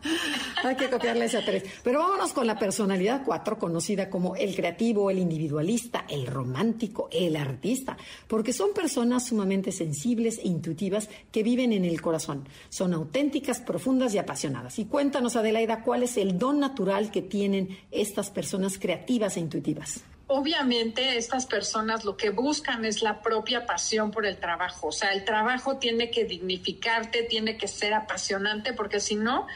hay 0.65 0.77
que 0.77 0.91
copiarles 0.91 1.35
a 1.35 1.45
tres. 1.45 1.65
Pero 1.83 2.01
vámonos 2.01 2.33
con 2.33 2.47
la 2.47 2.59
personalidad 2.59 3.23
cuatro, 3.25 3.59
conocida 3.59 4.11
como 4.11 4.37
el 4.37 4.55
creativo, 4.55 5.11
el 5.11 5.19
individualista, 5.19 6.05
el 6.09 6.27
romántico, 6.27 7.09
el 7.13 7.37
artista, 7.37 7.97
porque 8.27 8.53
son 8.53 8.73
personas 8.73 9.27
sumamente 9.27 9.73
sensibles 9.73 10.39
e 10.39 10.49
intuitivas 10.49 11.09
que 11.31 11.43
viven 11.43 11.73
en 11.73 11.85
el 11.85 12.01
corazón. 12.01 12.49
Son 12.69 12.95
auténticas, 12.95 13.61
profundas 13.61 14.15
y 14.15 14.19
apasionadas. 14.19 14.79
Y 14.79 14.87
cuéntanos, 14.87 15.37
Adelaida, 15.37 15.83
cuál 15.83 16.03
es 16.03 16.17
el 16.17 16.39
don 16.39 16.61
natural 16.61 17.11
que 17.11 17.23
tienen 17.23 17.79
estas 17.91 18.31
personas 18.31 18.79
creativas 18.79 19.37
e 19.37 19.41
intuitivas 19.41 20.03
obviamente 20.33 21.19
estas 21.19 21.47
personas 21.47 22.05
lo 22.05 22.17
que 22.17 22.31
buscan 22.31 22.85
es 22.87 23.03
la 23.03 23.21
propia 23.21 23.67
pasión 23.67 24.11
por 24.11 24.25
el 24.25 24.39
trabajo. 24.39 24.89
O 24.89 24.93
sea, 24.93 25.13
el 25.13 25.25
trabajo 25.25 25.77
tiene 25.77 26.11
que 26.11 26.25
dignificarte, 26.25 27.25
tiene 27.25 27.59
que 27.59 27.69
ser 27.69 27.93
apasionante, 27.93 28.73
porque 28.73 28.99
si 28.99 29.17
no, 29.17 29.47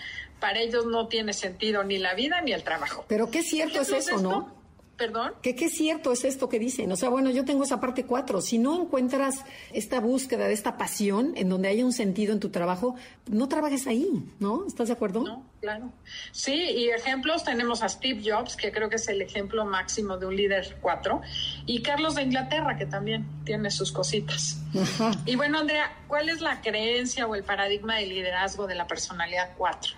para 0.41 0.61
ellos 0.61 0.87
no 0.87 1.09
tiene 1.09 1.33
sentido 1.33 1.85
ni 1.85 1.99
la 1.99 2.15
vida 2.15 2.41
ni 2.41 2.53
el 2.53 2.63
trabajo. 2.63 3.05
Pero 3.09 3.31
qué 3.31 3.43
cierto 3.43 3.81
es 3.81 3.91
eso, 3.91 4.19
¿no? 4.19 4.57
Perdón. 4.97 5.35
¿Qué, 5.43 5.55
¿Qué 5.55 5.69
cierto 5.69 6.11
es 6.11 6.25
esto 6.25 6.49
que 6.49 6.59
dicen? 6.59 6.91
O 6.91 6.97
sea, 6.97 7.11
bueno, 7.11 7.29
yo 7.29 7.45
tengo 7.45 7.65
esa 7.65 7.81
parte 7.81 8.07
cuatro. 8.07 8.41
Si 8.41 8.57
no 8.57 8.81
encuentras 8.81 9.45
esta 9.73 10.01
búsqueda 10.01 10.49
de 10.49 10.55
esta 10.55 10.79
pasión 10.79 11.35
en 11.37 11.51
donde 11.51 11.69
haya 11.69 11.85
un 11.85 11.93
sentido 11.93 12.33
en 12.33 12.41
tu 12.41 12.49
trabajo, 12.49 12.95
no 13.27 13.47
trabajes 13.47 13.87
ahí, 13.87 14.09
¿no? 14.39 14.67
¿Estás 14.67 14.89
de 14.89 14.95
acuerdo? 14.95 15.23
No, 15.23 15.45
claro. 15.61 15.93
Sí, 16.33 16.55
y 16.55 16.89
ejemplos 16.89 17.45
tenemos 17.45 17.83
a 17.83 17.91
Steve 17.91 18.23
Jobs, 18.25 18.57
que 18.57 18.73
creo 18.73 18.89
que 18.89 18.97
es 18.97 19.07
el 19.09 19.21
ejemplo 19.21 19.67
máximo 19.67 20.17
de 20.17 20.27
un 20.27 20.35
líder 20.35 20.79
cuatro, 20.81 21.21
y 21.67 21.83
Carlos 21.83 22.15
de 22.15 22.23
Inglaterra, 22.23 22.79
que 22.79 22.87
también 22.87 23.27
tiene 23.45 23.71
sus 23.71 23.93
cositas. 23.93 24.63
Y 25.27 25.37
bueno, 25.37 25.59
Andrea, 25.59 25.95
¿cuál 26.09 26.31
es 26.31 26.41
la 26.41 26.63
creencia 26.63 27.27
o 27.27 27.35
el 27.35 27.45
paradigma 27.45 27.97
de 27.97 28.07
liderazgo 28.07 28.67
de 28.67 28.75
la 28.77 28.87
personalidad 28.87 29.51
cuatro? 29.59 29.93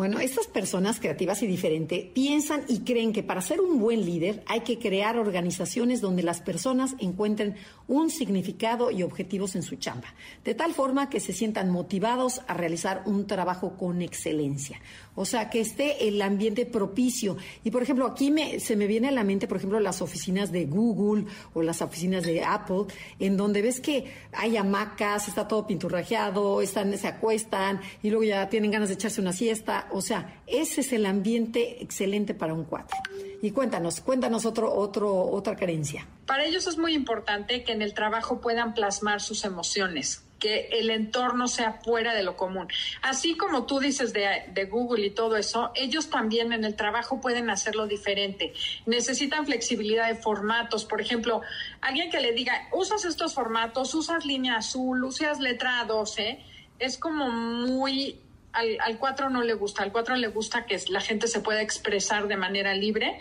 Bueno, 0.00 0.18
estas 0.18 0.46
personas 0.46 0.98
creativas 0.98 1.42
y 1.42 1.46
diferentes 1.46 2.06
piensan 2.14 2.62
y 2.68 2.80
creen 2.84 3.12
que 3.12 3.22
para 3.22 3.42
ser 3.42 3.60
un 3.60 3.78
buen 3.78 4.06
líder 4.06 4.42
hay 4.46 4.60
que 4.60 4.78
crear 4.78 5.18
organizaciones 5.18 6.00
donde 6.00 6.22
las 6.22 6.40
personas 6.40 6.94
encuentren 7.00 7.56
un 7.86 8.08
significado 8.08 8.90
y 8.90 9.02
objetivos 9.02 9.56
en 9.56 9.62
su 9.62 9.76
chamba, 9.76 10.14
de 10.42 10.54
tal 10.54 10.72
forma 10.72 11.10
que 11.10 11.20
se 11.20 11.34
sientan 11.34 11.68
motivados 11.68 12.40
a 12.48 12.54
realizar 12.54 13.02
un 13.04 13.26
trabajo 13.26 13.76
con 13.76 14.00
excelencia. 14.00 14.80
O 15.20 15.26
sea, 15.26 15.50
que 15.50 15.60
esté 15.60 16.08
el 16.08 16.22
ambiente 16.22 16.64
propicio. 16.64 17.36
Y, 17.62 17.70
por 17.70 17.82
ejemplo, 17.82 18.06
aquí 18.06 18.30
me, 18.30 18.58
se 18.58 18.74
me 18.74 18.86
viene 18.86 19.08
a 19.08 19.10
la 19.10 19.22
mente, 19.22 19.46
por 19.46 19.58
ejemplo, 19.58 19.78
las 19.78 20.00
oficinas 20.00 20.50
de 20.50 20.64
Google 20.64 21.26
o 21.52 21.60
las 21.60 21.82
oficinas 21.82 22.22
de 22.24 22.42
Apple, 22.42 22.86
en 23.18 23.36
donde 23.36 23.60
ves 23.60 23.82
que 23.82 24.10
hay 24.32 24.56
hamacas, 24.56 25.28
está 25.28 25.46
todo 25.46 25.66
pinturrajeado, 25.66 26.62
están, 26.62 26.96
se 26.96 27.06
acuestan 27.06 27.82
y 28.02 28.08
luego 28.08 28.24
ya 28.24 28.48
tienen 28.48 28.70
ganas 28.70 28.88
de 28.88 28.94
echarse 28.94 29.20
una 29.20 29.34
siesta. 29.34 29.88
O 29.92 30.00
sea, 30.00 30.40
ese 30.46 30.80
es 30.80 30.90
el 30.94 31.04
ambiente 31.04 31.82
excelente 31.82 32.32
para 32.32 32.54
un 32.54 32.64
cuatro. 32.64 32.96
Y 33.42 33.50
cuéntanos, 33.50 34.00
cuéntanos 34.00 34.46
otro, 34.46 34.72
otro, 34.72 35.14
otra 35.14 35.54
carencia. 35.54 36.08
Para 36.24 36.46
ellos 36.46 36.66
es 36.66 36.78
muy 36.78 36.94
importante 36.94 37.62
que 37.62 37.72
en 37.72 37.82
el 37.82 37.92
trabajo 37.92 38.40
puedan 38.40 38.72
plasmar 38.72 39.20
sus 39.20 39.44
emociones 39.44 40.24
que 40.40 40.68
el 40.72 40.90
entorno 40.90 41.46
sea 41.46 41.74
fuera 41.74 42.14
de 42.14 42.24
lo 42.24 42.36
común. 42.36 42.66
Así 43.02 43.36
como 43.36 43.66
tú 43.66 43.78
dices 43.78 44.12
de, 44.12 44.64
Google 44.64 45.06
y 45.06 45.10
todo 45.10 45.36
eso, 45.36 45.70
ellos 45.74 46.10
también 46.10 46.52
en 46.52 46.64
el 46.64 46.74
trabajo 46.74 47.20
pueden 47.20 47.50
hacerlo 47.50 47.86
diferente. 47.86 48.52
Necesitan 48.86 49.46
flexibilidad 49.46 50.08
de 50.08 50.16
formatos. 50.16 50.84
Por 50.84 51.00
ejemplo, 51.00 51.42
alguien 51.80 52.10
que 52.10 52.20
le 52.20 52.32
diga, 52.32 52.68
usas 52.72 53.04
estos 53.04 53.34
formatos, 53.34 53.94
usas 53.94 54.24
línea 54.24 54.56
azul, 54.56 55.04
usas 55.04 55.38
letra 55.38 55.84
12, 55.84 56.42
es 56.78 56.98
como 56.98 57.30
muy 57.30 58.18
al, 58.52 58.78
al 58.80 58.98
4 58.98 59.30
no 59.30 59.42
le 59.42 59.54
gusta, 59.54 59.82
al 59.82 59.92
4 59.92 60.16
le 60.16 60.28
gusta 60.28 60.66
que 60.66 60.80
la 60.88 61.00
gente 61.00 61.28
se 61.28 61.40
pueda 61.40 61.62
expresar 61.62 62.26
de 62.26 62.36
manera 62.36 62.74
libre 62.74 63.20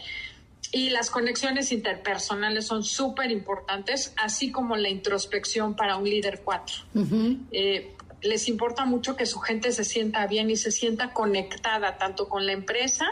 y 0.72 0.90
las 0.90 1.10
conexiones 1.10 1.72
interpersonales 1.72 2.68
son 2.68 2.84
súper 2.84 3.32
importantes, 3.32 4.14
así 4.18 4.52
como 4.52 4.76
la 4.76 4.90
introspección 4.90 5.76
para 5.76 5.98
un 5.98 6.08
líder 6.08 6.42
4. 6.44 6.76
Eh, 7.52 7.96
les 8.22 8.48
importa 8.50 8.86
mucho 8.86 9.16
que 9.16 9.26
su 9.26 9.40
gente 9.40 9.72
se 9.72 9.84
sienta 9.84 10.28
bien 10.28 10.50
y 10.50 10.58
se 10.58 10.72
sienta 10.72 11.14
conectada 11.14 11.98
tanto 11.98 12.28
con 12.28 12.46
la 12.46 12.52
empresa 12.52 13.06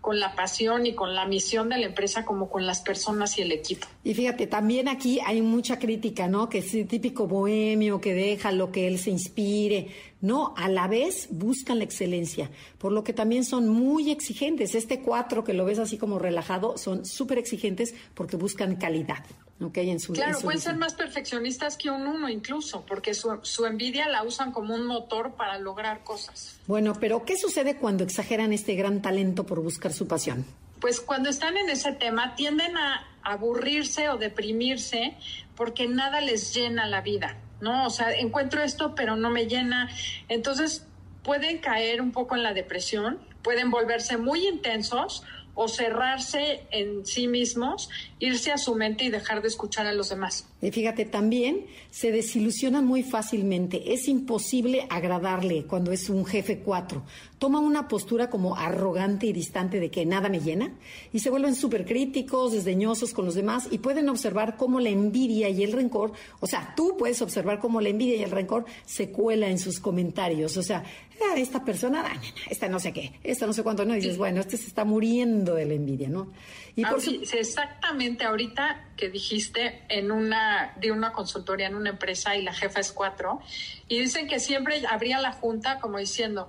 con 0.00 0.20
la 0.20 0.34
pasión 0.34 0.86
y 0.86 0.94
con 0.94 1.14
la 1.14 1.26
misión 1.26 1.68
de 1.68 1.78
la 1.78 1.86
empresa 1.86 2.24
como 2.24 2.48
con 2.48 2.66
las 2.66 2.80
personas 2.80 3.38
y 3.38 3.42
el 3.42 3.52
equipo. 3.52 3.86
Y 4.04 4.14
fíjate, 4.14 4.46
también 4.46 4.88
aquí 4.88 5.20
hay 5.24 5.42
mucha 5.42 5.78
crítica, 5.78 6.28
¿no? 6.28 6.48
Que 6.48 6.58
es 6.58 6.72
el 6.74 6.86
típico 6.86 7.26
bohemio 7.26 8.00
que 8.00 8.14
deja 8.14 8.52
lo 8.52 8.70
que 8.70 8.86
él 8.86 8.98
se 8.98 9.10
inspire. 9.10 9.88
No, 10.20 10.52
a 10.56 10.68
la 10.68 10.88
vez 10.88 11.28
buscan 11.30 11.78
la 11.78 11.84
excelencia, 11.84 12.50
por 12.78 12.90
lo 12.92 13.04
que 13.04 13.12
también 13.12 13.44
son 13.44 13.68
muy 13.68 14.10
exigentes. 14.10 14.74
Este 14.74 15.00
cuatro 15.00 15.44
que 15.44 15.52
lo 15.52 15.64
ves 15.64 15.78
así 15.78 15.96
como 15.96 16.18
relajado, 16.18 16.76
son 16.76 17.06
súper 17.06 17.38
exigentes 17.38 17.94
porque 18.14 18.36
buscan 18.36 18.76
calidad. 18.76 19.24
Okay, 19.60 19.90
en 19.90 19.98
su, 19.98 20.12
claro, 20.12 20.38
pueden 20.38 20.60
ser 20.60 20.76
más 20.76 20.94
perfeccionistas 20.94 21.76
que 21.76 21.90
un 21.90 22.06
uno 22.06 22.28
incluso, 22.28 22.84
porque 22.86 23.12
su, 23.12 23.40
su 23.42 23.66
envidia 23.66 24.08
la 24.08 24.22
usan 24.22 24.52
como 24.52 24.72
un 24.72 24.86
motor 24.86 25.32
para 25.32 25.58
lograr 25.58 26.04
cosas. 26.04 26.60
Bueno, 26.68 26.94
pero 27.00 27.24
¿qué 27.24 27.36
sucede 27.36 27.76
cuando 27.76 28.04
exageran 28.04 28.52
este 28.52 28.76
gran 28.76 29.02
talento 29.02 29.46
por 29.46 29.60
buscar 29.60 29.92
su 29.92 30.06
pasión? 30.06 30.44
Pues 30.80 31.00
cuando 31.00 31.28
están 31.28 31.56
en 31.56 31.68
ese 31.70 31.90
tema 31.90 32.36
tienden 32.36 32.76
a 32.76 33.04
aburrirse 33.24 34.08
o 34.10 34.16
deprimirse 34.16 35.16
porque 35.56 35.88
nada 35.88 36.20
les 36.20 36.54
llena 36.54 36.86
la 36.86 37.00
vida, 37.00 37.36
¿no? 37.60 37.86
O 37.86 37.90
sea, 37.90 38.12
encuentro 38.12 38.62
esto 38.62 38.94
pero 38.94 39.16
no 39.16 39.30
me 39.30 39.46
llena. 39.46 39.88
Entonces 40.28 40.86
pueden 41.22 41.58
caer 41.58 42.00
un 42.00 42.12
poco 42.12 42.36
en 42.36 42.42
la 42.42 42.54
depresión, 42.54 43.18
pueden 43.42 43.70
volverse 43.70 44.16
muy 44.16 44.46
intensos 44.46 45.22
o 45.60 45.66
cerrarse 45.66 46.68
en 46.70 47.04
sí 47.04 47.26
mismos, 47.26 47.90
irse 48.20 48.52
a 48.52 48.58
su 48.58 48.76
mente 48.76 49.02
y 49.02 49.10
dejar 49.10 49.42
de 49.42 49.48
escuchar 49.48 49.88
a 49.88 49.92
los 49.92 50.08
demás. 50.08 50.46
Y 50.62 50.70
fíjate, 50.70 51.04
también 51.04 51.66
se 51.90 52.12
desilusionan 52.12 52.86
muy 52.86 53.02
fácilmente. 53.02 53.92
Es 53.92 54.06
imposible 54.06 54.86
agradarle 54.88 55.64
cuando 55.64 55.90
es 55.90 56.10
un 56.10 56.24
jefe 56.24 56.60
cuatro. 56.60 57.04
Toma 57.38 57.60
una 57.60 57.88
postura 57.88 58.30
como 58.30 58.56
arrogante 58.56 59.26
y 59.26 59.32
distante 59.32 59.80
de 59.80 59.90
que 59.90 60.04
nada 60.04 60.28
me 60.28 60.40
llena 60.40 60.72
y 61.12 61.20
se 61.20 61.30
vuelven 61.30 61.54
súper 61.54 61.84
críticos, 61.84 62.52
desdeñosos 62.52 63.14
con 63.14 63.24
los 63.24 63.34
demás 63.34 63.68
y 63.70 63.78
pueden 63.78 64.08
observar 64.08 64.56
cómo 64.56 64.80
la 64.80 64.88
envidia 64.88 65.48
y 65.48 65.62
el 65.62 65.72
rencor, 65.72 66.12
o 66.40 66.46
sea, 66.46 66.74
tú 66.76 66.96
puedes 66.98 67.22
observar 67.22 67.58
cómo 67.60 67.80
la 67.80 67.88
envidia 67.88 68.16
y 68.16 68.22
el 68.22 68.30
rencor 68.30 68.64
se 68.84 69.10
cuela 69.10 69.48
en 69.48 69.58
sus 69.58 69.80
comentarios. 69.80 70.56
O 70.56 70.62
sea, 70.62 70.84
ah, 71.22 71.34
esta 71.36 71.64
persona, 71.64 72.04
ah, 72.06 72.20
esta 72.50 72.68
no 72.68 72.80
sé 72.80 72.92
qué, 72.92 73.18
esta 73.22 73.46
no 73.46 73.52
sé 73.52 73.62
cuánto, 73.62 73.84
no. 73.84 73.94
Y 73.94 74.00
dices, 74.00 74.18
bueno, 74.18 74.40
este 74.40 74.56
se 74.56 74.66
está 74.66 74.84
muriendo 74.84 75.54
de 75.54 75.66
la 75.66 75.74
envidia, 75.74 76.08
¿no? 76.08 76.28
Y 76.76 76.84
por 76.84 77.00
Exactamente, 77.32 78.24
ahorita 78.24 78.88
que 78.96 79.08
dijiste 79.08 79.82
en 79.88 80.12
una, 80.12 80.74
de 80.80 80.92
una 80.92 81.12
consultoría 81.12 81.66
en 81.66 81.74
una 81.74 81.90
empresa 81.90 82.36
y 82.36 82.42
la 82.42 82.52
jefa 82.52 82.80
es 82.80 82.92
cuatro, 82.92 83.40
y 83.88 83.98
dicen 83.98 84.28
que 84.28 84.38
siempre 84.38 84.82
habría 84.88 85.20
la 85.20 85.32
junta 85.32 85.80
como 85.80 85.98
diciendo, 85.98 86.48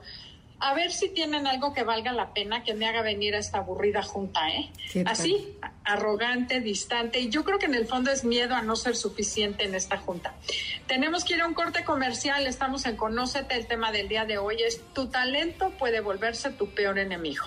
a 0.59 0.73
ver 0.73 0.91
si 0.91 1.09
tienen 1.09 1.47
algo 1.47 1.73
que 1.73 1.83
valga 1.83 2.11
la 2.11 2.33
pena 2.33 2.63
que 2.63 2.73
me 2.73 2.87
haga 2.87 3.01
venir 3.01 3.35
a 3.35 3.39
esta 3.39 3.59
aburrida 3.59 4.03
junta, 4.03 4.49
¿eh? 4.49 4.71
Así, 5.05 5.57
arrogante, 5.83 6.59
distante, 6.59 7.19
y 7.19 7.29
yo 7.29 7.43
creo 7.43 7.59
que 7.59 7.65
en 7.65 7.75
el 7.75 7.87
fondo 7.87 8.11
es 8.11 8.23
miedo 8.23 8.55
a 8.55 8.61
no 8.61 8.75
ser 8.75 8.95
suficiente 8.95 9.63
en 9.63 9.75
esta 9.75 9.97
junta. 9.97 10.35
Tenemos 10.87 11.23
que 11.23 11.35
ir 11.35 11.41
a 11.41 11.47
un 11.47 11.53
corte 11.53 11.83
comercial, 11.83 12.45
estamos 12.45 12.85
en 12.85 12.97
Conócete, 12.97 13.55
el 13.55 13.67
tema 13.67 13.91
del 13.91 14.09
día 14.09 14.25
de 14.25 14.37
hoy 14.37 14.61
es, 14.61 14.81
tu 14.93 15.07
talento 15.07 15.71
puede 15.71 16.01
volverse 16.01 16.51
tu 16.51 16.69
peor 16.73 16.99
enemigo. 16.99 17.45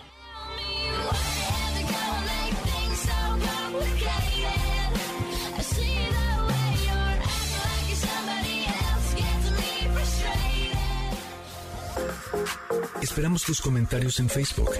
Esperamos 13.00 13.42
tus 13.42 13.60
comentarios 13.60 14.20
en 14.20 14.28
Facebook. 14.28 14.70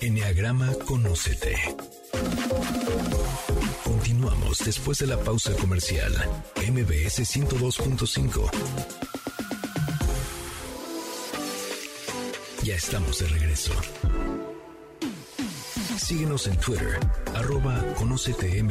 Enneagrama 0.00 0.72
Conócete. 0.86 1.56
Continuamos 3.84 4.58
después 4.64 4.98
de 4.98 5.06
la 5.06 5.18
pausa 5.18 5.52
comercial. 5.54 6.12
MBS 6.56 7.20
102.5. 7.20 8.50
Ya 12.62 12.74
estamos 12.74 13.18
de 13.18 13.26
regreso. 13.28 13.72
Síguenos 15.98 16.46
en 16.46 16.56
Twitter, 16.58 16.98
arroba 17.34 17.84
Conócete 17.96 18.62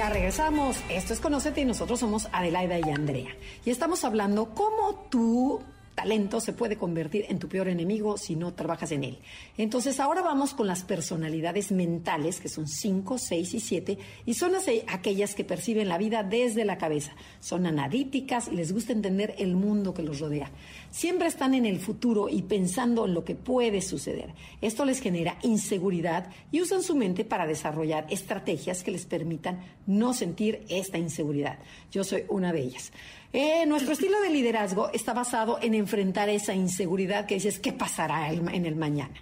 Ya 0.00 0.08
regresamos. 0.08 0.78
Esto 0.88 1.12
es 1.12 1.20
Conocete 1.20 1.60
y 1.60 1.66
nosotros 1.66 2.00
somos 2.00 2.26
Adelaida 2.32 2.78
y 2.78 2.90
Andrea. 2.90 3.36
Y 3.66 3.70
estamos 3.70 4.02
hablando 4.02 4.54
cómo 4.54 4.94
tú 5.10 5.60
talento 5.94 6.40
se 6.40 6.52
puede 6.52 6.76
convertir 6.76 7.26
en 7.28 7.38
tu 7.38 7.48
peor 7.48 7.68
enemigo 7.68 8.16
si 8.16 8.36
no 8.36 8.54
trabajas 8.54 8.92
en 8.92 9.04
él. 9.04 9.18
Entonces, 9.58 10.00
ahora 10.00 10.22
vamos 10.22 10.54
con 10.54 10.66
las 10.66 10.82
personalidades 10.82 11.72
mentales, 11.72 12.40
que 12.40 12.48
son 12.48 12.66
5, 12.66 13.18
6 13.18 13.54
y 13.54 13.60
7, 13.60 13.98
y 14.26 14.34
son 14.34 14.52
aquellas 14.88 15.34
que 15.34 15.44
perciben 15.44 15.88
la 15.88 15.98
vida 15.98 16.22
desde 16.22 16.64
la 16.64 16.78
cabeza. 16.78 17.12
Son 17.40 17.66
analíticas 17.66 18.48
y 18.48 18.56
les 18.56 18.72
gusta 18.72 18.92
entender 18.92 19.34
el 19.38 19.56
mundo 19.56 19.94
que 19.94 20.02
los 20.02 20.20
rodea. 20.20 20.50
Siempre 20.90 21.28
están 21.28 21.54
en 21.54 21.66
el 21.66 21.78
futuro 21.78 22.28
y 22.28 22.42
pensando 22.42 23.06
en 23.06 23.14
lo 23.14 23.24
que 23.24 23.34
puede 23.34 23.82
suceder. 23.82 24.34
Esto 24.60 24.84
les 24.84 25.00
genera 25.00 25.38
inseguridad 25.42 26.30
y 26.50 26.60
usan 26.60 26.82
su 26.82 26.96
mente 26.96 27.24
para 27.24 27.46
desarrollar 27.46 28.06
estrategias 28.10 28.82
que 28.82 28.90
les 28.90 29.06
permitan 29.06 29.60
no 29.86 30.14
sentir 30.14 30.64
esta 30.68 30.98
inseguridad. 30.98 31.58
Yo 31.90 32.04
soy 32.04 32.24
una 32.28 32.52
de 32.52 32.60
ellas. 32.60 32.92
Eh, 33.32 33.64
nuestro 33.66 33.92
estilo 33.92 34.20
de 34.20 34.30
liderazgo 34.30 34.90
está 34.92 35.12
basado 35.12 35.58
en 35.62 35.74
enfrentar 35.74 36.28
esa 36.28 36.52
inseguridad 36.52 37.26
que 37.26 37.34
dices, 37.34 37.60
¿qué 37.60 37.72
pasará 37.72 38.32
en 38.32 38.66
el 38.66 38.74
mañana? 38.74 39.14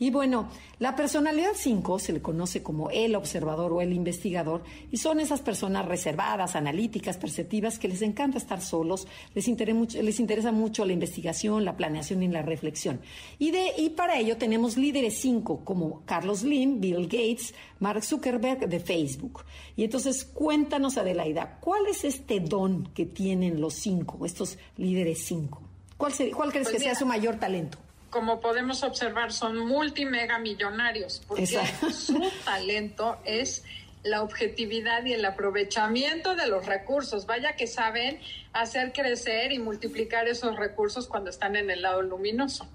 Y 0.00 0.10
bueno, 0.10 0.48
la 0.78 0.94
personalidad 0.94 1.52
5 1.54 1.98
se 1.98 2.12
le 2.12 2.22
conoce 2.22 2.62
como 2.62 2.90
el 2.90 3.16
observador 3.16 3.72
o 3.72 3.80
el 3.80 3.92
investigador 3.92 4.62
y 4.92 4.98
son 4.98 5.18
esas 5.18 5.40
personas 5.40 5.86
reservadas, 5.86 6.54
analíticas, 6.54 7.16
perceptivas 7.16 7.80
que 7.80 7.88
les 7.88 8.02
encanta 8.02 8.38
estar 8.38 8.60
solos, 8.60 9.08
les, 9.34 9.48
interesa 9.48 9.76
mucho, 9.76 10.00
les 10.00 10.20
interesa 10.20 10.52
mucho 10.52 10.84
la 10.84 10.92
investigación, 10.92 11.64
la 11.64 11.76
planeación 11.76 12.22
y 12.22 12.28
la 12.28 12.42
reflexión. 12.42 13.00
Y, 13.40 13.50
de, 13.50 13.72
y 13.76 13.90
para 13.90 14.18
ello 14.18 14.36
tenemos 14.36 14.76
líderes 14.76 15.18
5 15.18 15.64
como 15.64 16.04
Carlos 16.04 16.44
Lim, 16.44 16.80
Bill 16.80 17.08
Gates, 17.08 17.54
Mark 17.80 18.04
Zuckerberg 18.04 18.68
de 18.68 18.78
Facebook. 18.78 19.44
Y 19.76 19.82
entonces 19.82 20.24
cuéntanos, 20.24 20.96
Adelaida, 20.96 21.58
¿cuál 21.60 21.86
es 21.86 22.04
este 22.04 22.38
don 22.38 22.84
que 22.94 23.04
tienen 23.04 23.60
los 23.60 23.74
cinco, 23.74 24.24
estos 24.24 24.58
líderes 24.76 25.24
5? 25.24 25.60
¿Cuál, 25.96 26.12
¿Cuál 26.34 26.52
crees 26.52 26.68
pues 26.68 26.76
que 26.76 26.84
sea 26.84 26.94
su 26.94 27.04
mayor 27.04 27.40
talento? 27.40 27.78
Como 28.10 28.40
podemos 28.40 28.82
observar, 28.82 29.32
son 29.32 29.58
multimega 29.58 30.38
millonarios, 30.38 31.22
porque 31.26 31.60
su 31.92 32.20
talento 32.44 33.18
es 33.24 33.64
la 34.02 34.22
objetividad 34.22 35.04
y 35.04 35.12
el 35.12 35.24
aprovechamiento 35.24 36.34
de 36.34 36.46
los 36.46 36.66
recursos. 36.66 37.26
Vaya 37.26 37.56
que 37.56 37.66
saben 37.66 38.20
hacer 38.52 38.92
crecer 38.92 39.52
y 39.52 39.58
multiplicar 39.58 40.28
esos 40.28 40.56
recursos 40.56 41.06
cuando 41.06 41.30
están 41.30 41.56
en 41.56 41.70
el 41.70 41.82
lado 41.82 42.02
luminoso. 42.02 42.66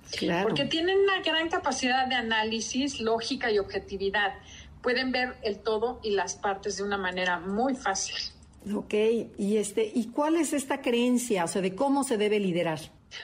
Porque 0.43 0.65
tienen 0.65 0.99
una 0.99 1.21
gran 1.21 1.49
capacidad 1.49 2.07
de 2.07 2.15
análisis, 2.15 2.99
lógica 2.99 3.51
y 3.51 3.59
objetividad. 3.59 4.33
Pueden 4.81 5.11
ver 5.11 5.35
el 5.43 5.59
todo 5.59 5.99
y 6.03 6.11
las 6.11 6.35
partes 6.35 6.77
de 6.77 6.83
una 6.83 6.97
manera 6.97 7.39
muy 7.39 7.75
fácil. 7.75 8.15
Ok, 8.73 8.93
y 9.37 9.57
este, 9.57 9.91
¿y 9.93 10.07
cuál 10.07 10.37
es 10.37 10.53
esta 10.53 10.81
creencia, 10.81 11.43
o 11.43 11.47
sea, 11.47 11.61
de 11.61 11.75
cómo 11.75 12.03
se 12.03 12.17
debe 12.17 12.39
liderar? 12.39 12.79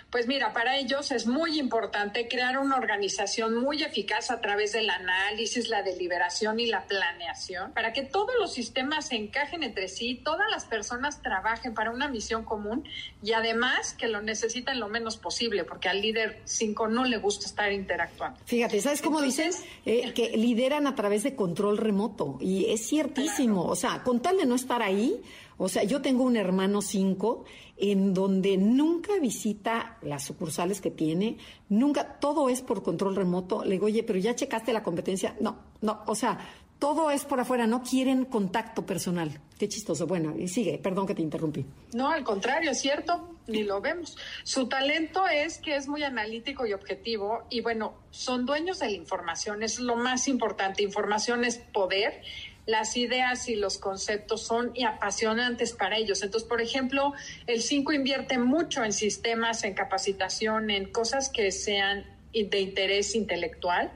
Pues 0.09 0.27
mira, 0.27 0.53
para 0.53 0.77
ellos 0.77 1.11
es 1.11 1.27
muy 1.27 1.59
importante 1.59 2.27
crear 2.27 2.57
una 2.57 2.77
organización 2.77 3.55
muy 3.55 3.83
eficaz 3.83 4.31
a 4.31 4.41
través 4.41 4.73
del 4.73 4.89
análisis, 4.89 5.69
la 5.69 5.83
deliberación 5.83 6.59
y 6.59 6.67
la 6.67 6.85
planeación, 6.85 7.71
para 7.73 7.93
que 7.93 8.03
todos 8.03 8.33
los 8.39 8.53
sistemas 8.53 9.07
se 9.07 9.15
encajen 9.15 9.63
entre 9.63 9.87
sí, 9.87 10.19
todas 10.23 10.49
las 10.51 10.65
personas 10.65 11.21
trabajen 11.21 11.73
para 11.73 11.91
una 11.91 12.07
misión 12.07 12.43
común 12.43 12.83
y 13.21 13.33
además 13.33 13.93
que 13.93 14.07
lo 14.07 14.21
necesiten 14.21 14.79
lo 14.79 14.87
menos 14.87 15.17
posible, 15.17 15.63
porque 15.63 15.89
al 15.89 16.01
líder 16.01 16.41
5 16.45 16.87
no 16.87 17.05
le 17.05 17.17
gusta 17.17 17.45
estar 17.45 17.71
interactuando. 17.71 18.39
Fíjate, 18.45 18.81
¿sabes 18.81 19.01
cómo 19.01 19.21
dices? 19.21 19.63
Eh, 19.85 20.13
que 20.13 20.35
lideran 20.37 20.87
a 20.87 20.95
través 20.95 21.23
de 21.23 21.35
control 21.35 21.77
remoto 21.77 22.37
y 22.39 22.71
es 22.71 22.87
ciertísimo, 22.87 23.65
o 23.65 23.75
sea, 23.75 24.03
con 24.03 24.21
tal 24.21 24.37
de 24.37 24.45
no 24.45 24.55
estar 24.55 24.81
ahí, 24.81 25.21
o 25.59 25.67
sea, 25.67 25.83
yo 25.83 26.01
tengo 26.01 26.23
un 26.23 26.37
hermano 26.37 26.81
5 26.81 27.43
en 27.77 28.13
donde 28.13 28.55
nunca 28.55 29.19
visita 29.19 29.97
las 30.01 30.23
sucursales 30.23 30.79
que 30.79 30.89
tiene, 30.89 31.37
nunca, 31.67 32.17
todo 32.19 32.49
es 32.49 32.61
por 32.61 32.81
control 32.81 33.17
remoto. 33.17 33.65
Le 33.65 33.71
digo, 33.71 33.87
oye, 33.87 34.03
pero 34.03 34.17
ya 34.17 34.33
checaste 34.33 34.71
la 34.71 34.83
competencia. 34.83 35.35
No, 35.41 35.57
no, 35.81 36.01
o 36.07 36.15
sea, 36.15 36.39
todo 36.79 37.11
es 37.11 37.25
por 37.25 37.41
afuera, 37.41 37.67
no 37.67 37.83
quieren 37.83 38.23
contacto 38.23 38.85
personal. 38.85 39.41
Qué 39.57 39.67
chistoso. 39.67 40.07
Bueno, 40.07 40.33
y 40.37 40.47
sigue, 40.47 40.77
perdón 40.77 41.05
que 41.05 41.13
te 41.13 41.21
interrumpí. 41.21 41.65
No, 41.93 42.09
al 42.09 42.23
contrario, 42.23 42.71
es 42.71 42.79
cierto, 42.79 43.35
ni 43.47 43.63
lo 43.63 43.81
vemos. 43.81 44.17
Su 44.45 44.69
talento 44.69 45.27
es 45.27 45.57
que 45.57 45.75
es 45.75 45.89
muy 45.89 46.03
analítico 46.03 46.65
y 46.65 46.71
objetivo 46.71 47.43
y 47.49 47.59
bueno, 47.59 47.95
son 48.11 48.45
dueños 48.45 48.79
de 48.79 48.87
la 48.87 48.95
información, 48.95 49.61
es 49.61 49.79
lo 49.79 49.97
más 49.97 50.29
importante. 50.29 50.81
Información 50.81 51.43
es 51.43 51.57
poder 51.57 52.21
las 52.69 52.95
ideas 52.97 53.49
y 53.49 53.55
los 53.55 53.79
conceptos 53.79 54.43
son 54.43 54.73
apasionantes 54.85 55.73
para 55.73 55.97
ellos. 55.97 56.21
Entonces, 56.21 56.47
por 56.47 56.61
ejemplo, 56.61 57.13
el 57.47 57.63
5 57.63 57.93
invierte 57.93 58.37
mucho 58.37 58.83
en 58.83 58.93
sistemas, 58.93 59.63
en 59.63 59.73
capacitación, 59.73 60.69
en 60.69 60.91
cosas 60.91 61.29
que 61.29 61.51
sean 61.51 62.05
de 62.31 62.59
interés 62.59 63.15
intelectual. 63.15 63.91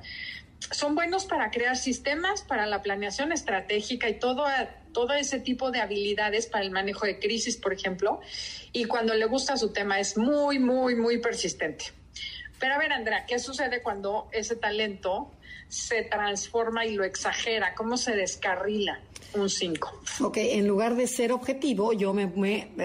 Son 0.71 0.95
buenos 0.95 1.25
para 1.25 1.51
crear 1.51 1.77
sistemas, 1.77 2.41
para 2.41 2.65
la 2.65 2.81
planeación 2.81 3.31
estratégica 3.31 4.09
y 4.09 4.17
todo, 4.17 4.45
todo 4.91 5.13
ese 5.13 5.39
tipo 5.39 5.69
de 5.69 5.79
habilidades 5.79 6.47
para 6.47 6.63
el 6.63 6.71
manejo 6.71 7.05
de 7.05 7.19
crisis, 7.19 7.57
por 7.57 7.73
ejemplo. 7.73 8.21
Y 8.71 8.85
cuando 8.85 9.13
le 9.13 9.25
gusta 9.25 9.55
su 9.55 9.71
tema 9.71 9.99
es 9.99 10.17
muy, 10.17 10.57
muy, 10.57 10.95
muy 10.95 11.19
persistente. 11.19 11.85
Pero 12.59 12.73
a 12.73 12.79
ver, 12.79 12.91
Andrea, 12.91 13.25
¿qué 13.27 13.37
sucede 13.37 13.83
cuando 13.83 14.29
ese 14.31 14.55
talento 14.55 15.31
se 15.73 16.03
transforma 16.03 16.85
y 16.85 16.93
lo 16.93 17.03
exagera? 17.03 17.73
¿Cómo 17.73 17.97
se 17.97 18.15
descarrila 18.15 18.99
un 19.35 19.49
5? 19.49 20.01
Ok, 20.21 20.37
en 20.37 20.67
lugar 20.67 20.95
de 20.95 21.07
ser 21.07 21.31
objetivo, 21.31 21.93
yo 21.93 22.13
me, 22.13 22.31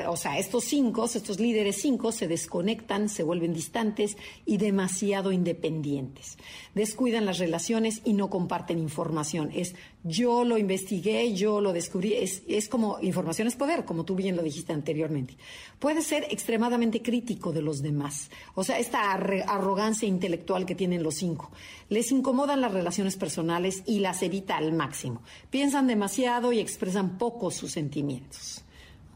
o 0.09 0.17
sea, 0.17 0.39
estos 0.39 0.65
5, 0.65 1.05
estos 1.05 1.41
líderes 1.41 1.81
5 1.81 2.13
se 2.13 2.29
desconectan, 2.29 3.09
se 3.09 3.23
vuelven 3.23 3.53
distantes 3.53 4.17
y 4.47 4.57
demasiado 4.57 5.33
independientes. 5.33 6.39
Descuidan 6.75 7.27
las 7.27 7.39
relaciones 7.39 8.01
y 8.05 8.13
no 8.13 8.31
comparten 8.31 8.79
información. 8.79 9.51
Es 9.55 9.75
yo 10.05 10.45
lo 10.45 10.57
investigué, 10.59 11.35
yo 11.35 11.61
lo 11.61 11.73
descubrí. 11.73 12.15
Es, 12.15 12.43
es 12.49 12.69
como 12.69 12.99
información 13.03 13.49
es 13.49 13.57
poder, 13.57 13.85
como 13.85 14.05
tú 14.05 14.15
bien 14.15 14.37
lo 14.37 14.43
dijiste 14.43 14.73
anteriormente. 14.73 15.37
Puede 15.79 16.03
ser 16.03 16.25
extremadamente 16.31 17.03
crítico 17.03 17.53
de 17.53 17.63
los 17.63 17.83
demás. 17.83 18.31
O 18.55 18.65
sea, 18.65 18.79
esta 18.79 19.13
arrogancia 19.13 20.09
intelectual 20.09 20.67
que 20.67 20.75
tienen 20.75 21.03
los 21.03 21.17
cinco. 21.17 21.51
Les 21.89 22.13
incomodan 22.13 22.61
las 22.61 22.73
relaciones 22.73 23.17
personales 23.17 23.83
y 23.87 23.99
las 23.99 24.23
evita 24.23 24.57
al 24.57 24.73
máximo. 24.73 25.23
Piensan 25.51 25.87
demasiado 25.87 26.38
y 26.53 26.61
expresan 26.61 27.19
poco 27.19 27.51
sus 27.51 27.73
sentimientos. 27.73 28.63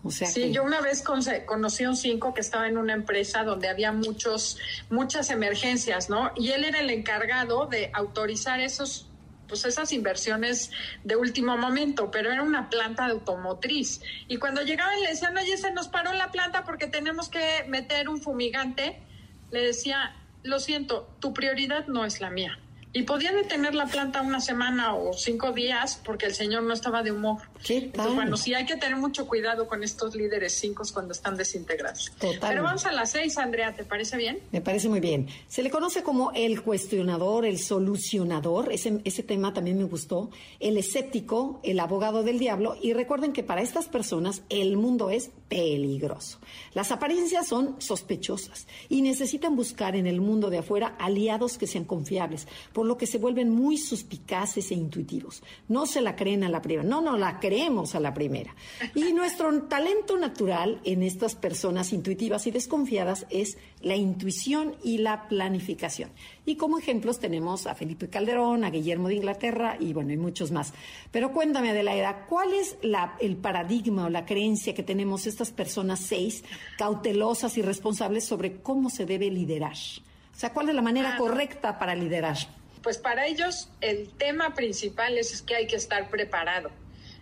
O 0.04 0.10
sea 0.10 0.26
sí, 0.26 0.50
yo 0.50 0.64
una 0.64 0.80
vez 0.80 1.02
conocí 1.02 1.84
a 1.84 1.90
un 1.90 1.96
cinco 1.96 2.34
que 2.34 2.40
estaba 2.40 2.66
en 2.66 2.76
una 2.76 2.92
empresa 2.92 3.44
donde 3.44 3.68
había 3.68 3.92
muchos, 3.92 4.58
muchas 4.90 5.30
emergencias, 5.30 6.10
¿no? 6.10 6.32
Y 6.34 6.50
él 6.50 6.64
era 6.64 6.80
el 6.80 6.90
encargado 6.90 7.66
de 7.66 7.90
autorizar 7.94 8.58
esos 8.60 9.06
pues 9.52 9.66
esas 9.66 9.92
inversiones 9.92 10.70
de 11.04 11.14
último 11.14 11.58
momento, 11.58 12.10
pero 12.10 12.32
era 12.32 12.42
una 12.42 12.70
planta 12.70 13.04
de 13.04 13.12
automotriz. 13.12 14.00
Y 14.26 14.38
cuando 14.38 14.62
llegaban 14.62 14.98
le 15.02 15.10
decían, 15.10 15.36
oye, 15.36 15.58
se 15.58 15.70
nos 15.72 15.88
paró 15.88 16.14
la 16.14 16.30
planta 16.30 16.64
porque 16.64 16.86
tenemos 16.86 17.28
que 17.28 17.62
meter 17.68 18.08
un 18.08 18.18
fumigante, 18.18 19.02
le 19.50 19.60
decía, 19.60 20.16
lo 20.42 20.58
siento, 20.58 21.06
tu 21.20 21.34
prioridad 21.34 21.86
no 21.86 22.06
es 22.06 22.22
la 22.22 22.30
mía. 22.30 22.58
Y 22.94 23.04
podía 23.04 23.32
detener 23.32 23.74
la 23.74 23.86
planta 23.86 24.20
una 24.20 24.40
semana 24.40 24.94
o 24.94 25.14
cinco 25.14 25.52
días 25.52 25.98
porque 26.04 26.26
el 26.26 26.34
señor 26.34 26.62
no 26.62 26.74
estaba 26.74 27.02
de 27.02 27.10
humor. 27.10 27.40
Sí, 27.62 27.90
bueno, 27.94 28.36
sí 28.36 28.52
hay 28.54 28.66
que 28.66 28.76
tener 28.76 28.96
mucho 28.96 29.26
cuidado 29.26 29.66
con 29.66 29.82
estos 29.82 30.14
líderes 30.14 30.52
cinco 30.54 30.82
cuando 30.92 31.12
están 31.12 31.36
desintegrados. 31.36 32.12
Pero 32.20 32.62
vamos 32.62 32.84
a 32.84 32.92
las 32.92 33.12
seis, 33.12 33.38
Andrea, 33.38 33.72
¿te 33.72 33.84
parece 33.84 34.16
bien? 34.16 34.40
Me 34.50 34.60
parece 34.60 34.88
muy 34.88 35.00
bien. 35.00 35.28
Se 35.48 35.62
le 35.62 35.70
conoce 35.70 36.02
como 36.02 36.32
el 36.32 36.62
cuestionador, 36.62 37.46
el 37.46 37.58
solucionador, 37.58 38.72
ese, 38.72 39.00
ese 39.04 39.22
tema 39.22 39.54
también 39.54 39.78
me 39.78 39.84
gustó, 39.84 40.30
el 40.60 40.76
escéptico, 40.76 41.60
el 41.62 41.80
abogado 41.80 42.22
del 42.22 42.38
diablo, 42.38 42.76
y 42.80 42.92
recuerden 42.92 43.32
que 43.32 43.42
para 43.42 43.62
estas 43.62 43.88
personas 43.88 44.42
el 44.48 44.76
mundo 44.76 45.10
es 45.10 45.30
peligroso. 45.48 46.38
Las 46.74 46.92
apariencias 46.92 47.46
son 47.46 47.80
sospechosas 47.80 48.66
y 48.88 49.02
necesitan 49.02 49.56
buscar 49.56 49.96
en 49.96 50.06
el 50.06 50.20
mundo 50.20 50.50
de 50.50 50.58
afuera 50.58 50.96
aliados 50.98 51.58
que 51.58 51.66
sean 51.66 51.84
confiables 51.84 52.48
por 52.72 52.81
lo 52.84 52.96
que 52.96 53.06
se 53.06 53.18
vuelven 53.18 53.50
muy 53.50 53.78
suspicaces 53.78 54.70
e 54.70 54.74
intuitivos. 54.74 55.42
No 55.68 55.86
se 55.86 56.00
la 56.00 56.16
creen 56.16 56.44
a 56.44 56.48
la 56.48 56.62
primera, 56.62 56.88
no, 56.88 57.00
no 57.00 57.16
la 57.16 57.40
creemos 57.40 57.94
a 57.94 58.00
la 58.00 58.14
primera. 58.14 58.54
Y 58.94 59.12
nuestro 59.12 59.62
talento 59.64 60.16
natural 60.16 60.80
en 60.84 61.02
estas 61.02 61.34
personas 61.34 61.92
intuitivas 61.92 62.46
y 62.46 62.50
desconfiadas 62.50 63.26
es 63.30 63.58
la 63.80 63.96
intuición 63.96 64.76
y 64.82 64.98
la 64.98 65.28
planificación. 65.28 66.10
Y 66.44 66.56
como 66.56 66.78
ejemplos 66.78 67.18
tenemos 67.18 67.66
a 67.66 67.74
Felipe 67.74 68.08
Calderón, 68.08 68.64
a 68.64 68.70
Guillermo 68.70 69.08
de 69.08 69.16
Inglaterra 69.16 69.76
y 69.78 69.92
bueno, 69.92 70.12
y 70.12 70.16
muchos 70.16 70.50
más. 70.50 70.72
Pero 71.10 71.32
cuéntame, 71.32 71.70
Adelaida, 71.70 72.26
¿cuál 72.26 72.52
es 72.52 72.76
el 73.20 73.36
paradigma 73.36 74.06
o 74.06 74.08
la 74.08 74.24
creencia 74.24 74.74
que 74.74 74.82
tenemos 74.82 75.26
estas 75.26 75.52
personas 75.52 76.00
seis, 76.00 76.44
cautelosas 76.78 77.56
y 77.58 77.62
responsables 77.62 78.24
sobre 78.24 78.60
cómo 78.60 78.90
se 78.90 79.06
debe 79.06 79.30
liderar? 79.30 79.76
O 80.34 80.38
sea, 80.38 80.52
¿cuál 80.52 80.68
es 80.68 80.74
la 80.74 80.82
manera 80.82 81.16
correcta 81.16 81.78
para 81.78 81.94
liderar? 81.94 82.36
Pues 82.82 82.98
para 82.98 83.26
ellos 83.26 83.68
el 83.80 84.10
tema 84.10 84.54
principal 84.54 85.16
es, 85.16 85.42
que 85.42 85.54
hay 85.54 85.66
que 85.66 85.76
estar 85.76 86.10
preparado. 86.10 86.70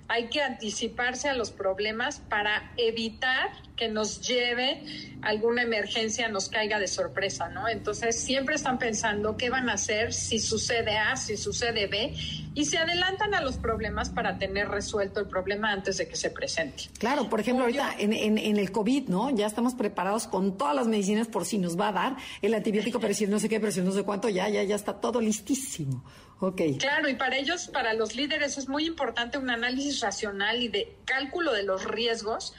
Hay 0.08 0.28
que 0.28 0.42
anticiparse 0.42 1.28
a 1.28 1.34
los 1.34 1.50
problemas 1.50 2.18
para 2.18 2.72
evitar 2.76 3.50
que 3.81 3.89
nos 3.89 4.20
lleve 4.20 4.83
alguna 5.22 5.62
emergencia, 5.62 6.28
nos 6.28 6.51
caiga 6.51 6.78
de 6.78 6.87
sorpresa, 6.87 7.49
¿no? 7.49 7.66
Entonces 7.66 8.20
siempre 8.20 8.55
están 8.55 8.78
pensando 8.78 9.39
qué 9.39 9.49
van 9.49 9.70
a 9.70 9.72
hacer 9.72 10.12
si 10.12 10.39
sucede 10.39 10.99
A, 10.99 11.16
si 11.16 11.39
sucede 11.39 11.87
B, 11.87 12.14
y 12.55 12.64
se 12.66 12.76
adelantan 12.76 13.33
a 13.35 13.41
los 13.41 13.57
problemas 13.57 14.11
para 14.11 14.37
tener 14.37 14.68
resuelto 14.68 15.20
el 15.20 15.28
problema 15.28 15.72
antes 15.72 15.97
de 15.97 16.09
que 16.09 16.16
se 16.16 16.31
presente. 16.31 16.85
Claro, 16.99 17.31
por 17.31 17.41
ejemplo, 17.41 17.64
ahorita 17.64 17.95
en, 17.99 18.12
en, 18.12 18.59
el 18.59 18.70
COVID, 18.70 19.09
¿no? 19.09 19.31
Ya 19.31 19.47
estamos 19.47 19.74
preparados 19.74 20.26
con 20.26 20.59
todas 20.59 20.74
las 20.74 20.87
medicinas 20.87 21.28
por 21.28 21.47
si 21.47 21.57
nos 21.57 21.81
va 21.81 21.89
a 21.89 21.93
dar 21.93 22.16
el 22.43 22.53
antibiótico, 22.53 23.01
pero 23.01 23.14
si 23.14 23.26
no 23.26 23.39
sé 23.39 23.49
qué, 23.49 23.61
pero 23.61 23.72
si 23.72 23.81
no 23.81 23.93
sé 23.93 24.03
cuánto, 24.03 24.28
ya, 24.28 24.49
ya, 24.51 24.62
ya 24.62 24.76
está 24.76 25.01
todo 25.01 25.22
listísimo. 25.22 26.05
Okay. 26.43 26.78
Claro, 26.78 27.07
y 27.11 27.14
para 27.16 27.37
ellos, 27.37 27.68
para 27.68 27.93
los 27.93 28.16
líderes, 28.16 28.57
es 28.57 28.66
muy 28.66 28.87
importante 28.87 29.37
un 29.37 29.51
análisis 29.51 30.01
racional 30.01 30.62
y 30.62 30.68
de 30.68 30.97
cálculo 31.05 31.53
de 31.53 31.64
los 31.64 31.85
riesgos 31.85 32.55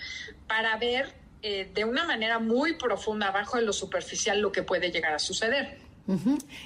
para 0.51 0.75
ver 0.75 1.13
eh, 1.41 1.71
de 1.73 1.85
una 1.85 2.03
manera 2.03 2.37
muy 2.37 2.73
profunda, 2.73 3.29
abajo 3.29 3.55
de 3.55 3.63
lo 3.63 3.71
superficial, 3.71 4.41
lo 4.41 4.51
que 4.51 4.63
puede 4.63 4.91
llegar 4.91 5.13
a 5.13 5.19
suceder. 5.19 5.77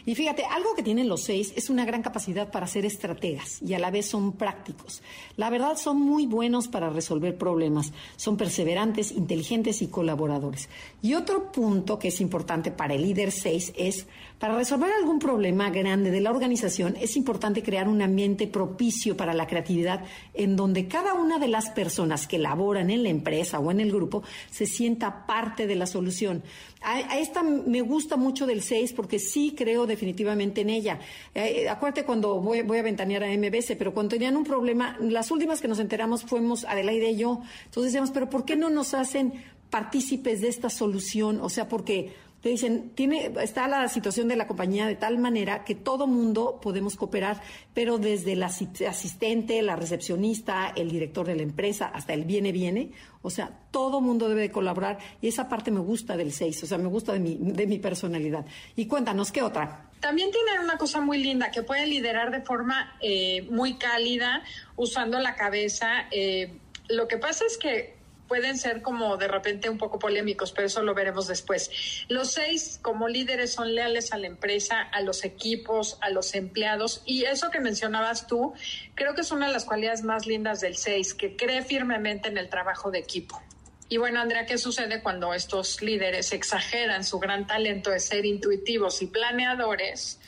Y 0.08 0.16
fíjate, 0.16 0.44
algo 0.46 0.74
que 0.76 0.82
tienen 0.82 1.08
los 1.08 1.22
seis 1.22 1.54
es 1.56 1.70
una 1.70 1.86
gran 1.86 2.02
capacidad 2.02 2.50
para 2.50 2.66
ser 2.66 2.84
estrategas 2.84 3.62
y 3.62 3.76
a 3.76 3.80
la 3.80 3.92
vez 3.92 4.08
son 4.08 4.32
prácticos. 4.32 5.04
La 5.38 5.52
verdad 5.52 5.78
son 5.78 6.02
muy 6.02 6.26
buenos 6.26 6.68
para 6.68 6.90
resolver 6.90 7.38
problemas, 7.38 7.94
son 8.16 8.38
perseverantes, 8.38 9.12
inteligentes 9.12 9.84
y 9.84 9.88
colaboradores. 9.88 10.68
Y 11.04 11.14
otro 11.14 11.52
punto 11.52 12.00
que 12.00 12.08
es 12.08 12.22
importante 12.22 12.72
para 12.72 12.96
el 12.96 13.04
líder 13.04 13.32
seis 13.32 13.72
es, 13.78 14.08
para 14.40 14.56
resolver 14.56 14.92
algún 14.92 15.20
problema 15.20 15.70
grande 15.70 16.12
de 16.12 16.22
la 16.22 16.32
organización, 16.32 16.96
es 17.00 17.16
importante 17.16 17.64
crear 17.64 17.88
un 17.88 18.02
ambiente 18.02 18.48
propicio 18.48 19.16
para 19.16 19.34
la 19.34 19.48
creatividad 19.48 20.04
en 20.34 20.56
donde 20.56 20.88
cada 20.88 21.14
una 21.14 21.40
de 21.40 21.48
las 21.48 21.70
personas 21.70 22.28
que 22.28 22.38
laboran 22.38 22.90
en 22.90 23.04
la 23.04 23.10
empresa 23.10 23.60
o 23.60 23.72
en 23.72 23.80
el 23.80 23.92
grupo 23.92 24.24
se 24.52 24.66
sienta 24.66 25.26
parte 25.26 25.68
de 25.68 25.76
la 25.76 25.86
solución. 25.86 26.44
A, 26.82 27.18
esta 27.18 27.44
me 27.44 27.82
gusta 27.82 28.18
mucho 28.18 28.46
del 28.46 28.62
6 28.62 28.94
porque 28.94 29.20
sí 29.20 29.56
creo 29.58 29.88
definitivamente 29.88 30.62
en 30.62 30.70
ella. 30.70 31.00
Eh, 31.34 31.68
acuérdate 31.70 32.04
cuando 32.04 32.40
voy, 32.42 32.62
voy, 32.62 32.78
a 32.78 32.84
ventanear 32.84 33.24
a 33.24 33.28
MBS, 33.28 33.76
pero 33.78 33.94
cuando 33.94 34.12
tenían 34.12 34.36
un 34.36 34.44
problema, 34.44 34.98
las 35.00 35.32
últimas 35.32 35.62
que 35.62 35.68
nos 35.68 35.80
enteramos 35.80 36.24
fuimos 36.24 36.66
Adelaide 36.66 37.12
y 37.12 37.18
yo. 37.18 37.42
Entonces 37.66 37.94
decíamos, 37.94 38.12
pero 38.12 38.30
¿por 38.30 38.46
qué 38.46 38.56
no 38.56 38.70
nos 38.70 38.94
hacen 38.94 39.34
partícipes 39.70 40.42
de 40.42 40.48
esta 40.48 40.70
solución, 40.70 41.40
o 41.42 41.50
sea, 41.50 41.68
porque 41.68 42.14
te 42.46 42.50
dicen, 42.50 42.92
tiene, 42.92 43.32
está 43.42 43.68
la 43.68 43.88
situación 43.88 44.28
de 44.28 44.36
la 44.36 44.46
compañía 44.46 44.86
de 44.86 44.94
tal 44.96 45.18
manera 45.18 45.64
que 45.64 45.74
todo 45.74 46.06
mundo 46.06 46.60
podemos 46.62 46.96
cooperar, 46.96 47.42
pero 47.74 47.98
desde 47.98 48.34
el 48.34 48.44
asistente, 48.44 49.60
la 49.64 49.76
recepcionista, 49.76 50.72
el 50.76 50.92
director 50.92 51.26
de 51.26 51.38
la 51.38 51.42
empresa, 51.42 51.88
hasta 51.88 52.14
el 52.14 52.24
viene, 52.24 52.52
viene, 52.52 52.92
o 53.24 53.32
sea, 53.32 53.50
todo 53.72 54.00
mundo 54.00 54.30
debe 54.30 54.42
de 54.42 54.52
colaborar 54.52 55.00
y 55.22 55.28
esa 55.28 55.50
parte 55.50 55.72
me 55.72 55.80
gusta 55.80 56.16
del 56.16 56.32
6, 56.32 56.62
o 56.62 56.68
sea, 56.68 56.78
me 56.78 56.88
gusta 56.88 57.14
de 57.14 57.20
mi, 57.20 57.36
de 57.36 57.66
mi 57.66 57.80
personalidad. 57.80 58.46
Y 58.76 58.86
cuéntanos, 58.86 59.32
¿qué 59.32 59.42
otra? 59.42 59.90
También 60.00 60.30
tienen 60.30 60.66
una 60.66 60.78
cosa 60.78 61.02
muy 61.02 61.18
linda, 61.18 61.50
que 61.50 61.64
pueden 61.64 61.90
liderar 61.90 62.30
de 62.30 62.42
forma 62.42 62.96
eh, 63.02 63.48
muy 63.50 63.80
cálida, 63.80 64.44
usando 64.76 65.18
la 65.18 65.34
cabeza. 65.34 66.06
Eh, 66.12 66.60
lo 66.90 67.08
que 67.08 67.18
pasa 67.18 67.44
es 67.48 67.58
que 67.58 67.95
pueden 68.28 68.58
ser 68.58 68.82
como 68.82 69.18
de 69.18 69.28
repente 69.28 69.70
un 69.70 69.78
poco 69.78 70.00
polémicos, 70.00 70.52
pero 70.52 70.68
eso 70.68 70.82
lo 70.84 70.94
veremos 70.94 71.28
después. 71.28 72.06
Los 72.08 72.32
seis 72.32 72.80
como 72.82 73.08
líderes 73.08 73.54
son 73.54 73.76
leales 73.76 74.12
a 74.12 74.18
la 74.18 74.28
empresa, 74.28 74.82
a 74.82 75.02
los 75.02 75.24
equipos, 75.24 75.98
a 76.02 76.10
los 76.10 76.36
empleados 76.36 77.02
y 77.06 77.26
eso 77.26 77.52
que 77.52 77.60
mencionabas 77.60 78.28
tú, 78.28 78.54
creo 78.96 79.16
que 79.16 79.22
es 79.22 79.32
una 79.32 79.48
de 79.48 79.54
las 79.54 79.66
cualidades 79.66 80.04
más 80.04 80.26
lindas 80.26 80.62
del 80.62 80.78
seis, 80.78 81.14
que 81.14 81.36
cree 81.36 81.64
firmemente 81.64 82.30
en 82.30 82.38
el 82.38 82.50
trabajo 82.50 82.92
de 82.92 83.00
equipo. 83.00 83.42
Y 83.88 83.98
bueno, 83.98 84.20
Andrea, 84.20 84.48
¿qué 84.48 84.58
sucede 84.58 85.04
cuando 85.04 85.34
estos 85.34 85.82
líderes 85.82 86.34
exageran 86.34 87.04
su 87.04 87.20
gran 87.20 87.46
talento 87.46 87.92
de 87.92 88.00
ser 88.00 88.26
intuitivos 88.26 89.02
y 89.04 89.08
planeadores 89.08 90.20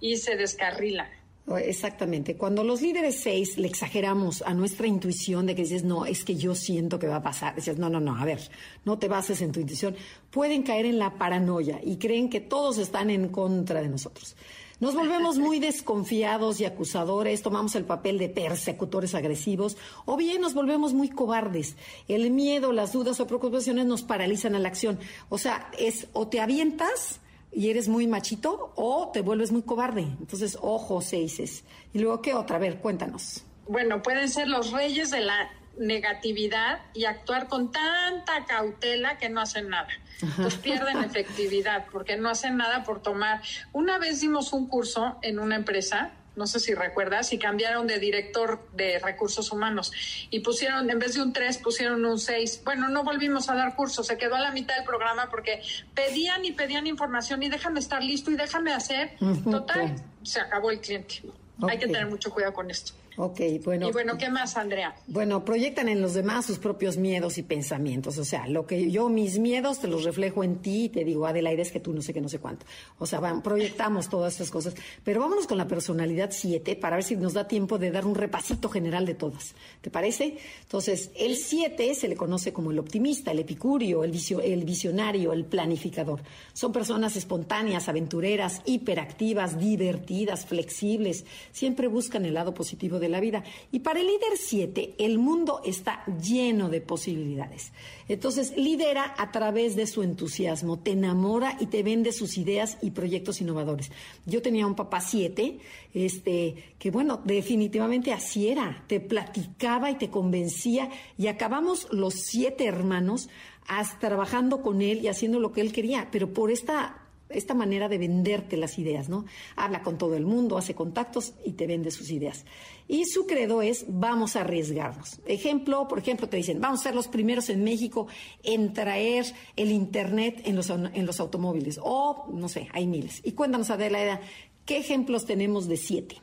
y 0.00 0.16
se 0.16 0.36
descarrilan? 0.36 1.25
Exactamente. 1.54 2.36
Cuando 2.36 2.64
los 2.64 2.82
líderes 2.82 3.20
seis 3.20 3.56
le 3.56 3.68
exageramos 3.68 4.42
a 4.42 4.52
nuestra 4.52 4.88
intuición 4.88 5.46
de 5.46 5.54
que 5.54 5.62
dices, 5.62 5.84
no, 5.84 6.04
es 6.04 6.24
que 6.24 6.34
yo 6.34 6.56
siento 6.56 6.98
que 6.98 7.06
va 7.06 7.16
a 7.16 7.22
pasar, 7.22 7.54
dices, 7.54 7.78
no, 7.78 7.88
no, 7.88 8.00
no, 8.00 8.16
a 8.16 8.24
ver, 8.24 8.40
no 8.84 8.98
te 8.98 9.06
bases 9.06 9.40
en 9.42 9.52
tu 9.52 9.60
intuición, 9.60 9.94
pueden 10.30 10.64
caer 10.64 10.86
en 10.86 10.98
la 10.98 11.18
paranoia 11.18 11.80
y 11.84 11.98
creen 11.98 12.28
que 12.30 12.40
todos 12.40 12.78
están 12.78 13.10
en 13.10 13.28
contra 13.28 13.80
de 13.80 13.88
nosotros. 13.88 14.34
Nos 14.80 14.94
volvemos 14.94 15.38
muy 15.38 15.60
desconfiados 15.60 16.60
y 16.60 16.64
acusadores, 16.64 17.42
tomamos 17.42 17.76
el 17.76 17.84
papel 17.84 18.18
de 18.18 18.28
persecutores 18.28 19.14
agresivos 19.14 19.76
o 20.04 20.16
bien 20.16 20.40
nos 20.40 20.52
volvemos 20.52 20.94
muy 20.94 21.10
cobardes. 21.10 21.76
El 22.08 22.32
miedo, 22.32 22.72
las 22.72 22.92
dudas 22.92 23.20
o 23.20 23.26
preocupaciones 23.28 23.86
nos 23.86 24.02
paralizan 24.02 24.56
a 24.56 24.58
la 24.58 24.68
acción. 24.68 24.98
O 25.28 25.38
sea, 25.38 25.70
es 25.78 26.08
o 26.12 26.26
te 26.26 26.40
avientas 26.40 27.20
y 27.52 27.70
eres 27.70 27.88
muy 27.88 28.06
machito 28.06 28.72
o 28.76 29.10
te 29.12 29.20
vuelves 29.20 29.52
muy 29.52 29.62
cobarde. 29.62 30.02
Entonces, 30.02 30.58
ojo, 30.60 31.00
seises. 31.00 31.64
Y 31.92 31.98
luego, 31.98 32.20
¿qué 32.22 32.34
otra? 32.34 32.56
A 32.56 32.58
ver, 32.58 32.78
cuéntanos. 32.78 33.44
Bueno, 33.68 34.02
pueden 34.02 34.28
ser 34.28 34.48
los 34.48 34.72
reyes 34.72 35.10
de 35.10 35.20
la 35.20 35.50
negatividad 35.78 36.80
y 36.94 37.04
actuar 37.04 37.48
con 37.48 37.70
tanta 37.70 38.44
cautela 38.46 39.18
que 39.18 39.28
no 39.28 39.40
hacen 39.40 39.68
nada. 39.68 39.88
Entonces 40.22 40.58
pierden 40.60 40.98
efectividad 41.04 41.86
porque 41.90 42.16
no 42.16 42.28
hacen 42.28 42.56
nada 42.56 42.84
por 42.84 43.02
tomar. 43.02 43.42
Una 43.72 43.98
vez 43.98 44.20
dimos 44.20 44.52
un 44.52 44.68
curso 44.68 45.18
en 45.22 45.38
una 45.38 45.56
empresa 45.56 46.12
no 46.36 46.46
sé 46.46 46.60
si 46.60 46.74
recuerdas, 46.74 47.32
y 47.32 47.38
cambiaron 47.38 47.86
de 47.86 47.98
director 47.98 48.60
de 48.74 48.98
recursos 48.98 49.50
humanos 49.50 49.92
y 50.30 50.40
pusieron, 50.40 50.88
en 50.90 50.98
vez 50.98 51.14
de 51.14 51.22
un 51.22 51.32
3, 51.32 51.58
pusieron 51.58 52.04
un 52.04 52.18
6. 52.18 52.62
Bueno, 52.64 52.88
no 52.88 53.02
volvimos 53.04 53.48
a 53.48 53.54
dar 53.54 53.74
curso, 53.74 54.04
se 54.04 54.16
quedó 54.18 54.36
a 54.36 54.40
la 54.40 54.52
mitad 54.52 54.76
del 54.76 54.84
programa 54.84 55.28
porque 55.30 55.62
pedían 55.94 56.44
y 56.44 56.52
pedían 56.52 56.86
información 56.86 57.42
y 57.42 57.48
déjame 57.48 57.80
estar 57.80 58.02
listo 58.02 58.30
y 58.30 58.36
déjame 58.36 58.72
hacer. 58.72 59.16
Total, 59.50 59.96
se 60.22 60.40
acabó 60.40 60.70
el 60.70 60.80
cliente. 60.80 61.22
Hay 61.68 61.78
que 61.78 61.86
tener 61.86 62.06
mucho 62.06 62.30
cuidado 62.30 62.52
con 62.52 62.70
esto. 62.70 62.92
Ok, 63.18 63.40
bueno. 63.64 63.88
Y 63.88 63.92
bueno, 63.92 64.18
¿qué 64.18 64.28
más, 64.28 64.56
Andrea? 64.56 64.94
Bueno, 65.06 65.42
proyectan 65.44 65.88
en 65.88 66.02
los 66.02 66.12
demás 66.12 66.44
sus 66.44 66.58
propios 66.58 66.98
miedos 66.98 67.38
y 67.38 67.42
pensamientos. 67.42 68.18
O 68.18 68.24
sea, 68.24 68.46
lo 68.46 68.66
que 68.66 68.90
yo, 68.90 69.08
mis 69.08 69.38
miedos, 69.38 69.80
te 69.80 69.88
los 69.88 70.04
reflejo 70.04 70.44
en 70.44 70.56
ti 70.56 70.84
y 70.84 70.88
te 70.90 71.02
digo, 71.02 71.26
Adelaide, 71.26 71.62
es 71.62 71.72
que 71.72 71.80
tú 71.80 71.94
no 71.94 72.02
sé 72.02 72.12
qué, 72.12 72.20
no 72.20 72.28
sé 72.28 72.38
cuánto. 72.38 72.66
O 72.98 73.06
sea, 73.06 73.18
van, 73.20 73.42
proyectamos 73.42 74.10
todas 74.10 74.34
estas 74.34 74.50
cosas. 74.50 74.74
Pero 75.02 75.20
vámonos 75.20 75.46
con 75.46 75.56
la 75.56 75.66
personalidad 75.66 76.30
7 76.30 76.76
para 76.76 76.96
ver 76.96 77.04
si 77.04 77.16
nos 77.16 77.32
da 77.32 77.48
tiempo 77.48 77.78
de 77.78 77.90
dar 77.90 78.04
un 78.04 78.14
repasito 78.14 78.68
general 78.68 79.06
de 79.06 79.14
todas. 79.14 79.54
¿Te 79.80 79.90
parece? 79.90 80.36
Entonces, 80.62 81.10
el 81.16 81.36
7 81.36 81.94
se 81.94 82.08
le 82.08 82.16
conoce 82.16 82.52
como 82.52 82.70
el 82.70 82.78
optimista, 82.78 83.30
el 83.30 83.38
epicurio, 83.38 84.04
el, 84.04 84.12
el 84.42 84.64
visionario, 84.64 85.32
el 85.32 85.46
planificador. 85.46 86.20
Son 86.52 86.70
personas 86.70 87.16
espontáneas, 87.16 87.88
aventureras, 87.88 88.60
hiperactivas, 88.66 89.58
divertidas, 89.58 90.44
flexibles. 90.44 91.24
Siempre 91.52 91.88
buscan 91.88 92.26
el 92.26 92.34
lado 92.34 92.52
positivo 92.52 92.98
de 92.98 93.05
la 93.08 93.20
vida. 93.20 93.44
Y 93.72 93.80
para 93.80 94.00
el 94.00 94.06
líder 94.06 94.36
7, 94.36 94.94
el 94.98 95.18
mundo 95.18 95.60
está 95.64 96.04
lleno 96.22 96.68
de 96.68 96.80
posibilidades. 96.80 97.72
Entonces, 98.08 98.56
lidera 98.56 99.14
a 99.16 99.32
través 99.32 99.76
de 99.76 99.86
su 99.86 100.02
entusiasmo, 100.02 100.78
te 100.78 100.92
enamora 100.92 101.56
y 101.60 101.66
te 101.66 101.82
vende 101.82 102.12
sus 102.12 102.38
ideas 102.38 102.78
y 102.82 102.90
proyectos 102.90 103.40
innovadores. 103.40 103.90
Yo 104.24 104.42
tenía 104.42 104.66
un 104.66 104.74
papá 104.74 105.00
7, 105.00 105.58
este, 105.94 106.54
que 106.78 106.90
bueno, 106.90 107.20
definitivamente 107.24 108.12
así 108.12 108.48
era, 108.48 108.84
te 108.86 109.00
platicaba 109.00 109.90
y 109.90 109.96
te 109.96 110.10
convencía 110.10 110.88
y 111.16 111.26
acabamos 111.26 111.88
los 111.90 112.14
siete 112.14 112.66
hermanos 112.66 113.28
hasta 113.66 113.98
trabajando 113.98 114.62
con 114.62 114.82
él 114.82 115.00
y 115.02 115.08
haciendo 115.08 115.40
lo 115.40 115.52
que 115.52 115.60
él 115.60 115.72
quería, 115.72 116.08
pero 116.10 116.32
por 116.32 116.50
esta 116.50 117.05
esta 117.28 117.54
manera 117.54 117.88
de 117.88 117.98
venderte 117.98 118.56
las 118.56 118.78
ideas, 118.78 119.08
¿no? 119.08 119.24
Habla 119.56 119.82
con 119.82 119.98
todo 119.98 120.16
el 120.16 120.26
mundo, 120.26 120.58
hace 120.58 120.74
contactos 120.74 121.34
y 121.44 121.52
te 121.52 121.66
vende 121.66 121.90
sus 121.90 122.10
ideas. 122.10 122.44
Y 122.88 123.04
su 123.06 123.26
credo 123.26 123.62
es, 123.62 123.84
vamos 123.88 124.36
a 124.36 124.42
arriesgarnos. 124.42 125.20
Ejemplo, 125.26 125.88
por 125.88 125.98
ejemplo, 125.98 126.28
te 126.28 126.36
dicen, 126.36 126.60
vamos 126.60 126.80
a 126.80 126.82
ser 126.84 126.94
los 126.94 127.08
primeros 127.08 127.48
en 127.50 127.64
México 127.64 128.06
en 128.42 128.72
traer 128.72 129.26
el 129.56 129.72
Internet 129.72 130.42
en 130.44 130.56
los, 130.56 130.70
en 130.70 131.06
los 131.06 131.20
automóviles. 131.20 131.80
O, 131.82 132.28
no 132.32 132.48
sé, 132.48 132.68
hay 132.72 132.86
miles. 132.86 133.20
Y 133.24 133.32
cuéntanos, 133.32 133.70
Adela, 133.70 134.20
¿qué 134.64 134.78
ejemplos 134.78 135.26
tenemos 135.26 135.66
de 135.68 135.76
siete? 135.76 136.22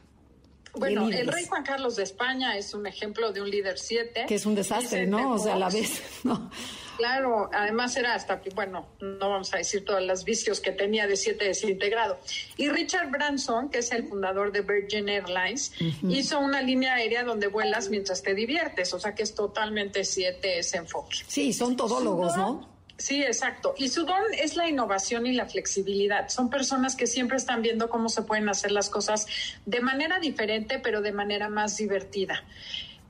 Bueno, 0.76 1.08
el 1.10 1.28
rey 1.28 1.46
Juan 1.46 1.64
Carlos 1.64 1.96
de 1.96 2.04
España 2.04 2.58
es 2.58 2.74
un 2.74 2.88
ejemplo 2.88 3.32
de 3.32 3.42
un 3.42 3.50
líder 3.50 3.78
siete. 3.78 4.26
Que 4.28 4.36
es 4.36 4.46
un 4.46 4.56
desastre, 4.56 5.06
¿no? 5.06 5.34
O 5.34 5.40
sea, 5.40 5.54
a 5.54 5.60
la 5.60 5.70
vez, 5.70 6.02
¿no? 6.24 6.50
Claro, 6.98 7.50
además 7.54 7.96
era 7.96 8.14
hasta, 8.14 8.42
bueno, 8.54 8.88
no 9.00 9.30
vamos 9.30 9.54
a 9.54 9.58
decir 9.58 9.84
todos 9.84 10.02
los 10.04 10.24
vicios 10.24 10.60
que 10.60 10.72
tenía 10.72 11.08
de 11.08 11.16
siete 11.16 11.46
desintegrado. 11.46 12.20
Y 12.58 12.70
Richard 12.70 13.10
Branson, 13.10 13.70
que 13.70 13.80
es 13.80 13.92
el 13.92 14.08
fundador 14.08 14.52
de 14.52 14.62
Virgin 14.62 15.10
Airlines, 15.10 15.74
hizo 16.08 16.40
una 16.40 16.62
línea 16.62 16.96
aérea 16.96 17.24
donde 17.24 17.48
vuelas 17.48 17.90
mientras 17.90 18.22
te 18.22 18.34
diviertes, 18.34 18.94
o 18.94 19.00
sea 19.00 19.16
que 19.16 19.24
es 19.24 19.34
totalmente 19.34 20.04
siete 20.04 20.60
ese 20.60 20.78
enfoque. 20.78 21.18
Sí, 21.28 21.52
son 21.52 21.76
todólogos, 21.76 22.38
¿no? 22.38 22.73
Sí, 23.04 23.22
exacto. 23.22 23.76
Y 23.78 23.90
su 23.90 24.06
don 24.06 24.24
es 24.42 24.56
la 24.56 24.70
innovación 24.70 25.28
y 25.28 25.34
la 25.34 25.46
flexibilidad. 25.46 26.30
Son 26.30 26.50
personas 26.50 26.96
que 26.96 27.06
siempre 27.06 27.36
están 27.36 27.62
viendo 27.62 27.90
cómo 27.90 28.08
se 28.08 28.22
pueden 28.22 28.48
hacer 28.48 28.72
las 28.72 28.90
cosas 28.90 29.28
de 29.66 29.82
manera 29.82 30.20
diferente, 30.20 30.80
pero 30.80 31.02
de 31.02 31.12
manera 31.12 31.50
más 31.50 31.76
divertida. 31.76 32.46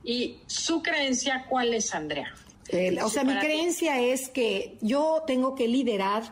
¿Y 0.02 0.38
su 0.48 0.82
creencia 0.82 1.46
cuál 1.48 1.74
es, 1.74 1.94
Andrea? 1.94 2.34
o 3.04 3.08
sea, 3.08 3.22
mi 3.22 3.38
creencia 3.38 4.00
es 4.00 4.28
que 4.30 4.78
yo 4.80 5.22
tengo 5.28 5.54
que 5.54 5.68
liderar 5.68 6.24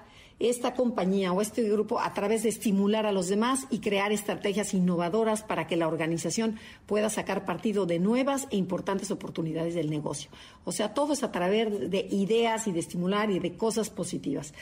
esta 0.49 0.75
compañía 0.75 1.33
o 1.33 1.41
este 1.41 1.63
grupo 1.63 2.01
a 2.01 2.13
través 2.13 2.43
de 2.43 2.49
estimular 2.49 3.07
a 3.07 3.13
los 3.13 3.29
demás 3.29 3.67
y 3.71 3.81
crear 3.81 4.13
estrategias 4.13 4.75
innovadoras 4.75 5.43
para 5.43 5.67
que 5.67 5.77
la 5.77 5.89
organización 5.89 6.59
pueda 6.87 7.11
sacar 7.11 7.45
partido 7.45 7.87
de 7.87 7.99
nuevas 7.99 8.49
e 8.51 8.57
importantes 8.57 9.11
oportunidades 9.11 9.75
del 9.75 9.91
negocio. 9.91 10.31
O 10.65 10.73
sea, 10.73 10.95
todo 10.95 11.13
es 11.13 11.23
a 11.23 11.33
través 11.33 11.91
de 11.91 12.09
ideas 12.11 12.67
y 12.67 12.73
de 12.73 12.81
estimular 12.81 13.31
y 13.31 13.39
de 13.39 13.57
cosas 13.57 13.91
positivas. 13.91 14.53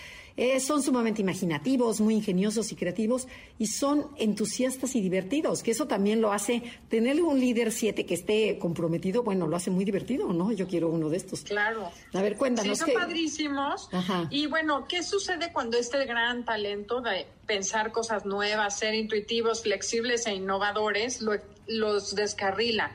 Eh, 0.40 0.58
son 0.58 0.82
sumamente 0.82 1.20
imaginativos, 1.20 2.00
muy 2.00 2.14
ingeniosos 2.14 2.72
y 2.72 2.74
creativos 2.74 3.28
y 3.58 3.66
son 3.66 4.06
entusiastas 4.16 4.96
y 4.96 5.02
divertidos, 5.02 5.62
que 5.62 5.72
eso 5.72 5.86
también 5.86 6.22
lo 6.22 6.32
hace, 6.32 6.62
tener 6.88 7.20
un 7.20 7.38
líder 7.38 7.70
7 7.70 8.06
que 8.06 8.14
esté 8.14 8.58
comprometido, 8.58 9.22
bueno, 9.22 9.46
lo 9.46 9.54
hace 9.54 9.70
muy 9.70 9.84
divertido, 9.84 10.32
¿no? 10.32 10.50
Yo 10.50 10.66
quiero 10.66 10.88
uno 10.88 11.10
de 11.10 11.18
estos. 11.18 11.42
Claro. 11.42 11.90
A 12.14 12.22
ver, 12.22 12.38
cuéntanos. 12.38 12.78
Sí, 12.78 12.84
son 12.86 12.94
padrísimos. 12.94 13.90
Y 14.30 14.46
bueno, 14.46 14.86
¿qué 14.88 15.02
sucede 15.02 15.52
cuando 15.52 15.76
este 15.76 16.06
gran 16.06 16.46
talento 16.46 17.02
de 17.02 17.26
pensar 17.44 17.92
cosas 17.92 18.24
nuevas, 18.24 18.78
ser 18.78 18.94
intuitivos, 18.94 19.60
flexibles 19.60 20.26
e 20.26 20.32
innovadores, 20.32 21.20
los 21.66 22.14
descarrila? 22.14 22.94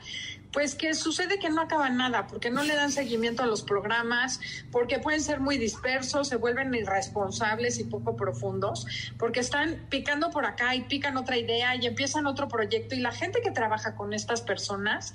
Pues 0.56 0.74
que 0.74 0.94
sucede 0.94 1.38
que 1.38 1.50
no 1.50 1.60
acaba 1.60 1.90
nada, 1.90 2.26
porque 2.26 2.48
no 2.48 2.62
le 2.62 2.74
dan 2.74 2.90
seguimiento 2.90 3.42
a 3.42 3.46
los 3.46 3.60
programas, 3.60 4.40
porque 4.72 4.98
pueden 4.98 5.20
ser 5.20 5.38
muy 5.38 5.58
dispersos, 5.58 6.28
se 6.28 6.36
vuelven 6.36 6.74
irresponsables 6.74 7.78
y 7.78 7.84
poco 7.84 8.16
profundos, 8.16 8.86
porque 9.18 9.40
están 9.40 9.86
picando 9.90 10.30
por 10.30 10.46
acá 10.46 10.74
y 10.74 10.84
pican 10.84 11.18
otra 11.18 11.36
idea 11.36 11.76
y 11.76 11.84
empiezan 11.84 12.26
otro 12.26 12.48
proyecto. 12.48 12.94
Y 12.94 13.00
la 13.00 13.12
gente 13.12 13.42
que 13.42 13.50
trabaja 13.50 13.96
con 13.96 14.14
estas 14.14 14.40
personas 14.40 15.14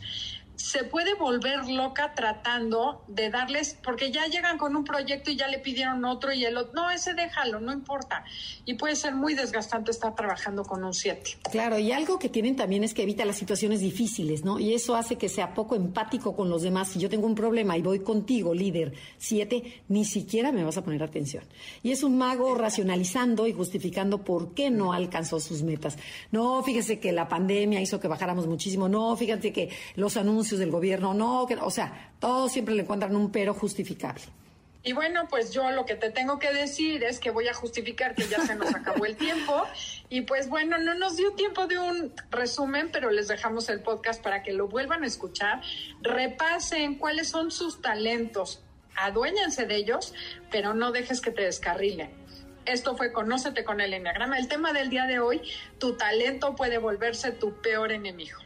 se 0.61 0.83
puede 0.83 1.15
volver 1.15 1.67
loca 1.69 2.13
tratando 2.13 3.03
de 3.07 3.29
darles, 3.29 3.77
porque 3.83 4.11
ya 4.11 4.27
llegan 4.27 4.57
con 4.57 4.75
un 4.75 4.83
proyecto 4.83 5.31
y 5.31 5.35
ya 5.35 5.47
le 5.47 5.57
pidieron 5.57 6.05
otro 6.05 6.31
y 6.31 6.45
el 6.45 6.55
otro, 6.55 6.73
no, 6.73 6.91
ese 6.91 7.13
déjalo, 7.13 7.59
no 7.59 7.73
importa. 7.73 8.23
Y 8.65 8.75
puede 8.75 8.95
ser 8.95 9.15
muy 9.15 9.33
desgastante 9.33 9.89
estar 9.89 10.13
trabajando 10.13 10.63
con 10.63 10.83
un 10.83 10.93
7. 10.93 11.39
Claro, 11.51 11.79
y 11.79 11.91
algo 11.91 12.19
que 12.19 12.29
tienen 12.29 12.55
también 12.55 12.83
es 12.83 12.93
que 12.93 13.01
evita 13.03 13.25
las 13.25 13.37
situaciones 13.37 13.79
difíciles, 13.79 14.45
¿no? 14.45 14.59
Y 14.59 14.73
eso 14.75 14.95
hace 14.95 15.17
que 15.17 15.29
sea 15.29 15.55
poco 15.55 15.75
empático 15.75 16.35
con 16.35 16.49
los 16.49 16.61
demás. 16.61 16.89
Si 16.89 16.99
yo 16.99 17.09
tengo 17.09 17.25
un 17.25 17.35
problema 17.35 17.75
y 17.75 17.81
voy 17.81 18.01
contigo, 18.01 18.53
líder 18.53 18.93
7, 19.17 19.83
ni 19.89 20.05
siquiera 20.05 20.51
me 20.51 20.63
vas 20.63 20.77
a 20.77 20.83
poner 20.83 21.01
atención. 21.01 21.43
Y 21.81 21.91
es 21.91 22.03
un 22.03 22.17
mago 22.17 22.53
racionalizando 22.53 23.47
y 23.47 23.53
justificando 23.53 24.23
por 24.23 24.53
qué 24.53 24.69
no 24.69 24.93
alcanzó 24.93 25.39
sus 25.39 25.63
metas. 25.63 25.97
No, 26.31 26.61
fíjese 26.63 26.99
que 26.99 27.11
la 27.11 27.27
pandemia 27.27 27.81
hizo 27.81 27.99
que 27.99 28.07
bajáramos 28.07 28.45
muchísimo. 28.45 28.87
No, 28.87 29.17
fíjate 29.17 29.51
que 29.51 29.69
los 29.95 30.17
del 30.59 30.71
gobierno, 30.71 31.13
no, 31.13 31.43
o 31.43 31.71
sea, 31.71 32.11
todos 32.19 32.51
siempre 32.51 32.75
le 32.75 32.83
encuentran 32.83 33.15
un 33.15 33.31
pero 33.31 33.53
justificable. 33.53 34.23
Y 34.83 34.93
bueno, 34.93 35.27
pues 35.29 35.51
yo 35.51 35.69
lo 35.71 35.85
que 35.85 35.95
te 35.95 36.09
tengo 36.09 36.39
que 36.39 36.51
decir 36.51 37.03
es 37.03 37.19
que 37.19 37.29
voy 37.29 37.47
a 37.47 37.53
justificar 37.53 38.15
que 38.15 38.27
ya 38.27 38.39
se 38.41 38.55
nos 38.55 38.73
acabó 38.73 39.05
el 39.05 39.15
tiempo. 39.15 39.63
Y 40.09 40.21
pues 40.21 40.49
bueno, 40.49 40.79
no 40.79 40.95
nos 40.95 41.17
dio 41.17 41.33
tiempo 41.33 41.67
de 41.67 41.77
un 41.77 42.11
resumen, 42.31 42.89
pero 42.91 43.11
les 43.11 43.27
dejamos 43.27 43.69
el 43.69 43.81
podcast 43.81 44.23
para 44.23 44.41
que 44.41 44.53
lo 44.53 44.67
vuelvan 44.67 45.03
a 45.03 45.07
escuchar. 45.07 45.61
Repasen 46.01 46.95
cuáles 46.95 47.29
son 47.29 47.51
sus 47.51 47.79
talentos, 47.79 48.63
aduéñense 48.95 49.67
de 49.67 49.75
ellos, 49.75 50.15
pero 50.49 50.73
no 50.73 50.91
dejes 50.91 51.21
que 51.21 51.29
te 51.29 51.43
descarrilen. 51.43 52.09
Esto 52.65 52.95
fue 52.97 53.11
Conócete 53.11 53.63
con 53.63 53.81
el 53.81 53.93
Enneagrama. 53.93 54.37
El 54.37 54.47
tema 54.47 54.73
del 54.73 54.89
día 54.89 55.05
de 55.05 55.19
hoy, 55.19 55.41
tu 55.77 55.95
talento 55.95 56.55
puede 56.55 56.79
volverse 56.79 57.31
tu 57.31 57.53
peor 57.61 57.91
enemigo. 57.91 58.40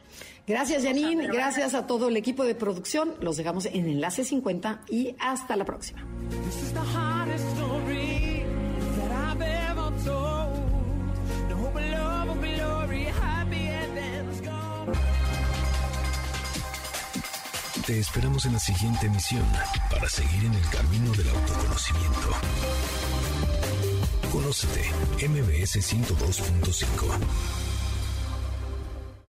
Gracias, 0.46 0.84
Janine. 0.84 1.26
Gracias 1.26 1.74
a 1.74 1.86
todo 1.86 2.08
el 2.08 2.16
equipo 2.16 2.44
de 2.44 2.54
producción. 2.54 3.14
Los 3.20 3.36
dejamos 3.36 3.66
en 3.66 3.88
Enlace 3.88 4.24
50 4.24 4.82
y 4.88 5.16
hasta 5.18 5.56
la 5.56 5.64
próxima. 5.64 6.06
Te 17.86 18.00
esperamos 18.00 18.44
en 18.46 18.52
la 18.52 18.58
siguiente 18.58 19.06
emisión 19.06 19.44
para 19.90 20.08
seguir 20.08 20.44
en 20.44 20.54
el 20.54 20.68
camino 20.70 21.12
del 21.12 21.28
autoconocimiento. 21.28 22.30
Conócete, 24.32 24.90
MBS 25.28 25.76
102.5. 25.76 27.65